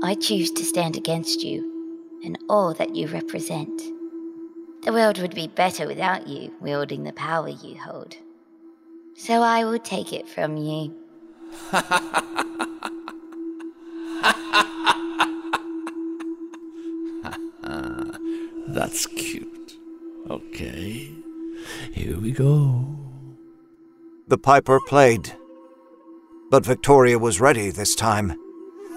I 0.05 0.15
choose 0.15 0.53
to 0.53 0.65
stand 0.65 0.97
against 0.97 1.43
you 1.43 2.21
and 2.25 2.39
all 2.49 2.75
that 2.75 2.95
you 2.95 3.09
represent. 3.09 3.83
The 4.85 4.93
world 4.93 5.19
would 5.19 5.35
be 5.35 5.49
better 5.49 5.89
without 5.89 6.29
you 6.29 6.53
wielding 6.61 7.03
the 7.03 7.13
power 7.13 7.49
you 7.49 7.75
hold. 7.75 8.17
So 9.17 9.43
I 9.43 9.65
will 9.65 9.79
take 9.79 10.13
it 10.13 10.29
from 10.29 10.57
you. 10.57 10.95
That's 18.69 19.07
cute. 19.07 19.79
Okay, 20.29 21.11
here 21.93 22.19
we 22.19 22.31
go. 22.31 22.87
The 24.29 24.37
piper 24.39 24.81
played. 24.87 25.33
But 26.51 26.67
Victoria 26.67 27.19
was 27.19 27.41
ready 27.41 27.71
this 27.71 27.95
time. 27.95 28.39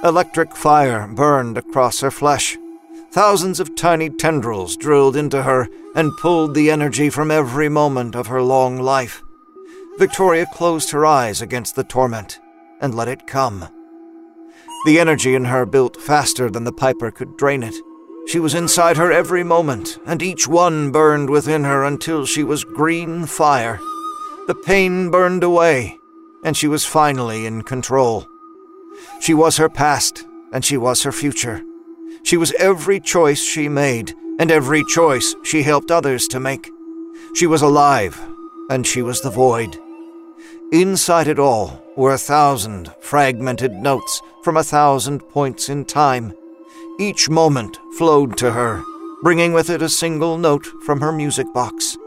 Electric 0.03 0.55
fire 0.55 1.07
burned 1.07 1.57
across 1.57 2.01
her 2.01 2.11
flesh. 2.11 2.57
Thousands 3.11 3.59
of 3.59 3.75
tiny 3.75 4.09
tendrils 4.09 4.75
drilled 4.75 5.15
into 5.15 5.43
her 5.43 5.69
and 5.95 6.15
pulled 6.17 6.55
the 6.55 6.69
energy 6.69 7.09
from 7.09 7.31
every 7.31 7.69
moment 7.69 8.15
of 8.15 8.27
her 8.27 8.41
long 8.41 8.77
life. 8.77 9.23
Victoria 9.99 10.45
closed 10.45 10.91
her 10.91 11.05
eyes 11.05 11.41
against 11.41 11.75
the 11.75 11.83
torment 11.83 12.39
and 12.79 12.95
let 12.95 13.09
it 13.09 13.27
come. 13.27 13.67
The 14.85 14.97
energy 14.97 15.35
in 15.35 15.43
her 15.43 15.65
built 15.65 15.97
faster 15.97 16.49
than 16.49 16.63
the 16.63 16.71
piper 16.71 17.11
could 17.11 17.35
drain 17.35 17.63
it. 17.63 17.75
She 18.25 18.39
was 18.39 18.53
inside 18.53 18.95
her 18.95 19.11
every 19.11 19.43
moment, 19.43 19.99
and 20.05 20.21
each 20.21 20.47
one 20.47 20.91
burned 20.91 21.29
within 21.29 21.65
her 21.65 21.83
until 21.83 22.25
she 22.25 22.45
was 22.45 22.63
green 22.63 23.25
fire. 23.25 23.77
The 24.47 24.55
pain 24.55 25.11
burned 25.11 25.43
away, 25.43 25.97
and 26.45 26.55
she 26.55 26.69
was 26.69 26.85
finally 26.85 27.45
in 27.45 27.63
control. 27.63 28.25
She 29.19 29.33
was 29.33 29.57
her 29.57 29.67
past, 29.67 30.25
and 30.53 30.63
she 30.63 30.77
was 30.77 31.03
her 31.03 31.11
future. 31.11 31.61
She 32.23 32.37
was 32.37 32.53
every 32.53 33.01
choice 33.01 33.43
she 33.43 33.67
made, 33.67 34.13
and 34.39 34.49
every 34.49 34.85
choice 34.85 35.35
she 35.43 35.63
helped 35.63 35.91
others 35.91 36.25
to 36.29 36.39
make. 36.39 36.71
She 37.35 37.47
was 37.47 37.61
alive, 37.61 38.17
and 38.69 38.87
she 38.87 39.01
was 39.01 39.19
the 39.19 39.29
void. 39.29 39.77
Inside 40.71 41.27
it 41.27 41.39
all 41.39 41.81
were 41.95 42.13
a 42.13 42.17
thousand 42.19 42.93
fragmented 42.99 43.73
notes 43.73 44.21
from 44.43 44.55
a 44.55 44.63
thousand 44.63 45.27
points 45.29 45.67
in 45.67 45.83
time. 45.83 46.31
Each 46.99 47.27
moment 47.27 47.79
flowed 47.97 48.37
to 48.37 48.51
her, 48.51 48.83
bringing 49.23 49.51
with 49.51 49.71
it 49.71 49.81
a 49.81 49.89
single 49.89 50.37
note 50.37 50.67
from 50.85 51.01
her 51.01 51.11
music 51.11 51.51
box. 51.55 51.97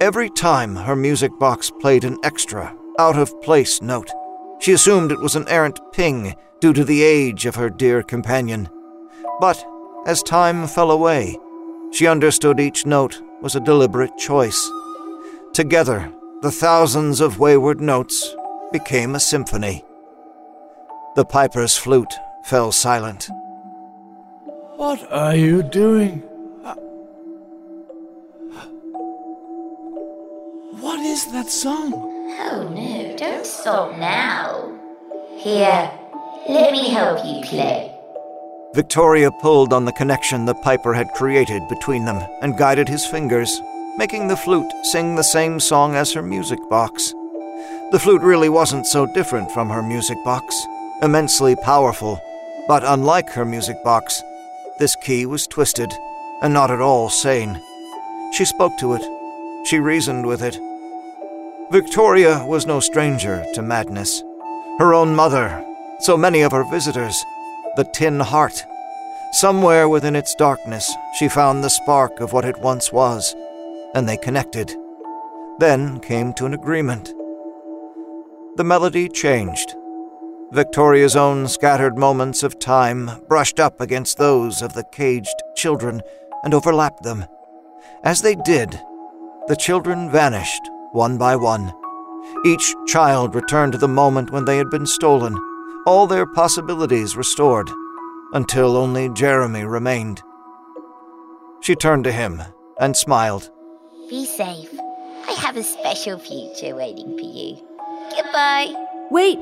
Every 0.00 0.28
time 0.28 0.74
her 0.74 0.96
music 0.96 1.30
box 1.38 1.70
played 1.70 2.02
an 2.02 2.18
extra, 2.24 2.76
out 2.98 3.16
of 3.16 3.40
place 3.42 3.80
note, 3.80 4.10
she 4.60 4.72
assumed 4.72 5.12
it 5.12 5.20
was 5.20 5.36
an 5.36 5.46
errant 5.46 5.78
ping 5.92 6.34
due 6.60 6.72
to 6.72 6.82
the 6.82 7.04
age 7.04 7.46
of 7.46 7.54
her 7.54 7.70
dear 7.70 8.02
companion. 8.02 8.68
But 9.38 9.64
as 10.04 10.24
time 10.24 10.66
fell 10.66 10.90
away, 10.90 11.38
she 11.92 12.08
understood 12.08 12.58
each 12.58 12.86
note 12.86 13.22
was 13.40 13.54
a 13.54 13.60
deliberate 13.60 14.18
choice. 14.18 14.68
Together, 15.52 16.12
the 16.42 16.50
thousands 16.50 17.20
of 17.20 17.38
wayward 17.38 17.80
notes 17.80 18.34
became 18.72 19.14
a 19.14 19.20
symphony. 19.20 19.84
The 21.14 21.24
piper's 21.24 21.76
flute 21.76 22.12
fell 22.42 22.72
silent. 22.72 23.28
What 24.74 25.00
are 25.12 25.36
you 25.36 25.62
doing? 25.62 26.18
What 30.80 30.98
is 30.98 31.30
that 31.30 31.48
song? 31.48 31.92
Oh 31.94 32.68
no, 32.74 33.16
don't 33.16 33.46
stop 33.46 33.96
now. 33.96 34.76
Here, 35.36 35.92
let 36.48 36.72
me 36.72 36.90
help 36.90 37.24
you 37.24 37.40
play. 37.42 37.96
Victoria 38.74 39.30
pulled 39.30 39.72
on 39.72 39.84
the 39.84 39.92
connection 39.92 40.46
the 40.46 40.54
piper 40.54 40.92
had 40.92 41.12
created 41.12 41.68
between 41.68 42.04
them 42.04 42.16
and 42.40 42.58
guided 42.58 42.88
his 42.88 43.06
fingers, 43.06 43.60
making 43.96 44.28
the 44.28 44.36
flute 44.36 44.70
sing 44.84 45.14
the 45.14 45.22
same 45.22 45.60
song 45.60 45.94
as 45.94 46.12
her 46.12 46.22
music 46.22 46.58
box. 46.70 47.12
The 47.90 47.98
flute 47.98 48.22
really 48.22 48.48
wasn't 48.48 48.86
so 48.86 49.06
different 49.06 49.50
from 49.50 49.68
her 49.68 49.82
music 49.82 50.16
box, 50.24 50.54
immensely 51.02 51.54
powerful, 51.56 52.20
but 52.66 52.82
unlike 52.84 53.28
her 53.30 53.44
music 53.44 53.82
box, 53.84 54.22
this 54.78 54.96
key 54.96 55.26
was 55.26 55.46
twisted 55.46 55.92
and 56.40 56.54
not 56.54 56.70
at 56.70 56.80
all 56.80 57.10
sane. 57.10 57.60
She 58.32 58.46
spoke 58.46 58.78
to 58.78 58.94
it. 58.94 59.66
She 59.66 59.78
reasoned 59.78 60.26
with 60.26 60.42
it. 60.42 60.58
Victoria 61.70 62.44
was 62.46 62.66
no 62.66 62.80
stranger 62.80 63.44
to 63.54 63.62
madness. 63.62 64.22
Her 64.78 64.94
own 64.94 65.14
mother, 65.14 65.64
so 66.00 66.16
many 66.16 66.40
of 66.40 66.52
her 66.52 66.64
visitors, 66.64 67.22
the 67.76 67.84
tin 67.84 68.20
heart. 68.20 68.64
Somewhere 69.32 69.88
within 69.88 70.16
its 70.16 70.34
darkness, 70.34 70.90
she 71.18 71.28
found 71.28 71.62
the 71.62 71.70
spark 71.70 72.20
of 72.20 72.32
what 72.32 72.44
it 72.44 72.58
once 72.58 72.92
was, 72.92 73.34
and 73.94 74.08
they 74.08 74.16
connected. 74.16 74.74
Then 75.58 76.00
came 76.00 76.32
to 76.34 76.46
an 76.46 76.54
agreement. 76.54 77.12
The 78.56 78.64
melody 78.64 79.08
changed. 79.08 79.74
Victoria's 80.52 81.16
own 81.16 81.48
scattered 81.48 81.96
moments 81.96 82.42
of 82.42 82.58
time 82.58 83.10
brushed 83.28 83.58
up 83.58 83.80
against 83.80 84.18
those 84.18 84.60
of 84.60 84.74
the 84.74 84.84
caged 84.92 85.42
children 85.56 86.02
and 86.44 86.52
overlapped 86.52 87.02
them. 87.02 87.24
As 88.04 88.20
they 88.20 88.34
did, 88.34 88.78
the 89.48 89.56
children 89.56 90.10
vanished 90.10 90.62
one 90.92 91.16
by 91.16 91.36
one. 91.36 91.72
Each 92.44 92.74
child 92.86 93.34
returned 93.34 93.72
to 93.72 93.78
the 93.78 93.88
moment 93.88 94.30
when 94.30 94.44
they 94.44 94.58
had 94.58 94.70
been 94.70 94.86
stolen, 94.86 95.36
all 95.86 96.06
their 96.06 96.26
possibilities 96.26 97.16
restored, 97.16 97.70
until 98.32 98.76
only 98.76 99.08
Jeremy 99.08 99.64
remained. 99.64 100.22
She 101.60 101.74
turned 101.74 102.04
to 102.04 102.12
him 102.12 102.42
and 102.78 102.96
smiled. 102.96 103.50
Be 104.12 104.26
safe. 104.26 104.78
I 105.26 105.32
have 105.38 105.56
a 105.56 105.62
special 105.62 106.18
future 106.18 106.76
waiting 106.76 107.16
for 107.16 107.24
you. 107.24 107.56
Goodbye. 108.14 108.74
Wait! 109.10 109.38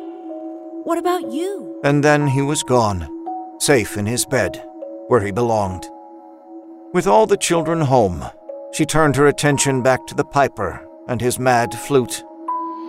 What 0.84 0.96
about 0.96 1.32
you? 1.32 1.80
And 1.82 2.04
then 2.04 2.28
he 2.28 2.40
was 2.40 2.62
gone, 2.62 3.04
safe 3.58 3.96
in 3.96 4.06
his 4.06 4.24
bed, 4.24 4.62
where 5.08 5.22
he 5.22 5.32
belonged. 5.32 5.88
With 6.94 7.08
all 7.08 7.26
the 7.26 7.36
children 7.36 7.80
home, 7.80 8.24
she 8.72 8.86
turned 8.86 9.16
her 9.16 9.26
attention 9.26 9.82
back 9.82 10.06
to 10.06 10.14
the 10.14 10.24
piper 10.24 10.86
and 11.08 11.20
his 11.20 11.40
mad 11.40 11.74
flute. 11.74 12.22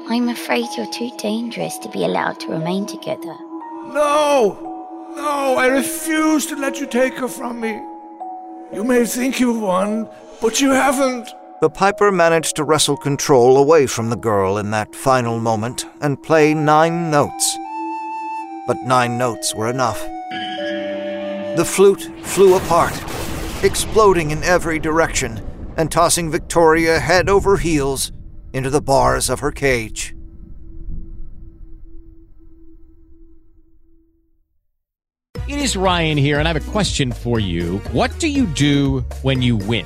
I'm 0.07 0.29
afraid 0.29 0.67
you're 0.77 0.93
too 0.93 1.09
dangerous 1.17 1.79
to 1.79 1.89
be 1.89 2.05
allowed 2.05 2.39
to 2.41 2.51
remain 2.51 2.86
together. 2.86 3.36
No! 3.88 4.86
No, 5.15 5.55
I 5.57 5.65
refuse 5.65 6.45
to 6.45 6.55
let 6.55 6.79
you 6.79 6.86
take 6.86 7.15
her 7.15 7.27
from 7.27 7.59
me. 7.59 7.82
You 8.71 8.84
may 8.84 9.03
think 9.03 9.39
you've 9.39 9.59
won, 9.59 10.07
but 10.39 10.61
you 10.61 10.69
haven't. 10.69 11.27
The 11.62 11.70
piper 11.70 12.12
managed 12.12 12.55
to 12.55 12.64
wrestle 12.64 12.97
control 12.97 13.55
away 13.55 13.86
from 13.86 14.09
the 14.09 14.16
girl 14.16 14.57
in 14.57 14.72
that 14.72 14.95
final 14.95 15.39
moment 15.39 15.86
and 16.01 16.22
play 16.24 16.55
nine 16.55 17.12
notes. 17.12 17.55
But 18.66 18.78
nine 18.78 19.20
notes 19.20 19.53
were 19.53 19.70
enough. 19.70 20.01
The 21.55 21.64
flute 21.64 22.01
flew 22.24 22.57
apart, 22.57 22.99
exploding 23.64 24.32
in 24.32 24.41
every 24.41 24.80
direction 24.80 25.39
and 25.78 25.91
tossing 25.91 26.32
Victoria 26.32 26.97
head 26.97 27.30
over 27.30 27.57
heels 27.57 28.12
into 28.53 28.72
the 28.72 28.82
bars 28.82 29.30
of 29.30 29.41
her 29.41 29.51
cage. 29.51 30.16
It 35.47 35.59
is 35.59 35.78
Ryan 35.78 36.18
here, 36.18 36.39
and 36.39 36.47
I 36.47 36.53
have 36.53 36.68
a 36.68 36.72
question 36.72 37.12
for 37.12 37.39
you. 37.39 37.78
What 37.91 38.18
do 38.18 38.28
you 38.28 38.47
do 38.47 39.01
when 39.22 39.43
you 39.43 39.57
win? 39.57 39.86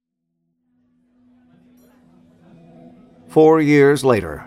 Four 3.31 3.61
years 3.61 4.03
later, 4.03 4.43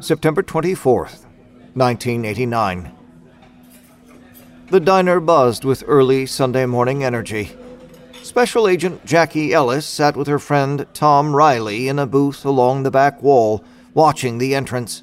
September 0.00 0.42
24th, 0.42 1.26
1989. 1.74 2.90
The 4.70 4.80
diner 4.80 5.20
buzzed 5.20 5.66
with 5.66 5.84
early 5.86 6.24
Sunday 6.24 6.64
morning 6.64 7.04
energy. 7.04 7.54
Special 8.22 8.68
Agent 8.68 9.04
Jackie 9.04 9.52
Ellis 9.52 9.84
sat 9.84 10.16
with 10.16 10.28
her 10.28 10.38
friend 10.38 10.86
Tom 10.94 11.36
Riley 11.36 11.88
in 11.88 11.98
a 11.98 12.06
booth 12.06 12.42
along 12.46 12.84
the 12.84 12.90
back 12.90 13.22
wall, 13.22 13.62
watching 13.92 14.38
the 14.38 14.54
entrance. 14.54 15.02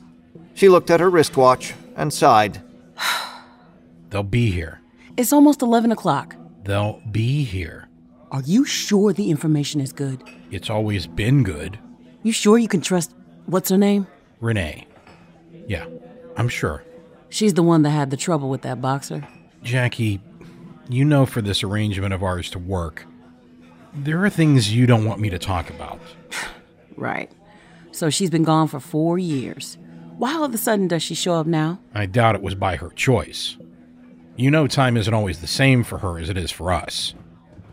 She 0.56 0.68
looked 0.68 0.90
at 0.90 1.00
her 1.00 1.12
wristwatch 1.12 1.76
and 1.96 2.12
sighed. 2.12 2.64
They'll 4.10 4.24
be 4.24 4.50
here. 4.50 4.82
It's 5.18 5.32
almost 5.32 5.62
11 5.62 5.92
o'clock. 5.92 6.36
They'll 6.64 7.00
be 7.12 7.44
here. 7.44 7.90
Are 8.32 8.42
you 8.42 8.66
sure 8.66 9.14
the 9.14 9.30
information 9.30 9.82
is 9.82 9.94
good? 9.94 10.24
It's 10.50 10.72
always 10.72 11.06
been 11.06 11.44
good. 11.44 11.78
You 12.24 12.32
sure 12.32 12.58
you 12.58 12.68
can 12.68 12.82
trust 12.82 13.14
what's 13.46 13.70
her 13.70 13.78
name? 13.78 14.08
Renee. 14.40 14.88
Yeah, 15.68 15.86
I'm 16.38 16.50
sure. 16.50 16.84
She's 17.30 17.54
the 17.54 17.64
one 17.64 17.82
that 17.84 17.90
had 17.92 18.10
the 18.12 18.18
trouble 18.18 18.50
with 18.50 18.62
that 18.64 18.82
boxer. 18.82 19.28
Jackie, 19.64 20.20
you 20.90 21.06
know 21.06 21.26
for 21.26 21.42
this 21.42 21.64
arrangement 21.64 22.14
of 22.14 22.22
ours 22.24 22.50
to 22.52 22.60
work, 22.60 23.06
there 23.94 24.24
are 24.24 24.30
things 24.30 24.74
you 24.74 24.86
don't 24.86 25.06
want 25.06 25.20
me 25.20 25.30
to 25.30 25.40
talk 25.40 25.70
about. 25.70 26.00
Right. 26.96 27.32
So 27.92 28.12
she's 28.12 28.30
been 28.30 28.44
gone 28.44 28.68
for 28.68 28.80
four 28.80 29.18
years. 29.18 29.80
Why 30.20 30.36
all 30.36 30.44
of 30.44 30.54
a 30.54 30.60
sudden 30.60 30.88
does 30.88 31.02
she 31.02 31.16
show 31.16 31.34
up 31.34 31.48
now? 31.48 31.80
I 31.96 32.06
doubt 32.06 32.36
it 32.36 32.44
was 32.44 32.54
by 32.54 32.76
her 32.76 32.90
choice. 32.90 33.58
You 34.36 34.52
know, 34.52 34.68
time 34.68 34.96
isn't 34.96 35.14
always 35.14 35.42
the 35.42 35.48
same 35.48 35.84
for 35.84 35.98
her 35.98 36.20
as 36.20 36.30
it 36.30 36.38
is 36.38 36.52
for 36.52 36.72
us. 36.72 37.16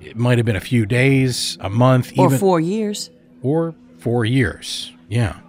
It 0.01 0.17
might 0.17 0.39
have 0.39 0.47
been 0.47 0.57
a 0.57 0.61
few 0.61 0.87
days, 0.87 1.59
a 1.61 1.69
month, 1.69 2.13
Or 2.19 2.27
even. 2.29 2.39
four 2.39 2.61
years. 2.61 3.11
Or 3.43 3.75
four 4.01 4.25
years, 4.25 4.93
yeah. 5.09 5.41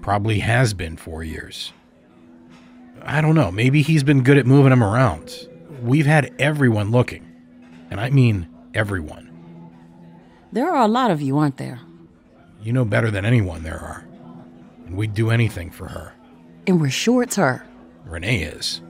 Probably 0.00 0.40
has 0.40 0.74
been 0.74 0.96
four 0.96 1.22
years. 1.22 1.72
I 3.02 3.20
don't 3.20 3.34
know. 3.34 3.50
Maybe 3.52 3.82
he's 3.82 4.02
been 4.02 4.22
good 4.22 4.38
at 4.38 4.46
moving 4.46 4.70
them 4.70 4.82
around. 4.82 5.48
We've 5.82 6.06
had 6.06 6.34
everyone 6.38 6.90
looking. 6.90 7.30
And 7.90 8.00
I 8.00 8.10
mean 8.10 8.48
everyone. 8.72 9.30
There 10.52 10.70
are 10.70 10.84
a 10.84 10.88
lot 10.88 11.10
of 11.10 11.20
you, 11.20 11.36
aren't 11.38 11.58
there? 11.58 11.80
You 12.62 12.72
know 12.72 12.84
better 12.84 13.10
than 13.10 13.24
anyone 13.24 13.62
there 13.62 13.78
are. 13.78 14.06
And 14.86 14.96
we'd 14.96 15.14
do 15.14 15.30
anything 15.30 15.70
for 15.70 15.88
her. 15.88 16.14
And 16.66 16.80
we're 16.80 16.90
sure 16.90 17.22
it's 17.22 17.36
her. 17.36 17.66
Renee 18.06 18.42
is. 18.42 18.80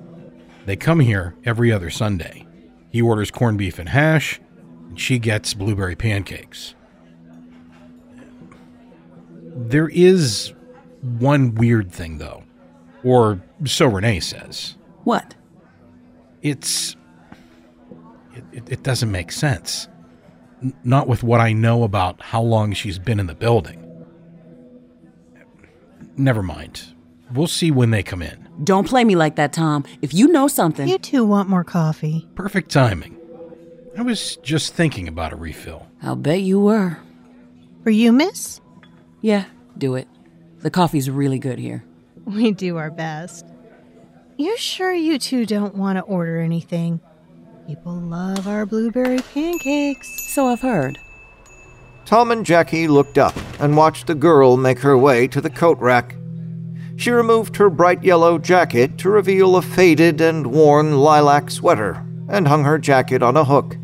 They 0.64 0.76
come 0.76 1.00
here 1.00 1.34
every 1.44 1.72
other 1.72 1.90
Sunday. 1.90 2.46
He 2.90 3.02
orders 3.02 3.30
corned 3.30 3.59
beef 3.59 3.78
and 3.80 3.88
hash, 3.88 4.40
and 4.88 4.98
she 4.98 5.18
gets 5.18 5.55
blueberry 5.55 5.96
pancakes. 5.96 6.74
There 9.55 9.88
is 9.88 10.52
one 11.00 11.55
weird 11.55 11.92
thing, 11.92 12.18
though. 12.18 12.42
Or 13.05 13.40
so 13.64 13.86
Renee 13.86 14.20
says. 14.20 14.76
What? 15.05 15.34
It's. 16.42 16.96
It, 18.34 18.44
it, 18.52 18.72
it 18.72 18.82
doesn't 18.82 19.11
make 19.12 19.30
sense. 19.30 19.88
N- 20.62 20.74
not 20.82 21.07
with 21.07 21.22
what 21.22 21.40
I 21.40 21.52
know 21.52 21.84
about 21.84 22.20
how 22.20 22.42
long 22.42 22.72
she's 22.72 22.98
been 22.98 23.20
in 23.20 23.26
the 23.26 23.34
building. 23.34 23.80
Never 26.16 26.42
mind. 26.42 26.82
We'll 27.32 27.46
see 27.46 27.70
when 27.70 27.90
they 27.90 28.02
come 28.02 28.22
in. 28.22 28.48
Don't 28.62 28.86
play 28.88 29.05
me 29.05 29.16
like 29.16 29.36
that, 29.36 29.52
Tom. 29.52 29.84
If 30.02 30.14
you 30.14 30.28
know 30.28 30.48
something. 30.48 30.88
You 30.88 30.98
two 30.98 31.24
want 31.24 31.48
more 31.48 31.64
coffee. 31.64 32.28
Perfect 32.34 32.70
timing. 32.70 33.16
I 33.96 34.02
was 34.02 34.36
just 34.36 34.74
thinking 34.74 35.07
about 35.09 35.32
a 35.32 35.36
refill. 35.36 35.86
I'll 36.02 36.16
bet 36.16 36.40
you 36.40 36.61
were. 36.61 36.98
For 37.82 37.90
you, 37.90 38.12
miss? 38.12 38.61
Yeah, 39.24 39.46
do 39.78 39.94
it. 39.94 40.06
The 40.58 40.68
coffee's 40.68 41.08
really 41.08 41.38
good 41.38 41.58
here. 41.58 41.82
We 42.26 42.52
do 42.52 42.76
our 42.76 42.90
best. 42.90 43.46
You're 44.36 44.58
sure 44.58 44.92
you 44.92 45.18
two 45.18 45.46
don't 45.46 45.74
want 45.74 45.96
to 45.96 46.02
order 46.02 46.40
anything? 46.40 47.00
People 47.66 47.94
love 47.94 48.46
our 48.46 48.66
blueberry 48.66 49.20
pancakes. 49.32 50.30
So 50.34 50.48
I've 50.48 50.60
heard. 50.60 50.98
Tom 52.04 52.32
and 52.32 52.44
Jackie 52.44 52.86
looked 52.86 53.16
up 53.16 53.34
and 53.58 53.78
watched 53.78 54.08
the 54.08 54.14
girl 54.14 54.58
make 54.58 54.80
her 54.80 54.98
way 54.98 55.26
to 55.28 55.40
the 55.40 55.48
coat 55.48 55.78
rack. 55.78 56.16
She 56.96 57.10
removed 57.10 57.56
her 57.56 57.70
bright 57.70 58.04
yellow 58.04 58.36
jacket 58.36 58.98
to 58.98 59.08
reveal 59.08 59.56
a 59.56 59.62
faded 59.62 60.20
and 60.20 60.48
worn 60.48 60.98
lilac 60.98 61.50
sweater 61.50 62.04
and 62.28 62.46
hung 62.46 62.64
her 62.64 62.78
jacket 62.78 63.22
on 63.22 63.38
a 63.38 63.44
hook. 63.44 63.78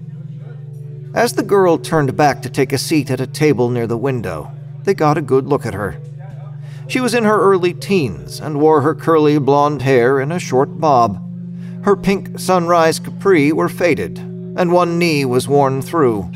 As 1.14 1.32
the 1.32 1.42
girl 1.42 1.78
turned 1.78 2.14
back 2.14 2.42
to 2.42 2.50
take 2.50 2.74
a 2.74 2.78
seat 2.78 3.10
at 3.10 3.22
a 3.22 3.26
table 3.26 3.70
near 3.70 3.86
the 3.86 3.96
window, 3.96 4.52
they 4.84 4.94
got 4.94 5.18
a 5.18 5.22
good 5.22 5.46
look 5.46 5.66
at 5.66 5.74
her. 5.74 6.00
She 6.88 7.00
was 7.00 7.14
in 7.14 7.24
her 7.24 7.40
early 7.40 7.72
teens 7.72 8.40
and 8.40 8.60
wore 8.60 8.80
her 8.80 8.94
curly 8.94 9.38
blonde 9.38 9.82
hair 9.82 10.20
in 10.20 10.32
a 10.32 10.40
short 10.40 10.80
bob. 10.80 11.24
Her 11.84 11.96
pink 11.96 12.38
sunrise 12.38 12.98
capri 12.98 13.52
were 13.52 13.68
faded, 13.68 14.18
and 14.18 14.72
one 14.72 14.98
knee 14.98 15.24
was 15.24 15.46
worn 15.46 15.82
through. 15.82 16.30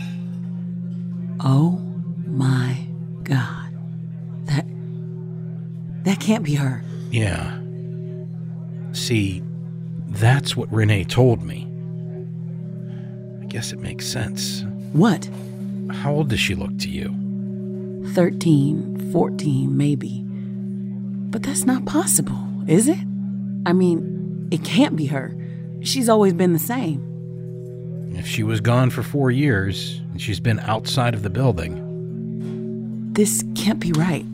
Oh 1.40 1.82
my 2.26 2.86
god. 3.24 3.76
That. 4.44 4.64
That 6.04 6.20
can't 6.20 6.44
be 6.44 6.54
her. 6.54 6.84
Yeah. 7.10 7.58
See, 8.92 9.42
that's 10.06 10.56
what 10.56 10.72
Renee 10.72 11.04
told 11.04 11.42
me. 11.42 11.66
I 13.42 13.46
guess 13.46 13.72
it 13.72 13.80
makes 13.80 14.06
sense. 14.06 14.62
What? 14.92 15.28
How 15.90 16.12
old 16.12 16.28
does 16.28 16.40
she 16.40 16.54
look 16.54 16.78
to 16.78 16.88
you? 16.88 17.23
13, 18.12 19.10
14, 19.12 19.76
maybe. 19.76 20.22
But 21.30 21.42
that's 21.42 21.64
not 21.64 21.84
possible, 21.84 22.38
is 22.66 22.88
it? 22.88 22.98
I 23.66 23.72
mean, 23.72 24.48
it 24.50 24.62
can't 24.62 24.96
be 24.96 25.06
her. 25.06 25.34
She's 25.80 26.08
always 26.08 26.32
been 26.32 26.52
the 26.52 26.58
same. 26.58 27.02
If 28.14 28.26
she 28.26 28.42
was 28.42 28.60
gone 28.60 28.90
for 28.90 29.02
four 29.02 29.30
years 29.30 30.00
and 30.12 30.20
she's 30.20 30.38
been 30.38 30.60
outside 30.60 31.14
of 31.14 31.22
the 31.22 31.30
building, 31.30 33.12
This 33.12 33.44
can't 33.54 33.80
be 33.80 33.92
right. 33.92 34.24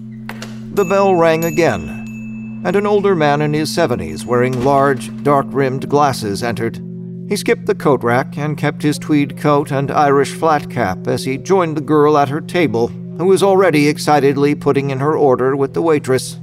The 0.74 0.84
bell 0.84 1.14
rang 1.14 1.44
again, 1.44 2.62
and 2.64 2.76
an 2.76 2.86
older 2.86 3.14
man 3.14 3.40
in 3.42 3.52
his 3.52 3.74
70s 3.74 4.24
wearing 4.24 4.64
large, 4.64 5.10
dark 5.22 5.46
rimmed 5.48 5.88
glasses 5.88 6.42
entered. 6.42 6.80
He 7.28 7.36
skipped 7.36 7.66
the 7.66 7.74
coat 7.74 8.02
rack 8.02 8.36
and 8.36 8.58
kept 8.58 8.82
his 8.82 8.98
tweed 8.98 9.38
coat 9.38 9.70
and 9.70 9.90
Irish 9.90 10.32
flat 10.32 10.68
cap 10.68 11.06
as 11.06 11.24
he 11.24 11.38
joined 11.38 11.76
the 11.76 11.80
girl 11.80 12.18
at 12.18 12.28
her 12.28 12.40
table, 12.40 12.90
who 13.20 13.26
was 13.26 13.42
already 13.42 13.88
excitedly 13.88 14.54
putting 14.54 14.90
in 14.90 14.98
her 14.98 15.16
order 15.16 15.54
with 15.54 15.74
the 15.74 15.82
waitress. 15.82 16.38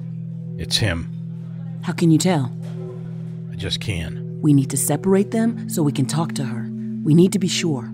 It's 0.58 0.78
him. 0.78 1.12
How 1.84 1.94
can 1.94 2.12
you 2.12 2.18
tell? 2.18 2.52
I 3.52 3.56
just 3.56 3.80
can. 3.80 4.40
We 4.42 4.54
need 4.54 4.70
to 4.70 4.78
separate 4.78 5.32
them 5.32 5.70
so 5.70 5.82
we 5.82 5.92
can 5.92 6.06
talk 6.06 6.34
to 6.34 6.46
her. 6.46 6.70
We 7.04 7.14
need 7.14 7.34
to 7.34 7.40
be 7.40 7.48
sure. 7.48 7.92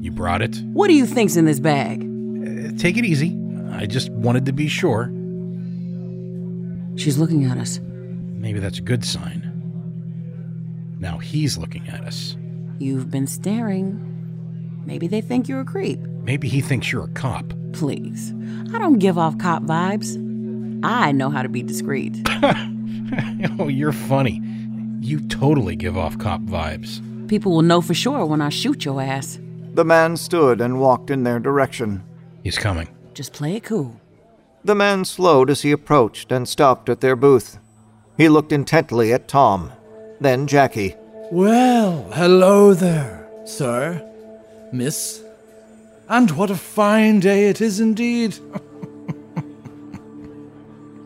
You 0.00 0.10
brought 0.10 0.42
it? 0.42 0.56
What 0.72 0.88
do 0.88 0.94
you 0.94 1.06
think's 1.06 1.36
in 1.36 1.44
this 1.44 1.60
bag? 1.60 2.02
Uh, 2.02 2.76
take 2.78 2.96
it 2.96 3.04
easy. 3.04 3.36
I 3.72 3.86
just 3.86 4.10
wanted 4.10 4.46
to 4.46 4.52
be 4.52 4.68
sure. 4.68 5.06
She's 6.96 7.18
looking 7.18 7.44
at 7.44 7.56
us. 7.58 7.80
Maybe 7.82 8.58
that's 8.58 8.78
a 8.78 8.82
good 8.82 9.04
sign. 9.04 9.46
Now 10.98 11.18
he's 11.18 11.56
looking 11.56 11.88
at 11.88 12.02
us. 12.04 12.36
You've 12.78 13.10
been 13.10 13.26
staring. 13.26 14.19
Maybe 14.90 15.06
they 15.06 15.20
think 15.20 15.48
you're 15.48 15.60
a 15.60 15.64
creep. 15.64 16.00
Maybe 16.00 16.48
he 16.48 16.60
thinks 16.60 16.90
you're 16.90 17.04
a 17.04 17.08
cop. 17.10 17.54
Please. 17.72 18.34
I 18.74 18.78
don't 18.80 18.98
give 18.98 19.18
off 19.18 19.38
cop 19.38 19.62
vibes. 19.62 20.16
I 20.82 21.12
know 21.12 21.30
how 21.30 21.42
to 21.42 21.48
be 21.48 21.62
discreet. 21.62 22.16
oh, 23.60 23.68
you're 23.68 23.92
funny. 23.92 24.42
You 24.98 25.20
totally 25.28 25.76
give 25.76 25.96
off 25.96 26.18
cop 26.18 26.40
vibes. 26.40 27.00
People 27.28 27.52
will 27.52 27.62
know 27.62 27.80
for 27.80 27.94
sure 27.94 28.26
when 28.26 28.40
I 28.40 28.48
shoot 28.48 28.84
your 28.84 29.00
ass. 29.00 29.38
The 29.74 29.84
man 29.84 30.16
stood 30.16 30.60
and 30.60 30.80
walked 30.80 31.08
in 31.08 31.22
their 31.22 31.38
direction. 31.38 32.02
He's 32.42 32.58
coming. 32.58 32.88
Just 33.14 33.32
play 33.32 33.54
it 33.54 33.62
cool. 33.62 34.00
The 34.64 34.74
man 34.74 35.04
slowed 35.04 35.50
as 35.50 35.62
he 35.62 35.70
approached 35.70 36.32
and 36.32 36.48
stopped 36.48 36.88
at 36.88 37.00
their 37.00 37.14
booth. 37.14 37.60
He 38.16 38.28
looked 38.28 38.50
intently 38.50 39.12
at 39.12 39.28
Tom, 39.28 39.70
then 40.20 40.48
Jackie. 40.48 40.96
Well, 41.30 42.10
hello 42.10 42.74
there, 42.74 43.28
sir, 43.44 44.04
miss. 44.72 45.22
And 46.08 46.30
what 46.32 46.50
a 46.50 46.56
fine 46.56 47.20
day 47.20 47.48
it 47.48 47.60
is 47.60 47.80
indeed. 47.80 48.32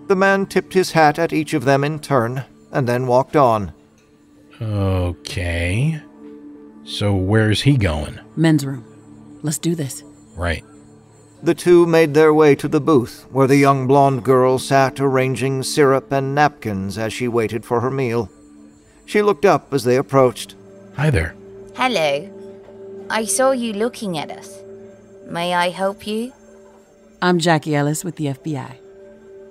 the 0.08 0.16
man 0.16 0.46
tipped 0.46 0.74
his 0.74 0.92
hat 0.92 1.18
at 1.18 1.32
each 1.32 1.52
of 1.54 1.64
them 1.64 1.84
in 1.84 1.98
turn 1.98 2.44
and 2.72 2.88
then 2.88 3.06
walked 3.06 3.36
on. 3.36 3.72
Okay. 4.60 6.00
So 6.84 7.14
where's 7.14 7.62
he 7.62 7.76
going? 7.76 8.20
Men's 8.36 8.64
room. 8.64 8.84
Let's 9.42 9.58
do 9.58 9.74
this. 9.74 10.02
Right. 10.36 10.64
The 11.42 11.54
two 11.54 11.86
made 11.86 12.14
their 12.14 12.32
way 12.32 12.54
to 12.54 12.68
the 12.68 12.80
booth 12.80 13.26
where 13.30 13.46
the 13.46 13.56
young 13.56 13.86
blonde 13.86 14.24
girl 14.24 14.58
sat 14.58 14.98
arranging 14.98 15.62
syrup 15.62 16.10
and 16.10 16.34
napkins 16.34 16.96
as 16.96 17.12
she 17.12 17.28
waited 17.28 17.66
for 17.66 17.80
her 17.80 17.90
meal. 17.90 18.30
She 19.04 19.20
looked 19.20 19.44
up 19.44 19.74
as 19.74 19.84
they 19.84 19.96
approached. 19.96 20.54
Hi 20.96 21.10
there. 21.10 21.34
Hello. 21.76 22.33
I 23.10 23.26
saw 23.26 23.50
you 23.50 23.74
looking 23.74 24.16
at 24.16 24.30
us. 24.30 24.62
May 25.26 25.52
I 25.52 25.68
help 25.68 26.06
you? 26.06 26.32
I'm 27.20 27.38
Jackie 27.38 27.74
Ellis 27.74 28.02
with 28.02 28.16
the 28.16 28.26
FBI. 28.26 28.78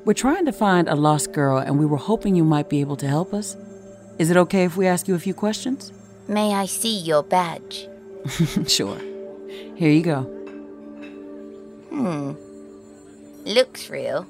We're 0.05 0.13
trying 0.13 0.45
to 0.45 0.51
find 0.51 0.89
a 0.89 0.95
lost 0.95 1.33
girl, 1.33 1.59
and 1.59 1.77
we 1.77 1.85
were 1.85 1.97
hoping 1.97 2.35
you 2.35 2.43
might 2.43 2.67
be 2.67 2.81
able 2.81 2.95
to 2.97 3.07
help 3.07 3.31
us. 3.31 3.55
Is 4.17 4.31
it 4.31 4.37
okay 4.37 4.63
if 4.63 4.75
we 4.75 4.87
ask 4.87 5.07
you 5.07 5.13
a 5.13 5.19
few 5.19 5.35
questions? 5.35 5.93
May 6.27 6.53
I 6.53 6.65
see 6.65 6.97
your 6.97 7.21
badge? 7.21 7.87
sure. 8.67 8.97
Here 9.75 9.91
you 9.91 10.01
go. 10.01 10.23
Hmm. 11.89 12.33
Looks 13.45 13.89
real. 13.89 14.25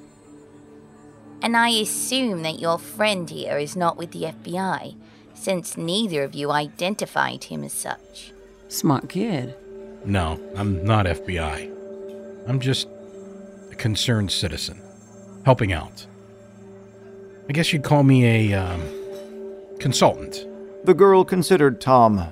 And 1.40 1.56
I 1.56 1.70
assume 1.70 2.42
that 2.42 2.60
your 2.60 2.78
friend 2.78 3.28
here 3.28 3.56
is 3.56 3.74
not 3.74 3.96
with 3.96 4.10
the 4.12 4.24
FBI, 4.24 4.96
since 5.32 5.78
neither 5.78 6.22
of 6.24 6.34
you 6.34 6.50
identified 6.50 7.44
him 7.44 7.64
as 7.64 7.72
such. 7.72 8.33
Smart 8.74 9.08
kid. 9.08 9.54
No, 10.04 10.36
I'm 10.56 10.84
not 10.84 11.06
FBI. 11.06 11.70
I'm 12.48 12.58
just 12.58 12.88
a 13.70 13.76
concerned 13.76 14.32
citizen, 14.32 14.82
helping 15.44 15.72
out. 15.72 16.04
I 17.48 17.52
guess 17.52 17.72
you'd 17.72 17.84
call 17.84 18.02
me 18.02 18.50
a 18.50 18.60
um, 18.60 18.82
consultant. 19.78 20.44
The 20.82 20.92
girl 20.92 21.24
considered 21.24 21.80
Tom, 21.80 22.26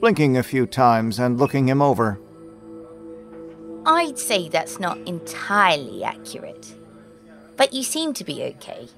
blinking 0.00 0.38
a 0.38 0.42
few 0.42 0.64
times 0.64 1.18
and 1.18 1.38
looking 1.38 1.68
him 1.68 1.82
over. 1.82 2.18
I'd 3.84 4.18
say 4.18 4.48
that's 4.48 4.80
not 4.80 4.96
entirely 5.06 6.04
accurate. 6.04 6.74
But 7.58 7.74
you 7.74 7.82
seem 7.82 8.14
to 8.14 8.24
be 8.24 8.42
okay. 8.44 8.88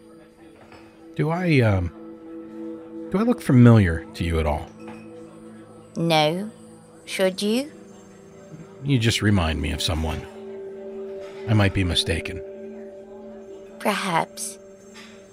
Do 1.17 1.31
I, 1.31 1.59
um. 1.59 1.89
Do 3.11 3.19
I 3.19 3.23
look 3.23 3.43
familiar 3.43 4.05
to 4.15 4.23
you 4.23 4.39
at 4.39 4.47
all? 4.47 4.69
No. 5.97 6.53
Should 7.05 7.43
you? 7.43 7.71
You 8.83 8.99
just 8.99 9.23
remind 9.23 9.61
me 9.61 9.73
of 9.73 9.83
someone. 9.83 10.21
I 11.49 11.55
might 11.55 11.75
be 11.75 11.85
mistaken. 11.85 12.43
Perhaps. 13.79 14.59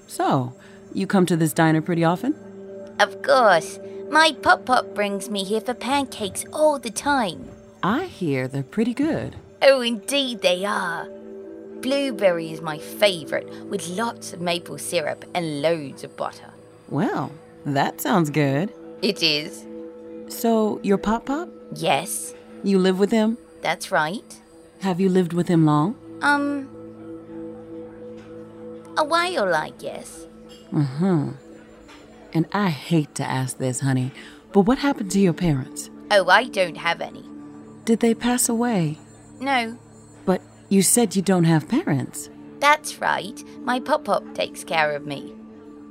So, 0.08 0.54
you 0.94 1.08
come 1.08 1.26
to 1.28 1.38
this 1.38 1.54
diner 1.54 1.82
pretty 1.82 2.04
often? 2.04 2.36
Of 3.00 3.22
course. 3.22 3.80
My 4.10 4.36
pop 4.42 4.66
pop 4.66 4.94
brings 4.94 5.30
me 5.30 5.46
here 5.46 5.62
for 5.62 5.74
pancakes 5.74 6.44
all 6.52 6.78
the 6.80 6.92
time. 6.92 7.48
I 7.82 8.06
hear 8.06 8.48
they're 8.48 8.64
pretty 8.64 8.94
good. 8.94 9.38
Oh, 9.62 9.82
indeed 9.82 10.42
they 10.42 10.66
are. 10.66 11.08
Blueberry 11.82 12.52
is 12.52 12.62
my 12.62 12.78
favourite, 12.78 13.50
with 13.66 13.88
lots 13.88 14.34
of 14.34 14.42
maple 14.42 14.78
syrup 14.78 15.26
and 15.34 15.62
loads 15.62 16.04
of 16.04 16.16
butter. 16.18 16.52
Well, 16.90 17.32
that 17.66 18.02
sounds 18.02 18.30
good. 18.30 18.72
It 19.02 19.24
is. 19.24 19.66
So, 20.28 20.80
you're 20.84 20.98
Pop 20.98 21.26
Pop? 21.26 21.50
Yes. 21.74 22.34
You 22.64 22.80
live 22.80 23.00
with 23.00 23.12
him? 23.12 23.38
That's 23.62 23.92
right. 23.92 24.42
Have 24.82 25.00
you 25.00 25.10
lived 25.10 25.34
with 25.34 25.48
him 25.48 25.66
long? 25.66 25.96
Um. 26.22 26.68
A 28.98 29.04
while, 29.04 29.54
I 29.56 29.72
guess. 29.72 30.26
Uh 30.76 30.82
huh. 30.84 31.26
And 32.34 32.46
I 32.54 32.70
hate 32.70 33.14
to 33.16 33.24
ask 33.24 33.58
this, 33.58 33.82
honey, 33.82 34.12
but 34.54 34.62
what 34.62 34.80
happened 34.80 35.12
to 35.12 35.20
your 35.20 35.34
parents? 35.34 35.90
Oh, 36.10 36.30
I 36.30 36.46
don't 36.46 36.78
have 36.78 37.02
any. 37.02 37.26
Did 37.86 38.00
they 38.00 38.14
pass 38.14 38.50
away? 38.50 38.98
No. 39.40 39.78
But 40.26 40.42
you 40.70 40.82
said 40.82 41.16
you 41.16 41.22
don't 41.22 41.46
have 41.46 41.68
parents. 41.68 42.30
That's 42.60 43.00
right. 43.00 43.44
My 43.64 43.80
pop 43.80 44.06
pop 44.06 44.24
takes 44.36 44.64
care 44.64 44.96
of 44.96 45.06
me. 45.06 45.34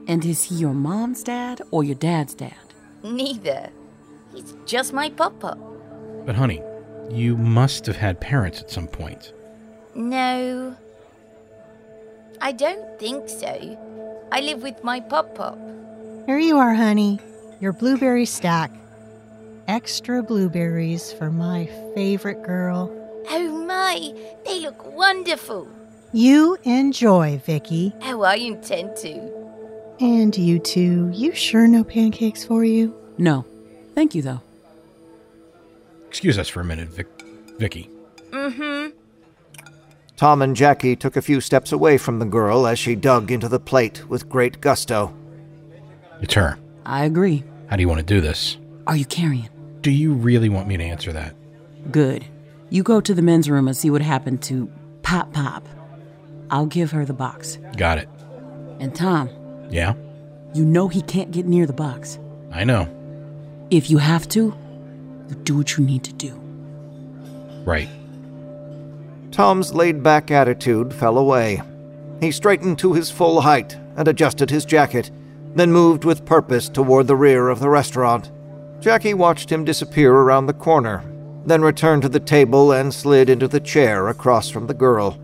And 0.06 0.24
is 0.24 0.44
he 0.44 0.56
your 0.56 0.72
mom's 0.72 1.22
dad 1.22 1.62
or 1.70 1.84
your 1.84 1.94
dad's 1.96 2.34
dad? 2.34 2.54
Neither. 3.02 3.70
He's 4.34 4.54
just 4.66 4.92
my 4.92 5.10
pop 5.10 5.38
pop. 5.40 5.58
But, 6.30 6.36
honey, 6.36 6.62
you 7.10 7.36
must 7.36 7.86
have 7.86 7.96
had 7.96 8.20
parents 8.20 8.60
at 8.60 8.70
some 8.70 8.86
point. 8.86 9.32
No. 9.96 10.76
I 12.40 12.52
don't 12.52 13.00
think 13.00 13.28
so. 13.28 13.76
I 14.30 14.40
live 14.40 14.62
with 14.62 14.84
my 14.84 15.00
pop 15.00 15.34
pop. 15.34 15.58
Here 16.26 16.38
you 16.38 16.56
are, 16.56 16.72
honey. 16.72 17.18
Your 17.58 17.72
blueberry 17.72 18.26
stack. 18.26 18.70
Extra 19.66 20.22
blueberries 20.22 21.12
for 21.12 21.32
my 21.32 21.66
favorite 21.96 22.44
girl. 22.44 22.92
Oh 23.28 23.48
my, 23.66 24.14
they 24.44 24.60
look 24.60 24.86
wonderful. 24.94 25.66
You 26.12 26.56
enjoy, 26.62 27.42
Vicky. 27.44 27.92
Oh, 28.02 28.22
I 28.22 28.36
intend 28.36 28.94
to. 28.98 29.32
And 29.98 30.38
you 30.38 30.60
too. 30.60 31.10
You 31.12 31.34
sure 31.34 31.66
no 31.66 31.82
pancakes 31.82 32.44
for 32.44 32.62
you? 32.62 32.94
No. 33.18 33.44
Thank 33.96 34.14
you, 34.14 34.22
though. 34.22 34.42
Excuse 36.10 36.40
us 36.40 36.48
for 36.48 36.60
a 36.60 36.64
minute, 36.64 36.88
Vic- 36.88 37.22
Vicky. 37.56 37.88
Mm-hmm. 38.30 38.96
Tom 40.16 40.42
and 40.42 40.56
Jackie 40.56 40.96
took 40.96 41.16
a 41.16 41.22
few 41.22 41.40
steps 41.40 41.70
away 41.70 41.98
from 41.98 42.18
the 42.18 42.24
girl 42.24 42.66
as 42.66 42.80
she 42.80 42.96
dug 42.96 43.30
into 43.30 43.48
the 43.48 43.60
plate 43.60 44.08
with 44.08 44.28
great 44.28 44.60
gusto. 44.60 45.14
It's 46.20 46.34
her. 46.34 46.58
I 46.84 47.04
agree. 47.04 47.44
How 47.68 47.76
do 47.76 47.82
you 47.82 47.88
want 47.88 48.00
to 48.00 48.04
do 48.04 48.20
this? 48.20 48.56
Are 48.88 48.96
you 48.96 49.04
carrying? 49.04 49.48
Do 49.82 49.92
you 49.92 50.12
really 50.12 50.48
want 50.48 50.66
me 50.66 50.76
to 50.76 50.82
answer 50.82 51.12
that? 51.12 51.32
Good. 51.92 52.24
You 52.70 52.82
go 52.82 53.00
to 53.00 53.14
the 53.14 53.22
men's 53.22 53.48
room 53.48 53.68
and 53.68 53.76
see 53.76 53.88
what 53.88 54.02
happened 54.02 54.42
to 54.42 54.68
Pop 55.02 55.32
Pop. 55.32 55.64
I'll 56.50 56.66
give 56.66 56.90
her 56.90 57.04
the 57.04 57.12
box. 57.12 57.56
Got 57.76 57.98
it. 57.98 58.08
And 58.80 58.92
Tom. 58.96 59.30
Yeah? 59.70 59.94
You 60.54 60.64
know 60.64 60.88
he 60.88 61.02
can't 61.02 61.30
get 61.30 61.46
near 61.46 61.66
the 61.66 61.72
box. 61.72 62.18
I 62.50 62.64
know. 62.64 62.88
If 63.70 63.88
you 63.90 63.98
have 63.98 64.26
to, 64.30 64.52
you 65.30 65.36
do 65.36 65.56
what 65.56 65.76
you 65.76 65.84
need 65.84 66.04
to 66.04 66.12
do. 66.12 66.34
Right. 67.64 67.88
Tom's 69.30 69.72
laid 69.72 70.02
back 70.02 70.30
attitude 70.30 70.92
fell 70.92 71.16
away. 71.16 71.62
He 72.20 72.32
straightened 72.32 72.78
to 72.80 72.92
his 72.92 73.10
full 73.10 73.40
height 73.40 73.78
and 73.96 74.08
adjusted 74.08 74.50
his 74.50 74.64
jacket, 74.64 75.10
then 75.54 75.72
moved 75.72 76.04
with 76.04 76.26
purpose 76.26 76.68
toward 76.68 77.06
the 77.06 77.16
rear 77.16 77.48
of 77.48 77.60
the 77.60 77.70
restaurant. 77.70 78.30
Jackie 78.80 79.14
watched 79.14 79.50
him 79.50 79.64
disappear 79.64 80.12
around 80.12 80.46
the 80.46 80.52
corner, 80.52 81.04
then 81.46 81.62
returned 81.62 82.02
to 82.02 82.08
the 82.08 82.20
table 82.20 82.72
and 82.72 82.92
slid 82.92 83.30
into 83.30 83.48
the 83.48 83.60
chair 83.60 84.08
across 84.08 84.50
from 84.50 84.66
the 84.66 84.74
girl. 84.74 85.18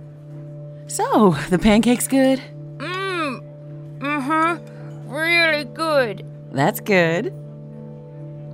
So, 0.86 1.36
the 1.50 1.58
pancakes 1.58 2.06
good? 2.06 2.40
Mmm. 2.76 3.42
Mm-hmm. 3.98 5.10
Really 5.10 5.64
good. 5.64 6.24
That's 6.52 6.80
good. 6.80 7.34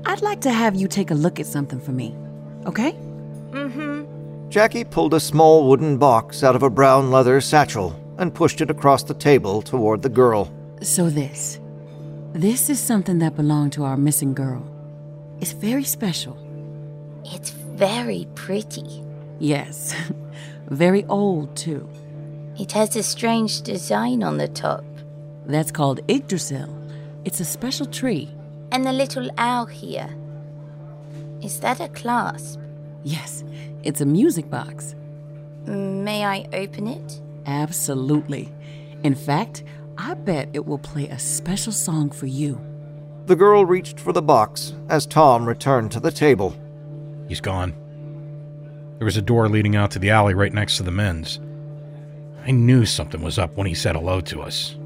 I'd 0.04 0.22
like 0.22 0.40
to 0.42 0.52
have 0.52 0.74
you 0.74 0.88
take 0.88 1.10
a 1.10 1.14
look 1.14 1.38
at 1.38 1.46
something 1.46 1.80
for 1.80 1.92
me, 1.92 2.14
okay? 2.66 2.92
Mm-hmm. 3.50 4.48
Jackie 4.50 4.84
pulled 4.84 5.14
a 5.14 5.20
small 5.20 5.68
wooden 5.68 5.96
box 5.96 6.42
out 6.42 6.56
of 6.56 6.62
a 6.62 6.70
brown 6.70 7.10
leather 7.10 7.40
satchel 7.40 7.98
and 8.18 8.34
pushed 8.34 8.60
it 8.60 8.70
across 8.70 9.02
the 9.02 9.14
table 9.14 9.62
toward 9.62 10.02
the 10.02 10.08
girl. 10.08 10.52
So, 10.82 11.08
this. 11.08 11.60
This 12.32 12.68
is 12.68 12.80
something 12.80 13.18
that 13.18 13.36
belonged 13.36 13.72
to 13.74 13.84
our 13.84 13.96
missing 13.96 14.34
girl. 14.34 14.68
It's 15.40 15.52
very 15.52 15.84
special. 15.84 16.36
It's 17.24 17.50
very 17.50 18.26
pretty. 18.34 19.02
Yes. 19.38 19.94
very 20.68 21.04
old, 21.06 21.56
too. 21.56 21.88
It 22.58 22.72
has 22.72 22.96
a 22.96 23.02
strange 23.02 23.62
design 23.62 24.22
on 24.22 24.36
the 24.36 24.48
top. 24.48 24.84
That's 25.46 25.70
called 25.70 26.00
Yggdrasil. 26.08 26.68
It's 27.24 27.40
a 27.40 27.44
special 27.44 27.86
tree. 27.86 28.30
And 28.72 28.86
the 28.86 28.92
little 28.92 29.28
owl 29.36 29.66
here. 29.66 30.08
Is 31.42 31.60
that 31.60 31.78
a 31.78 31.88
clasp? 31.88 32.58
Yes, 33.02 33.44
it's 33.82 34.00
a 34.00 34.06
music 34.06 34.48
box. 34.48 34.94
May 35.66 36.24
I 36.24 36.48
open 36.54 36.86
it? 36.86 37.20
Absolutely. 37.44 38.50
In 39.02 39.14
fact, 39.14 39.62
I 39.98 40.14
bet 40.14 40.48
it 40.54 40.64
will 40.64 40.78
play 40.78 41.06
a 41.08 41.18
special 41.18 41.72
song 41.72 42.08
for 42.10 42.24
you. 42.24 42.58
The 43.26 43.36
girl 43.36 43.66
reached 43.66 44.00
for 44.00 44.14
the 44.14 44.22
box 44.22 44.72
as 44.88 45.04
Tom 45.04 45.46
returned 45.46 45.92
to 45.92 46.00
the 46.00 46.10
table. 46.10 46.56
He's 47.28 47.42
gone. 47.42 47.74
There 48.96 49.04
was 49.04 49.18
a 49.18 49.22
door 49.22 49.50
leading 49.50 49.76
out 49.76 49.90
to 49.90 49.98
the 49.98 50.10
alley 50.10 50.32
right 50.32 50.52
next 50.52 50.78
to 50.78 50.82
the 50.82 50.90
men's. 50.90 51.40
I 52.46 52.52
knew 52.52 52.86
something 52.86 53.20
was 53.20 53.38
up 53.38 53.54
when 53.54 53.66
he 53.66 53.74
said 53.74 53.96
hello 53.96 54.22
to 54.22 54.40
us. 54.40 54.76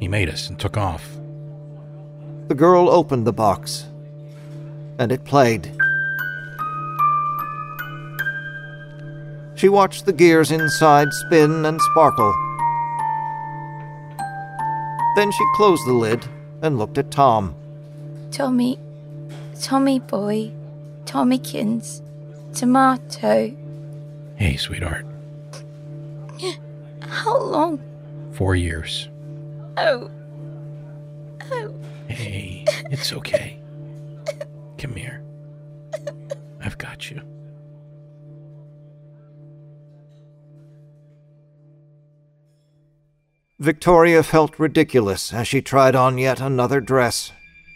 He 0.00 0.06
made 0.06 0.28
us 0.28 0.50
and 0.50 0.60
took 0.60 0.76
off. 0.76 1.18
The 2.48 2.54
girl 2.54 2.90
opened 2.90 3.26
the 3.26 3.32
box, 3.32 3.86
and 4.98 5.10
it 5.10 5.24
played. 5.24 5.72
She 9.54 9.68
watched 9.68 10.04
the 10.04 10.12
gears 10.12 10.50
inside 10.50 11.08
spin 11.12 11.64
and 11.64 11.80
sparkle. 11.80 12.34
Then 15.16 15.30
she 15.30 15.44
closed 15.54 15.86
the 15.86 15.92
lid 15.92 16.26
and 16.60 16.78
looked 16.78 16.98
at 16.98 17.10
Tom. 17.10 17.54
Tommy, 18.30 18.78
Tommy 19.60 20.00
boy, 20.00 20.52
Tommykins, 21.04 22.02
tomato. 22.52 23.54
Hey, 24.36 24.56
sweetheart. 24.56 25.06
How 27.24 27.38
long? 27.38 27.80
Four 28.32 28.56
years. 28.56 29.08
Oh. 29.76 30.10
Oh. 31.50 31.74
Hey, 32.14 32.64
it's 32.92 33.12
okay. 33.12 33.60
Come 34.78 34.94
here. 34.94 35.24
I've 36.60 36.78
got 36.78 37.10
you. 37.10 37.20
Victoria 43.58 44.22
felt 44.22 44.60
ridiculous 44.60 45.34
as 45.34 45.48
she 45.48 45.60
tried 45.60 45.96
on 45.96 46.16
yet 46.16 46.40
another 46.40 46.80
dress. 46.80 47.32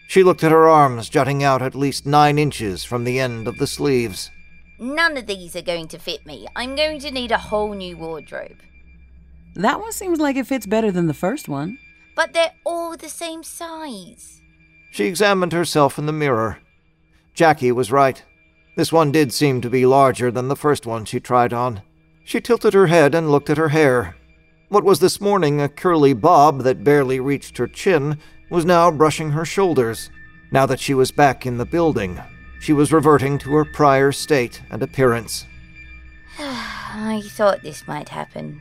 She 0.06 0.22
looked 0.22 0.44
at 0.44 0.52
her 0.52 0.68
arms 0.68 1.08
jutting 1.08 1.42
out 1.42 1.60
at 1.60 1.74
least 1.74 2.06
nine 2.06 2.38
inches 2.38 2.84
from 2.84 3.02
the 3.02 3.18
end 3.18 3.48
of 3.48 3.58
the 3.58 3.66
sleeves. 3.66 4.30
None 4.78 5.16
of 5.16 5.26
these 5.26 5.56
are 5.56 5.62
going 5.62 5.88
to 5.88 5.98
fit 5.98 6.24
me. 6.24 6.46
I'm 6.54 6.76
going 6.76 7.00
to 7.00 7.10
need 7.10 7.32
a 7.32 7.38
whole 7.38 7.74
new 7.74 7.96
wardrobe. 7.96 8.58
That 9.56 9.80
one 9.80 9.90
seems 9.90 10.20
like 10.20 10.36
it 10.36 10.46
fits 10.46 10.66
better 10.66 10.92
than 10.92 11.08
the 11.08 11.14
first 11.14 11.48
one. 11.48 11.78
But 12.18 12.32
they're 12.32 12.50
all 12.66 12.96
the 12.96 13.08
same 13.08 13.44
size. 13.44 14.42
She 14.90 15.04
examined 15.04 15.52
herself 15.52 16.00
in 16.00 16.06
the 16.06 16.12
mirror. 16.12 16.58
Jackie 17.32 17.70
was 17.70 17.92
right. 17.92 18.20
This 18.76 18.92
one 18.92 19.12
did 19.12 19.32
seem 19.32 19.60
to 19.60 19.70
be 19.70 19.86
larger 19.86 20.32
than 20.32 20.48
the 20.48 20.56
first 20.56 20.84
one 20.84 21.04
she 21.04 21.20
tried 21.20 21.52
on. 21.52 21.80
She 22.24 22.40
tilted 22.40 22.74
her 22.74 22.88
head 22.88 23.14
and 23.14 23.30
looked 23.30 23.50
at 23.50 23.56
her 23.56 23.68
hair. 23.68 24.16
What 24.68 24.82
was 24.82 24.98
this 24.98 25.20
morning 25.20 25.60
a 25.60 25.68
curly 25.68 26.12
bob 26.12 26.62
that 26.62 26.82
barely 26.82 27.20
reached 27.20 27.56
her 27.56 27.68
chin 27.68 28.18
was 28.50 28.64
now 28.64 28.90
brushing 28.90 29.30
her 29.30 29.44
shoulders. 29.44 30.10
Now 30.50 30.66
that 30.66 30.80
she 30.80 30.94
was 30.94 31.12
back 31.12 31.46
in 31.46 31.56
the 31.56 31.64
building, 31.64 32.20
she 32.58 32.72
was 32.72 32.92
reverting 32.92 33.38
to 33.38 33.52
her 33.52 33.64
prior 33.64 34.10
state 34.10 34.60
and 34.72 34.82
appearance. 34.82 35.46
I 36.40 37.22
thought 37.28 37.62
this 37.62 37.86
might 37.86 38.08
happen. 38.08 38.60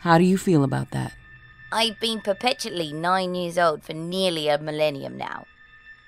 How 0.00 0.18
do 0.18 0.24
you 0.24 0.36
feel 0.36 0.64
about 0.64 0.90
that? 0.90 1.12
I've 1.70 2.00
been 2.00 2.20
perpetually 2.20 2.92
nine 2.92 3.34
years 3.34 3.58
old 3.58 3.82
for 3.84 3.92
nearly 3.92 4.48
a 4.48 4.58
millennium 4.58 5.16
now. 5.16 5.46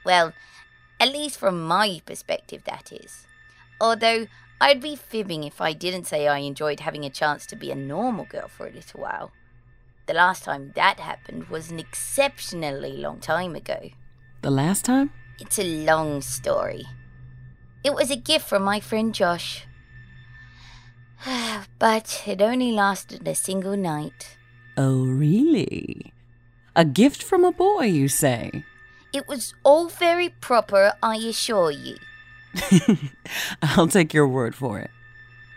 Well, 0.05 0.33
at 0.99 1.13
least 1.13 1.39
from 1.39 1.63
my 1.63 2.01
perspective, 2.07 2.65
that 2.65 2.93
is. 2.93 3.27
Although 3.81 4.27
I'd 4.61 4.81
be 4.81 4.97
fibbing 4.97 5.45
if 5.45 5.61
I 5.61 5.73
didn't 5.73 6.05
say 6.05 6.29
I 6.29 6.39
enjoyed 6.39 6.81
having 6.81 7.05
a 7.05 7.11
chance 7.11 7.47
to 7.47 7.57
be 7.57 7.71
a 7.71 7.75
normal 7.75 8.27
girl 8.27 8.49
for 8.49 8.67
a 8.67 8.73
little 8.73 9.01
while. 9.01 9.33
The 10.07 10.15
last 10.15 10.45
time 10.45 10.73
that 10.75 10.99
happened 11.01 11.49
was 11.49 11.71
an 11.71 11.79
exceptionally 11.79 12.93
long 12.97 13.21
time 13.21 13.55
ago. 13.55 13.91
The 14.43 14.51
last 14.51 14.85
time? 14.85 15.13
It's 15.39 15.59
a 15.59 15.85
long 15.85 16.21
story. 16.21 16.85
It 17.85 17.95
was 17.95 18.11
a 18.11 18.17
gift 18.17 18.49
from 18.49 18.63
my 18.63 18.81
friend 18.81 19.15
Josh. 19.15 19.67
but 21.79 22.23
it 22.27 22.43
only 22.43 22.73
lasted 22.73 23.27
a 23.29 23.35
single 23.35 23.77
night. 23.77 24.37
Oh, 24.77 25.05
really? 25.05 26.13
A 26.77 26.85
gift 26.85 27.23
from 27.23 27.45
a 27.45 27.53
boy, 27.53 27.87
you 27.87 28.09
say? 28.09 28.65
It 29.13 29.27
was 29.27 29.55
all 29.65 29.89
very 29.89 30.29
proper, 30.29 30.93
I 31.03 31.17
assure 31.17 31.73
you. 31.73 31.97
I'll 33.63 33.89
take 33.89 34.15
your 34.15 34.29
word 34.29 34.55
for 34.55 34.79
it. 34.79 34.91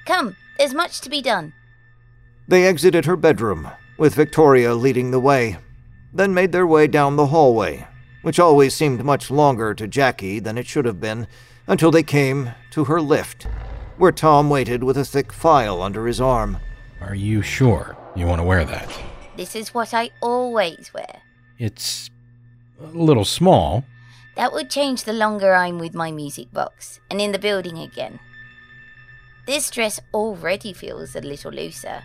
Come, 0.06 0.36
there's 0.58 0.74
much 0.74 1.02
to 1.02 1.10
be 1.10 1.22
done. 1.22 1.54
They 2.48 2.66
exited 2.66 3.06
her 3.06 3.16
bedroom, 3.16 3.70
with 3.98 4.16
Victoria 4.16 4.74
leading 4.74 5.12
the 5.12 5.20
way, 5.20 5.58
then 6.12 6.34
made 6.34 6.52
their 6.52 6.68
way 6.68 6.88
down 6.88 7.16
the 7.16 7.28
hallway, 7.28 7.88
which 8.24 8.40
always 8.40 8.74
seemed 8.74 9.06
much 9.06 9.30
longer 9.30 9.74
to 9.76 9.88
Jackie 9.88 10.40
than 10.40 10.58
it 10.58 10.68
should 10.68 10.86
have 10.86 11.00
been, 11.00 11.28
until 11.68 11.92
they 11.92 12.04
came 12.04 12.52
to 12.72 12.86
her 12.86 13.00
lift, 13.00 13.44
where 13.98 14.12
Tom 14.12 14.50
waited 14.50 14.84
with 14.84 14.98
a 14.98 15.06
thick 15.06 15.32
file 15.32 15.82
under 15.82 16.08
his 16.08 16.20
arm. 16.20 16.58
Are 17.00 17.16
you 17.16 17.42
sure 17.42 17.98
you 18.16 18.28
want 18.28 18.40
to 18.40 18.44
wear 18.44 18.66
that? 18.66 18.90
This 19.36 19.56
is 19.56 19.74
what 19.74 19.94
I 19.94 20.12
always 20.22 20.92
wear. 20.94 21.22
It's 21.58 22.10
a 22.82 22.86
little 22.86 23.26
small. 23.26 23.84
That 24.36 24.54
would 24.54 24.70
change 24.70 25.04
the 25.04 25.14
longer 25.14 25.54
I'm 25.54 25.80
with 25.80 25.94
my 25.94 26.12
music 26.12 26.52
box 26.52 27.00
and 27.10 27.22
in 27.22 27.32
the 27.32 27.40
building 27.40 27.78
again. 27.78 28.20
This 29.46 29.70
dress 29.70 30.00
already 30.14 30.74
feels 30.74 31.16
a 31.16 31.22
little 31.22 31.52
looser. 31.52 32.04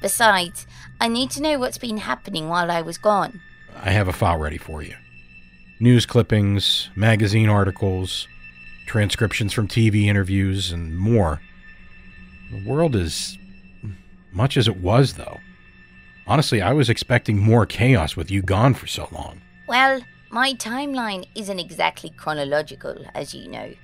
Besides, 0.00 0.66
I 1.00 1.08
need 1.08 1.30
to 1.32 1.42
know 1.42 1.58
what's 1.58 1.78
been 1.78 1.98
happening 1.98 2.48
while 2.48 2.70
I 2.70 2.82
was 2.82 2.98
gone. 2.98 3.40
I 3.82 3.90
have 3.90 4.08
a 4.08 4.12
file 4.12 4.38
ready 4.38 4.58
for 4.58 4.82
you 4.82 4.94
news 5.78 6.04
clippings, 6.04 6.90
magazine 6.94 7.48
articles, 7.48 8.28
transcriptions 8.86 9.52
from 9.52 9.66
TV 9.66 10.04
interviews, 10.04 10.70
and 10.70 10.96
more. 10.96 11.40
The 12.50 12.62
world 12.68 12.94
is 12.94 13.38
much 14.32 14.56
as 14.56 14.68
it 14.68 14.80
was, 14.80 15.14
though. 15.14 15.40
Honestly, 16.26 16.62
I 16.62 16.72
was 16.72 16.88
expecting 16.88 17.38
more 17.38 17.66
chaos 17.66 18.16
with 18.16 18.30
you 18.30 18.42
gone 18.42 18.74
for 18.74 18.86
so 18.86 19.08
long. 19.10 19.40
Well, 19.66 20.02
my 20.30 20.54
timeline 20.54 21.26
isn't 21.34 21.58
exactly 21.58 22.10
chronological, 22.10 23.04
as 23.14 23.34
you 23.34 23.48
know. 23.48 23.74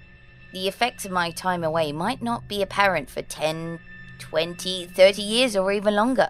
The 0.52 0.68
effects 0.68 1.04
of 1.04 1.10
my 1.10 1.32
time 1.32 1.64
away 1.64 1.90
might 1.92 2.22
not 2.22 2.48
be 2.48 2.62
apparent 2.62 3.10
for 3.10 3.22
10, 3.22 3.80
20, 4.18 4.86
30 4.86 5.22
years, 5.22 5.56
or 5.56 5.72
even 5.72 5.94
longer. 5.94 6.28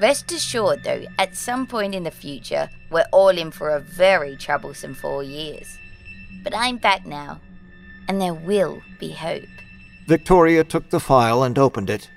Rest 0.00 0.30
assured, 0.32 0.84
though, 0.84 1.06
at 1.18 1.36
some 1.36 1.66
point 1.66 1.94
in 1.94 2.04
the 2.04 2.10
future, 2.10 2.68
we're 2.90 3.06
all 3.12 3.30
in 3.30 3.50
for 3.50 3.70
a 3.70 3.80
very 3.80 4.36
troublesome 4.36 4.94
four 4.94 5.22
years. 5.22 5.78
But 6.42 6.54
I'm 6.56 6.76
back 6.76 7.06
now, 7.06 7.40
and 8.08 8.20
there 8.20 8.34
will 8.34 8.82
be 8.98 9.12
hope. 9.12 9.44
Victoria 10.06 10.64
took 10.64 10.90
the 10.90 11.00
file 11.00 11.42
and 11.42 11.58
opened 11.58 11.90
it. 11.90 12.10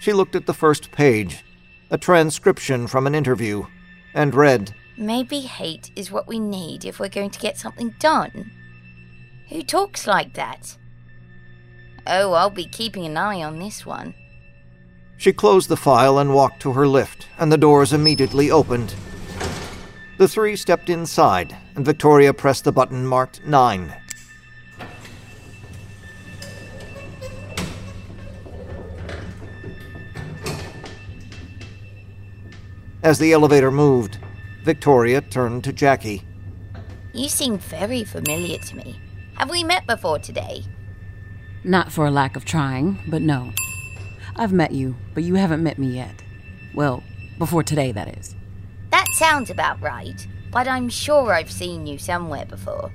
She 0.00 0.12
looked 0.12 0.36
at 0.36 0.46
the 0.46 0.54
first 0.54 0.92
page, 0.92 1.44
a 1.90 1.98
transcription 1.98 2.86
from 2.86 3.06
an 3.06 3.14
interview, 3.14 3.66
and 4.14 4.34
read 4.34 4.74
Maybe 4.96 5.40
hate 5.40 5.92
is 5.94 6.10
what 6.10 6.26
we 6.26 6.40
need 6.40 6.84
if 6.84 6.98
we're 6.98 7.08
going 7.08 7.30
to 7.30 7.38
get 7.38 7.56
something 7.56 7.94
done. 8.00 8.50
Who 9.48 9.62
talks 9.62 10.08
like 10.08 10.34
that? 10.34 10.76
Oh, 12.04 12.32
I'll 12.32 12.50
be 12.50 12.64
keeping 12.64 13.06
an 13.06 13.16
eye 13.16 13.42
on 13.42 13.58
this 13.58 13.86
one. 13.86 14.14
She 15.16 15.32
closed 15.32 15.68
the 15.68 15.76
file 15.76 16.18
and 16.18 16.34
walked 16.34 16.60
to 16.62 16.72
her 16.72 16.86
lift, 16.86 17.28
and 17.38 17.52
the 17.52 17.56
doors 17.56 17.92
immediately 17.92 18.50
opened. 18.50 18.94
The 20.18 20.28
three 20.28 20.56
stepped 20.56 20.90
inside, 20.90 21.56
and 21.76 21.84
Victoria 21.84 22.34
pressed 22.34 22.64
the 22.64 22.72
button 22.72 23.06
marked 23.06 23.44
9. 23.44 23.94
As 33.08 33.18
the 33.18 33.32
elevator 33.32 33.70
moved, 33.70 34.18
Victoria 34.64 35.22
turned 35.22 35.64
to 35.64 35.72
Jackie. 35.72 36.24
You 37.14 37.30
seem 37.30 37.56
very 37.56 38.04
familiar 38.04 38.58
to 38.58 38.76
me. 38.76 39.00
Have 39.38 39.48
we 39.48 39.64
met 39.64 39.86
before 39.86 40.18
today? 40.18 40.64
Not 41.64 41.90
for 41.90 42.04
a 42.04 42.10
lack 42.10 42.36
of 42.36 42.44
trying, 42.44 42.98
but 43.08 43.22
no. 43.22 43.54
I've 44.36 44.52
met 44.52 44.72
you, 44.72 44.94
but 45.14 45.22
you 45.22 45.36
haven't 45.36 45.62
met 45.62 45.78
me 45.78 45.86
yet. 45.86 46.22
Well, 46.74 47.02
Before 47.38 47.62
today, 47.62 47.92
that 47.92 48.18
is. 48.18 48.36
That 48.90 49.06
sounds 49.14 49.48
about 49.48 49.80
right, 49.80 50.26
but 50.52 50.68
I'm 50.68 50.90
sure 50.90 51.32
I've 51.32 51.50
seen 51.50 51.86
you 51.86 51.96
somewhere 51.96 52.44
before. 52.44 52.92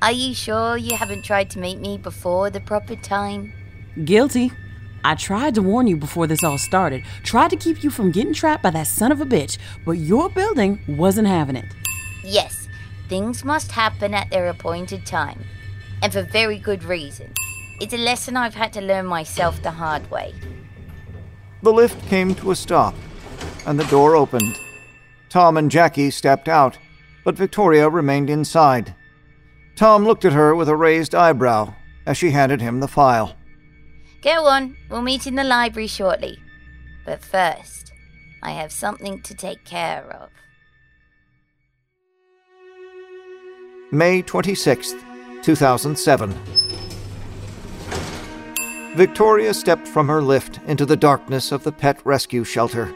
Are 0.00 0.12
you 0.12 0.32
sure 0.32 0.76
you 0.76 0.96
haven't 0.96 1.24
tried 1.24 1.50
to 1.50 1.58
meet 1.58 1.80
me 1.80 1.98
before 1.98 2.50
the 2.50 2.60
proper 2.60 2.94
time? 2.94 3.52
Guilty. 4.04 4.52
I 5.06 5.14
tried 5.14 5.54
to 5.56 5.62
warn 5.62 5.86
you 5.86 5.98
before 5.98 6.26
this 6.26 6.42
all 6.42 6.56
started, 6.56 7.04
tried 7.22 7.50
to 7.50 7.56
keep 7.56 7.84
you 7.84 7.90
from 7.90 8.10
getting 8.10 8.32
trapped 8.32 8.62
by 8.62 8.70
that 8.70 8.86
son 8.86 9.12
of 9.12 9.20
a 9.20 9.26
bitch, 9.26 9.58
but 9.84 9.92
your 9.92 10.30
building 10.30 10.80
wasn't 10.88 11.28
having 11.28 11.56
it. 11.56 11.66
Yes, 12.24 12.68
things 13.10 13.44
must 13.44 13.70
happen 13.72 14.14
at 14.14 14.30
their 14.30 14.48
appointed 14.48 15.04
time, 15.04 15.44
and 16.02 16.10
for 16.10 16.22
very 16.22 16.58
good 16.58 16.84
reason. 16.84 17.30
It's 17.82 17.92
a 17.92 17.98
lesson 17.98 18.38
I've 18.38 18.54
had 18.54 18.72
to 18.72 18.80
learn 18.80 19.04
myself 19.04 19.62
the 19.62 19.72
hard 19.72 20.10
way. 20.10 20.32
The 21.62 21.72
lift 21.72 22.08
came 22.08 22.34
to 22.36 22.52
a 22.52 22.56
stop, 22.56 22.94
and 23.66 23.78
the 23.78 23.84
door 23.84 24.16
opened. 24.16 24.56
Tom 25.28 25.58
and 25.58 25.70
Jackie 25.70 26.10
stepped 26.10 26.48
out, 26.48 26.78
but 27.24 27.36
Victoria 27.36 27.90
remained 27.90 28.30
inside. 28.30 28.94
Tom 29.76 30.04
looked 30.04 30.24
at 30.24 30.32
her 30.32 30.54
with 30.54 30.68
a 30.70 30.76
raised 30.76 31.14
eyebrow 31.14 31.74
as 32.06 32.16
she 32.16 32.30
handed 32.30 32.62
him 32.62 32.80
the 32.80 32.88
file. 32.88 33.36
Go 34.24 34.46
on, 34.46 34.74
we'll 34.88 35.02
meet 35.02 35.26
in 35.26 35.34
the 35.34 35.44
library 35.44 35.86
shortly. 35.86 36.38
But 37.04 37.22
first, 37.22 37.92
I 38.42 38.52
have 38.52 38.72
something 38.72 39.20
to 39.20 39.34
take 39.34 39.66
care 39.66 40.02
of. 40.10 40.30
May 43.92 44.22
26th, 44.22 44.98
2007. 45.42 46.34
Victoria 48.96 49.52
stepped 49.52 49.86
from 49.86 50.08
her 50.08 50.22
lift 50.22 50.58
into 50.66 50.86
the 50.86 50.96
darkness 50.96 51.52
of 51.52 51.62
the 51.62 51.72
pet 51.72 52.00
rescue 52.06 52.44
shelter. 52.44 52.94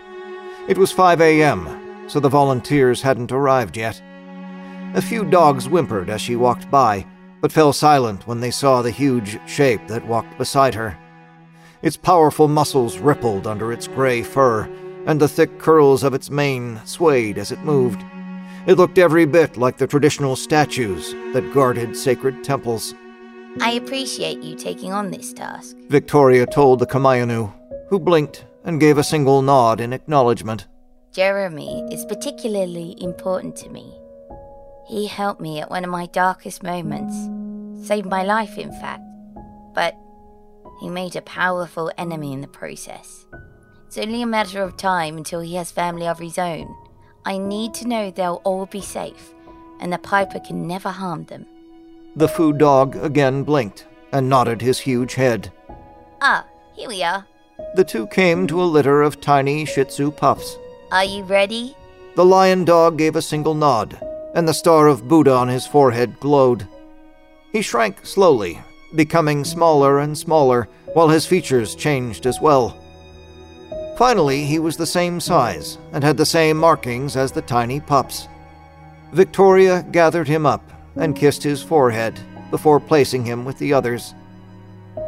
It 0.66 0.78
was 0.78 0.92
5 0.92 1.20
a.m., 1.20 2.08
so 2.08 2.20
the 2.20 2.30
volunteers 2.30 3.02
hadn't 3.02 3.32
arrived 3.32 3.76
yet. 3.76 4.00
A 4.94 5.02
few 5.02 5.26
dogs 5.26 5.68
whimpered 5.68 6.08
as 6.08 6.22
she 6.22 6.36
walked 6.36 6.70
by, 6.70 7.04
but 7.42 7.52
fell 7.52 7.74
silent 7.74 8.26
when 8.26 8.40
they 8.40 8.50
saw 8.50 8.80
the 8.80 8.90
huge 8.90 9.38
shape 9.46 9.86
that 9.88 10.06
walked 10.06 10.38
beside 10.38 10.74
her. 10.74 10.98
Its 11.82 11.96
powerful 11.96 12.48
muscles 12.48 12.98
rippled 12.98 13.46
under 13.46 13.72
its 13.72 13.86
gray 13.86 14.22
fur, 14.22 14.68
and 15.06 15.20
the 15.20 15.28
thick 15.28 15.58
curls 15.58 16.02
of 16.02 16.14
its 16.14 16.30
mane 16.30 16.80
swayed 16.84 17.38
as 17.38 17.52
it 17.52 17.60
moved. 17.60 18.02
It 18.66 18.76
looked 18.76 18.98
every 18.98 19.24
bit 19.24 19.56
like 19.56 19.78
the 19.78 19.86
traditional 19.86 20.36
statues 20.36 21.12
that 21.32 21.54
guarded 21.54 21.96
sacred 21.96 22.42
temples. 22.44 22.94
I 23.60 23.72
appreciate 23.72 24.42
you 24.42 24.56
taking 24.56 24.92
on 24.92 25.10
this 25.10 25.32
task. 25.32 25.76
Victoria 25.88 26.46
told 26.46 26.80
the 26.80 26.86
Komainu, 26.86 27.52
who 27.88 27.98
blinked 27.98 28.44
and 28.64 28.80
gave 28.80 28.98
a 28.98 29.04
single 29.04 29.40
nod 29.40 29.80
in 29.80 29.92
acknowledgement. 29.92 30.66
Jeremy 31.12 31.86
is 31.90 32.04
particularly 32.04 32.96
important 33.00 33.56
to 33.56 33.70
me. 33.70 33.98
He 34.86 35.06
helped 35.06 35.40
me 35.40 35.60
at 35.60 35.70
one 35.70 35.84
of 35.84 35.90
my 35.90 36.06
darkest 36.06 36.62
moments. 36.62 37.16
Saved 37.86 38.06
my 38.06 38.24
life, 38.24 38.58
in 38.58 38.70
fact. 38.72 39.02
But 39.74 39.96
he 40.80 40.88
made 40.88 41.16
a 41.16 41.22
powerful 41.22 41.90
enemy 41.98 42.32
in 42.32 42.40
the 42.40 42.48
process. 42.48 43.26
It's 43.86 43.98
only 43.98 44.22
a 44.22 44.26
matter 44.26 44.62
of 44.62 44.76
time 44.76 45.16
until 45.16 45.40
he 45.40 45.54
has 45.54 45.70
family 45.70 46.06
of 46.06 46.18
his 46.18 46.38
own. 46.38 46.74
I 47.24 47.38
need 47.38 47.74
to 47.74 47.88
know 47.88 48.10
they'll 48.10 48.42
all 48.44 48.66
be 48.66 48.80
safe, 48.80 49.34
and 49.80 49.92
the 49.92 49.98
Piper 49.98 50.40
can 50.40 50.66
never 50.66 50.90
harm 50.90 51.24
them. 51.24 51.46
The 52.16 52.28
food 52.28 52.58
dog 52.58 52.96
again 52.96 53.44
blinked 53.44 53.86
and 54.12 54.28
nodded 54.28 54.60
his 54.60 54.80
huge 54.80 55.14
head. 55.14 55.52
Ah, 56.20 56.46
here 56.74 56.88
we 56.88 57.02
are. 57.02 57.26
The 57.74 57.84
two 57.84 58.06
came 58.08 58.46
to 58.46 58.62
a 58.62 58.64
litter 58.64 59.02
of 59.02 59.20
tiny 59.20 59.64
Shih 59.64 59.84
Tzu 59.84 60.10
pups. 60.12 60.56
Are 60.90 61.04
you 61.04 61.24
ready? 61.24 61.76
The 62.14 62.24
lion 62.24 62.64
dog 62.64 62.98
gave 62.98 63.16
a 63.16 63.22
single 63.22 63.54
nod, 63.54 63.98
and 64.34 64.48
the 64.48 64.54
star 64.54 64.86
of 64.86 65.08
Buddha 65.08 65.32
on 65.32 65.48
his 65.48 65.66
forehead 65.66 66.18
glowed. 66.20 66.66
He 67.52 67.62
shrank 67.62 68.04
slowly, 68.06 68.60
becoming 68.94 69.44
smaller 69.44 69.98
and 69.98 70.16
smaller, 70.16 70.68
while 70.94 71.08
his 71.08 71.26
features 71.26 71.74
changed 71.74 72.26
as 72.26 72.40
well. 72.40 72.76
Finally, 73.96 74.44
he 74.44 74.58
was 74.58 74.76
the 74.76 74.86
same 74.86 75.20
size 75.20 75.78
and 75.92 76.04
had 76.04 76.16
the 76.16 76.24
same 76.24 76.56
markings 76.56 77.16
as 77.16 77.32
the 77.32 77.42
tiny 77.42 77.80
pups. 77.80 78.28
Victoria 79.12 79.84
gathered 79.90 80.28
him 80.28 80.46
up 80.46 80.62
and 80.96 81.16
kissed 81.16 81.42
his 81.42 81.62
forehead 81.62 82.18
before 82.50 82.80
placing 82.80 83.24
him 83.24 83.44
with 83.44 83.58
the 83.58 83.72
others. 83.72 84.14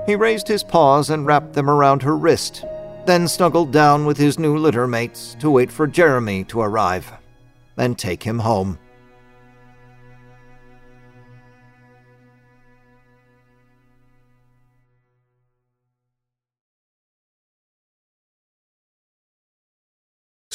He 0.06 0.16
raised 0.16 0.48
his 0.48 0.62
paws 0.62 1.10
and 1.10 1.26
wrapped 1.26 1.52
them 1.52 1.70
around 1.70 2.02
her 2.02 2.16
wrist, 2.16 2.64
then 3.06 3.28
snuggled 3.28 3.72
down 3.72 4.06
with 4.06 4.16
his 4.16 4.38
new 4.38 4.56
litter 4.56 4.86
mates 4.86 5.36
to 5.40 5.50
wait 5.50 5.70
for 5.70 5.86
Jeremy 5.86 6.44
to 6.44 6.60
arrive 6.60 7.12
and 7.76 7.98
take 7.98 8.22
him 8.22 8.40
home. 8.40 8.78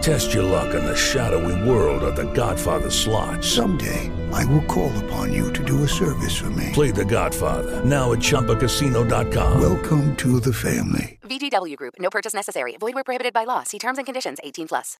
Test 0.00 0.32
your 0.32 0.44
luck 0.44 0.74
in 0.74 0.82
the 0.82 0.96
shadowy 0.96 1.68
world 1.68 2.02
of 2.02 2.16
The 2.16 2.32
Godfather 2.32 2.88
slot. 2.90 3.44
Someday, 3.44 4.10
I 4.32 4.44
will 4.46 4.62
call 4.62 4.90
upon 5.04 5.32
you 5.32 5.52
to 5.52 5.62
do 5.62 5.84
a 5.84 5.88
service 5.88 6.36
for 6.36 6.50
me. 6.50 6.70
Play 6.72 6.90
The 6.90 7.04
Godfather 7.04 7.84
now 7.84 8.12
at 8.12 8.18
ChumbaCasino.com. 8.20 9.60
Welcome 9.60 10.16
to 10.16 10.40
the 10.40 10.52
family. 10.52 11.18
VGW 11.22 11.76
Group. 11.76 11.94
No 11.98 12.08
purchase 12.08 12.32
necessary. 12.32 12.76
Void 12.78 12.94
where 12.94 13.04
prohibited 13.04 13.34
by 13.34 13.44
law. 13.44 13.62
See 13.62 13.78
terms 13.78 13.98
and 13.98 14.06
conditions. 14.06 14.38
18 14.42 14.68
plus. 14.68 14.96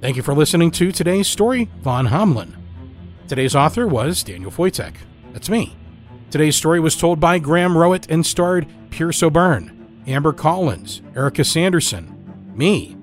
Thank 0.00 0.16
you 0.16 0.22
for 0.22 0.34
listening 0.34 0.70
to 0.72 0.92
today's 0.92 1.26
story, 1.26 1.68
Von 1.80 2.06
Hameln. 2.06 2.54
Today's 3.28 3.54
author 3.56 3.86
was 3.86 4.22
Daniel 4.22 4.50
Foytik. 4.50 4.94
That's 5.32 5.50
me. 5.50 5.74
Today's 6.36 6.54
story 6.54 6.80
was 6.80 6.96
told 6.96 7.18
by 7.18 7.38
Graham 7.38 7.72
Rowat 7.72 8.10
and 8.10 8.26
starred 8.26 8.66
Pearse 8.90 9.22
O'Byrne, 9.22 10.02
Amber 10.06 10.34
Collins, 10.34 11.00
Erika 11.14 11.42
Sanderson, 11.44 12.52
me, 12.54 12.94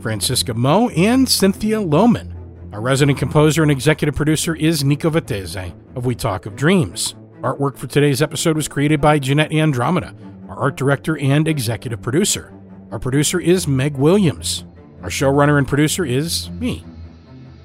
Francesca 0.00 0.54
Meaux, 0.54 0.88
and 0.96 1.28
Cynthia 1.28 1.82
Lowman. 1.82 2.34
Our 2.72 2.80
resident 2.80 3.18
composer 3.18 3.60
and 3.60 3.70
executive 3.70 4.14
producer 4.14 4.54
is 4.56 4.82
Nico 4.84 5.10
Vettese 5.10 5.74
of 5.94 6.06
We 6.06 6.14
Talk 6.14 6.46
of 6.46 6.56
Dreams. 6.56 7.14
Artwork 7.42 7.76
for 7.76 7.88
today's 7.88 8.22
episode 8.22 8.56
was 8.56 8.68
created 8.68 9.02
by 9.02 9.18
Jeanette 9.18 9.52
Andromeda, 9.52 10.14
our 10.48 10.56
art 10.56 10.76
director 10.78 11.18
and 11.18 11.46
executive 11.46 12.00
producer. 12.00 12.54
Our 12.90 12.98
producer 12.98 13.38
is 13.38 13.68
Meg 13.68 13.98
Williams. 13.98 14.64
Our 15.02 15.10
showrunner 15.10 15.58
and 15.58 15.68
producer 15.68 16.06
is 16.06 16.48
me. 16.48 16.86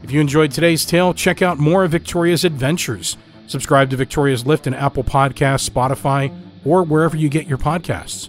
If 0.03 0.11
you 0.11 0.19
enjoyed 0.19 0.51
today's 0.51 0.83
tale, 0.83 1.13
check 1.13 1.41
out 1.41 1.59
more 1.59 1.85
of 1.85 1.91
Victoria's 1.91 2.43
adventures. 2.43 3.15
Subscribe 3.47 3.89
to 3.89 3.95
Victoria's 3.95 4.45
Lift 4.45 4.67
in 4.67 4.73
Apple 4.73 5.03
Podcasts, 5.03 5.69
Spotify, 5.69 6.37
or 6.65 6.83
wherever 6.83 7.15
you 7.15 7.29
get 7.29 7.47
your 7.47 7.57
podcasts. 7.57 8.27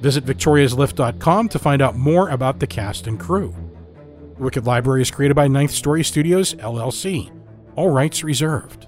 Visit 0.00 0.24
victoriaslift.com 0.24 1.48
to 1.48 1.58
find 1.58 1.80
out 1.80 1.96
more 1.96 2.28
about 2.28 2.58
the 2.58 2.66
cast 2.66 3.06
and 3.06 3.18
crew. 3.18 3.54
Wicked 4.36 4.66
Library 4.66 5.02
is 5.02 5.10
created 5.10 5.34
by 5.34 5.46
Ninth 5.48 5.70
Story 5.70 6.02
Studios, 6.02 6.54
LLC. 6.54 7.30
All 7.76 7.90
rights 7.90 8.24
reserved. 8.24 8.87